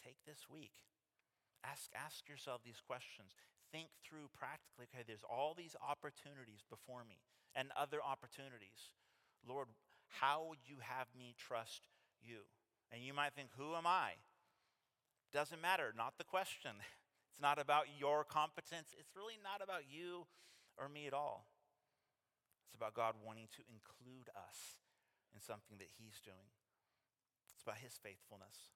take 0.04 0.18
this 0.26 0.50
week. 0.50 0.86
Ask, 1.64 1.92
ask 1.94 2.28
yourself 2.28 2.62
these 2.66 2.82
questions 2.82 3.38
think 3.72 3.88
through 4.04 4.28
practically 4.36 4.86
okay, 4.92 5.04
there's 5.08 5.24
all 5.24 5.56
these 5.56 5.76
opportunities 5.80 6.62
before 6.70 7.08
me 7.08 7.24
and 7.56 7.72
other 7.76 8.04
opportunities. 8.04 8.92
Lord, 9.48 9.68
how 10.20 10.46
would 10.50 10.68
you 10.68 10.78
have 10.84 11.08
me 11.18 11.34
trust 11.40 11.88
you? 12.22 12.44
And 12.92 13.02
you 13.02 13.14
might 13.14 13.34
think, 13.34 13.50
who 13.58 13.74
am 13.74 13.88
I? 13.88 14.20
Doesn't 15.32 15.62
matter, 15.62 15.94
not 15.96 16.20
the 16.20 16.28
question. 16.28 16.72
It's 17.32 17.40
not 17.40 17.62
about 17.64 17.86
your 17.98 18.26
competence. 18.26 18.92
It's 19.00 19.16
really 19.16 19.40
not 19.42 19.64
about 19.64 19.88
you 19.88 20.28
or 20.78 20.90
me 20.90 21.08
at 21.08 21.14
all. 21.14 21.48
It's 22.68 22.76
about 22.76 22.94
God 22.94 23.16
wanting 23.24 23.48
to 23.56 23.64
include 23.72 24.28
us 24.36 24.81
in 25.34 25.42
something 25.42 25.80
that 25.80 25.92
He's 25.98 26.20
doing. 26.22 26.52
It's 27.56 27.64
about 27.64 27.80
His 27.84 27.98
faithfulness. 28.00 28.76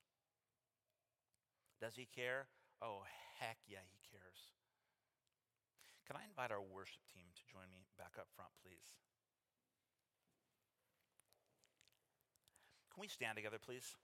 Does 1.79 1.95
He 1.95 2.07
care? 2.07 2.47
Oh, 2.81 3.03
heck 3.39 3.59
yeah, 3.67 3.83
He 3.87 3.99
cares. 4.07 4.55
Can 6.07 6.15
I 6.15 6.27
invite 6.27 6.53
our 6.53 6.61
worship 6.61 7.01
team 7.09 7.33
to 7.33 7.43
join 7.49 7.67
me 7.73 7.89
back 7.97 8.15
up 8.21 8.29
front, 8.35 8.53
please? 8.61 9.01
Can 12.93 13.01
we 13.01 13.09
stand 13.09 13.35
together, 13.35 13.57
please? 13.59 13.97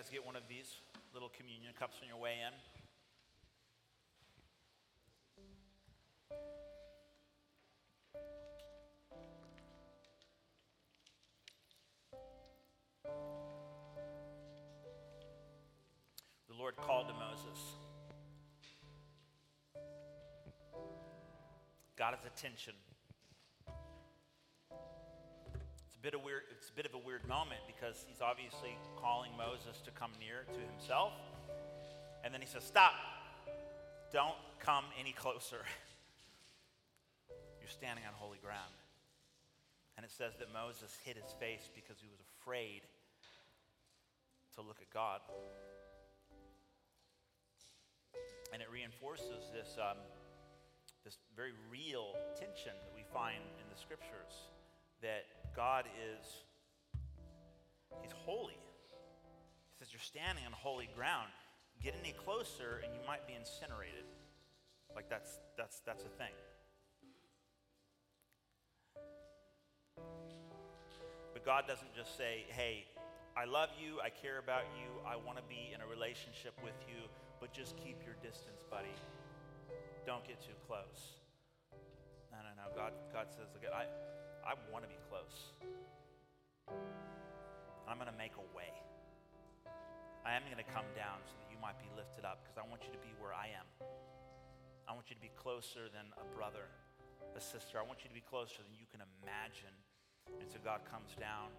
Guys 0.00 0.08
get 0.10 0.24
one 0.24 0.36
of 0.36 0.42
these 0.48 0.76
little 1.12 1.28
communion 1.36 1.74
cups 1.78 1.98
on 2.00 2.08
your 2.08 2.16
way 2.16 2.36
in? 2.40 2.54
The 16.48 16.54
Lord 16.58 16.76
called 16.76 17.08
to 17.08 17.14
Moses. 17.14 17.58
Got 21.98 22.14
his 22.14 22.24
attention. 22.24 22.72
Bit 26.02 26.14
of 26.14 26.24
weird, 26.24 26.48
it's 26.56 26.70
a 26.70 26.72
bit 26.72 26.86
of 26.86 26.94
a 26.94 26.98
weird 26.98 27.28
moment 27.28 27.60
because 27.68 28.06
he's 28.08 28.24
obviously 28.24 28.72
calling 28.96 29.30
Moses 29.36 29.84
to 29.84 29.90
come 29.92 30.10
near 30.16 30.48
to 30.48 30.60
himself. 30.72 31.12
And 32.24 32.32
then 32.32 32.40
he 32.40 32.46
says, 32.46 32.64
Stop. 32.64 32.96
Don't 34.12 34.40
come 34.58 34.84
any 34.98 35.12
closer. 35.12 35.60
You're 37.60 37.70
standing 37.70 38.04
on 38.08 38.16
holy 38.16 38.40
ground. 38.42 38.74
And 39.96 40.04
it 40.04 40.10
says 40.10 40.32
that 40.40 40.48
Moses 40.50 40.96
hid 41.04 41.16
his 41.20 41.30
face 41.38 41.68
because 41.76 42.00
he 42.00 42.08
was 42.08 42.18
afraid 42.40 42.80
to 44.56 44.62
look 44.62 44.78
at 44.80 44.90
God. 44.90 45.20
And 48.52 48.62
it 48.62 48.68
reinforces 48.72 49.52
this, 49.54 49.76
um, 49.78 50.00
this 51.04 51.18
very 51.36 51.52
real 51.70 52.16
tension 52.34 52.72
that 52.72 52.92
we 52.96 53.04
find 53.12 53.44
in 53.60 53.66
the 53.70 53.78
scriptures 53.78 54.48
that 55.02 55.39
God 55.54 55.84
is, 55.86 56.26
He's 58.02 58.12
holy. 58.12 58.54
He 58.54 59.84
says, 59.84 59.92
You're 59.92 60.00
standing 60.00 60.44
on 60.46 60.52
holy 60.52 60.88
ground. 60.94 61.28
Get 61.82 61.94
any 61.98 62.12
closer 62.12 62.80
and 62.84 62.92
you 62.94 63.00
might 63.06 63.26
be 63.26 63.34
incinerated. 63.34 64.04
Like 64.94 65.08
that's 65.08 65.38
that's 65.56 65.80
that's 65.86 66.04
a 66.04 66.12
thing. 66.18 66.34
But 71.32 71.46
God 71.48 71.64
doesn't 71.66 71.94
just 71.96 72.18
say, 72.18 72.44
hey, 72.52 72.84
I 73.32 73.48
love 73.48 73.70
you, 73.80 73.96
I 74.04 74.10
care 74.10 74.36
about 74.36 74.68
you, 74.76 74.92
I 75.08 75.16
want 75.16 75.38
to 75.38 75.46
be 75.48 75.72
in 75.72 75.80
a 75.80 75.88
relationship 75.88 76.52
with 76.60 76.76
you, 76.84 77.08
but 77.40 77.48
just 77.48 77.80
keep 77.80 77.96
your 78.04 78.12
distance, 78.20 78.60
buddy. 78.68 78.92
Don't 80.04 80.20
get 80.26 80.36
too 80.44 80.56
close. 80.68 81.16
No, 82.28 82.44
no, 82.44 82.52
no. 82.60 82.68
God, 82.76 82.92
God 83.08 83.32
says, 83.32 83.48
look, 83.56 83.64
at 83.64 83.72
I, 83.72 83.88
I 84.50 84.58
want 84.74 84.82
to 84.82 84.90
be 84.90 84.98
close. 85.06 85.54
I'm 87.86 88.02
going 88.02 88.10
to 88.10 88.18
make 88.18 88.34
a 88.34 88.46
way. 88.50 88.74
I 90.26 90.34
am 90.34 90.42
going 90.50 90.58
to 90.58 90.66
come 90.74 90.90
down 90.98 91.22
so 91.22 91.38
that 91.38 91.46
you 91.46 91.58
might 91.62 91.78
be 91.78 91.86
lifted 91.94 92.26
up 92.26 92.42
because 92.42 92.58
I 92.58 92.66
want 92.66 92.82
you 92.82 92.90
to 92.90 92.98
be 92.98 93.14
where 93.22 93.30
I 93.30 93.54
am. 93.54 93.66
I 94.90 94.98
want 94.98 95.06
you 95.06 95.14
to 95.14 95.22
be 95.22 95.30
closer 95.38 95.86
than 95.86 96.10
a 96.18 96.26
brother, 96.34 96.66
a 97.38 97.40
sister. 97.40 97.78
I 97.78 97.86
want 97.86 98.02
you 98.02 98.10
to 98.10 98.18
be 98.18 98.26
closer 98.26 98.58
than 98.66 98.74
you 98.74 98.90
can 98.90 99.06
imagine 99.22 99.78
and 100.38 100.46
so 100.50 100.58
God 100.62 100.80
comes 100.90 101.16
down, 101.18 101.50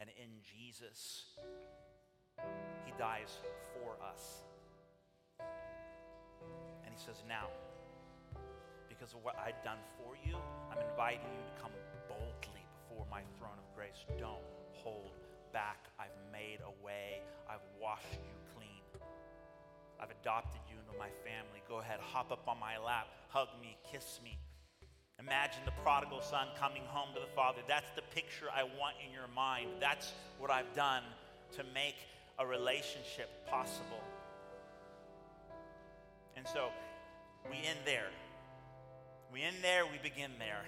and 0.00 0.10
in 0.20 0.28
Jesus, 0.44 1.24
He 2.84 2.92
dies 2.98 3.38
for 3.72 3.96
us. 4.04 4.42
And 6.84 6.92
He 6.92 7.00
says, 7.00 7.22
Now, 7.28 7.48
because 8.88 9.14
of 9.14 9.24
what 9.24 9.36
I've 9.38 9.62
done 9.64 9.78
for 9.96 10.18
you, 10.26 10.36
I'm 10.70 10.82
inviting 10.90 11.30
you 11.32 11.42
to 11.48 11.62
come 11.62 11.72
boldly 12.08 12.27
before 12.98 13.10
my 13.10 13.22
throne 13.38 13.58
of 13.58 13.76
grace. 13.76 14.06
Don't 14.18 14.42
hold 14.72 15.12
back. 15.52 15.86
I've 15.98 16.16
made 16.32 16.58
a 16.66 16.84
way, 16.84 17.22
I've 17.48 17.62
washed 17.80 18.18
you 18.26 18.34
clean. 18.56 18.82
I've 20.00 20.10
adopted 20.10 20.60
you 20.68 20.76
into 20.78 20.98
my 20.98 21.10
family. 21.22 21.62
Go 21.68 21.78
ahead, 21.78 22.00
hop 22.00 22.32
up 22.32 22.48
on 22.48 22.58
my 22.58 22.78
lap, 22.78 23.06
hug 23.28 23.48
me, 23.60 23.76
kiss 23.90 24.20
me. 24.24 24.38
Imagine 25.20 25.60
the 25.64 25.72
prodigal 25.82 26.22
son 26.22 26.48
coming 26.58 26.82
home 26.86 27.14
to 27.14 27.20
the 27.20 27.32
father. 27.34 27.60
That's 27.68 27.90
the 27.94 28.02
picture 28.14 28.46
I 28.54 28.62
want 28.62 28.96
in 29.04 29.12
your 29.12 29.28
mind. 29.34 29.68
That's 29.80 30.12
what 30.38 30.50
I've 30.50 30.72
done 30.74 31.02
to 31.56 31.62
make 31.74 31.96
a 32.38 32.46
relationship 32.46 33.28
possible. 33.48 34.02
And 36.36 36.46
so 36.46 36.68
we 37.50 37.56
end 37.56 37.80
there. 37.84 38.10
We 39.32 39.42
end 39.42 39.56
there, 39.62 39.84
we 39.86 39.98
begin 40.02 40.30
there. 40.38 40.64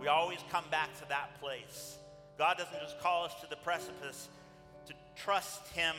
We 0.00 0.08
always 0.08 0.38
come 0.50 0.64
back 0.70 0.88
to 1.00 1.08
that 1.08 1.40
place. 1.40 1.98
God 2.38 2.56
doesn't 2.56 2.80
just 2.80 2.98
call 3.00 3.24
us 3.24 3.34
to 3.42 3.50
the 3.50 3.56
precipice 3.56 4.28
to 4.86 4.94
trust 5.14 5.68
Him 5.68 5.94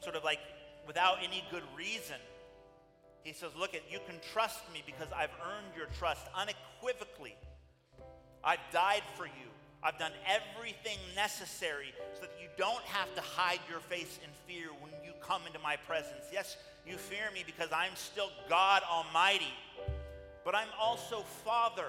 sort 0.00 0.16
of 0.16 0.24
like 0.24 0.40
without 0.86 1.18
any 1.22 1.44
good 1.50 1.62
reason. 1.76 2.16
He 3.22 3.32
says, 3.32 3.50
Look, 3.58 3.74
at 3.74 3.82
you 3.90 3.98
can 4.06 4.16
trust 4.32 4.60
me 4.72 4.82
because 4.84 5.08
I've 5.14 5.30
earned 5.46 5.76
your 5.76 5.86
trust 5.98 6.26
unequivocally. 6.34 7.36
I've 8.42 8.58
died 8.72 9.02
for 9.16 9.26
you. 9.26 9.50
I've 9.82 9.98
done 9.98 10.12
everything 10.26 10.98
necessary 11.16 11.94
so 12.14 12.22
that 12.22 12.32
you 12.40 12.48
don't 12.58 12.82
have 12.84 13.14
to 13.14 13.20
hide 13.22 13.60
your 13.68 13.80
face 13.80 14.18
in 14.22 14.30
fear 14.46 14.68
when 14.80 14.92
you 15.04 15.12
come 15.22 15.42
into 15.46 15.58
my 15.58 15.76
presence. 15.76 16.26
Yes, 16.32 16.56
you 16.86 16.96
fear 16.96 17.30
me 17.32 17.44
because 17.46 17.68
I'm 17.72 17.94
still 17.94 18.28
God 18.48 18.82
Almighty, 18.90 19.54
but 20.44 20.54
I'm 20.54 20.68
also 20.78 21.22
Father. 21.44 21.86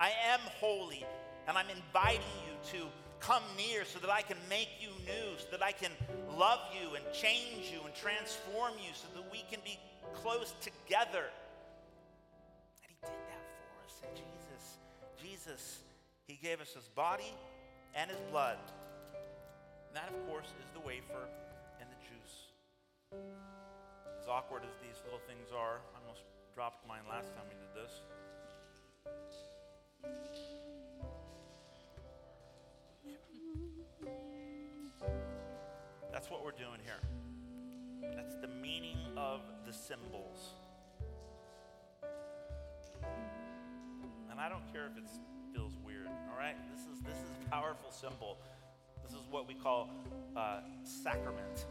I 0.00 0.12
am 0.30 0.40
holy, 0.60 1.04
and 1.46 1.58
I'm 1.58 1.68
inviting 1.70 2.32
you 2.46 2.78
to 2.78 2.86
come 3.20 3.42
near 3.56 3.84
so 3.84 3.98
that 3.98 4.10
I 4.10 4.22
can 4.22 4.36
make 4.48 4.68
you 4.80 4.90
new, 5.04 5.36
so 5.38 5.46
that 5.50 5.62
I 5.62 5.72
can 5.72 5.90
love 6.38 6.60
you 6.70 6.94
and 6.94 7.04
change 7.12 7.70
you 7.72 7.80
and 7.84 7.94
transform 7.94 8.74
you, 8.78 8.94
so 8.94 9.08
that 9.14 9.24
we 9.32 9.44
can 9.50 9.60
be 9.64 9.78
close 10.14 10.54
together. 10.60 11.26
And 12.82 12.88
He 12.88 12.96
did 13.02 13.10
that 13.26 13.42
for 13.58 13.84
us. 13.84 13.94
And 14.06 14.14
Jesus, 14.14 14.78
Jesus, 15.20 15.78
He 16.26 16.38
gave 16.40 16.60
us 16.60 16.72
His 16.74 16.86
body 16.94 17.34
and 17.94 18.10
His 18.10 18.20
blood. 18.30 18.58
And 19.88 19.96
that, 19.96 20.08
of 20.14 20.28
course, 20.28 20.46
is 20.62 20.70
the 20.74 20.80
wafer 20.80 21.26
and 21.80 21.88
the 21.90 22.00
juice. 22.06 22.36
As 24.22 24.28
awkward 24.28 24.62
as 24.62 24.78
these 24.78 25.02
little 25.04 25.22
things 25.26 25.50
are, 25.50 25.82
I 25.90 25.98
almost 26.06 26.22
dropped 26.54 26.86
mine 26.86 27.02
last 27.08 27.34
time 27.34 27.50
we 27.50 27.58
did 27.58 27.74
this. 27.74 28.02
The 39.68 39.74
symbols. 39.74 40.54
And 44.30 44.40
I 44.40 44.48
don't 44.48 44.64
care 44.72 44.86
if 44.86 44.96
it 44.96 45.04
feels 45.52 45.74
weird, 45.84 46.06
all 46.06 46.38
right? 46.38 46.56
This 46.72 46.86
is, 46.86 47.02
this 47.02 47.16
is 47.16 47.28
a 47.44 47.50
powerful 47.50 47.90
symbol. 47.90 48.38
This 49.02 49.12
is 49.12 49.26
what 49.30 49.46
we 49.46 49.52
call 49.52 49.90
uh, 50.34 50.60
sacrament. 50.84 51.66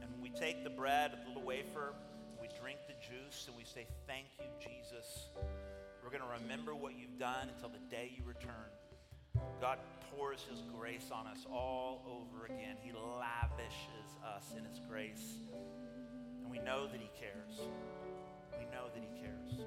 And 0.00 0.10
we 0.22 0.30
take 0.30 0.64
the 0.64 0.70
bread, 0.70 1.12
the 1.12 1.28
little 1.28 1.42
wafer, 1.42 1.92
we 2.40 2.48
drink 2.58 2.78
the 2.88 2.94
juice, 2.94 3.44
and 3.46 3.56
we 3.56 3.64
say, 3.64 3.86
Thank 4.06 4.26
you, 4.38 4.46
Jesus. 4.58 5.28
We're 6.02 6.10
going 6.10 6.22
to 6.22 6.42
remember 6.42 6.74
what 6.74 6.94
you've 6.98 7.18
done 7.18 7.50
until 7.54 7.68
the 7.68 7.84
day 7.94 8.12
you 8.16 8.24
return. 8.24 8.72
God 9.60 9.78
pours 10.16 10.44
his 10.48 10.62
grace 10.78 11.10
on 11.12 11.26
us 11.26 11.46
all 11.50 12.02
over 12.06 12.46
again. 12.46 12.76
He 12.82 12.92
lavishes 12.92 14.16
us 14.24 14.54
in 14.56 14.64
his 14.64 14.80
grace. 14.88 15.38
We 16.52 16.58
know 16.58 16.86
that 16.86 17.00
he 17.00 17.08
cares. 17.18 17.64
We 18.58 18.66
know 18.66 18.92
that 18.92 19.00
he 19.00 19.08
cares. 19.18 19.64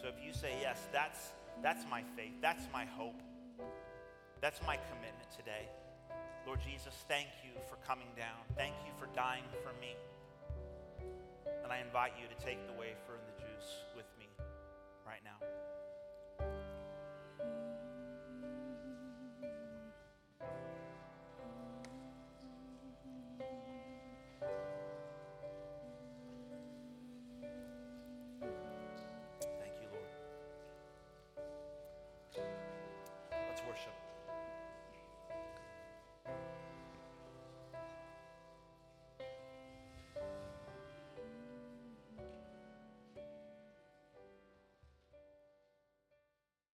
So 0.00 0.08
if 0.08 0.14
you 0.24 0.32
say, 0.32 0.56
yes, 0.60 0.80
that's, 0.90 1.32
that's 1.62 1.84
my 1.90 2.02
faith, 2.16 2.32
that's 2.40 2.64
my 2.72 2.86
hope, 2.86 3.20
that's 4.40 4.60
my 4.66 4.78
commitment 4.88 5.30
today. 5.36 5.68
Lord 6.46 6.60
Jesus, 6.60 6.94
thank 7.08 7.28
you 7.44 7.52
for 7.68 7.76
coming 7.86 8.08
down. 8.16 8.40
Thank 8.56 8.74
you 8.86 8.92
for 8.98 9.06
dying 9.14 9.44
for 9.62 9.72
me. 9.80 9.96
And 11.62 11.72
I 11.72 11.80
invite 11.80 12.12
you 12.20 12.24
to 12.28 12.44
take 12.44 12.66
the 12.66 12.72
wafer 12.72 13.16
and 13.20 13.24
the 13.28 13.40
juice 13.40 13.84
with 13.94 14.08
me 14.18 14.28
right 15.06 15.20
now. 15.24 15.40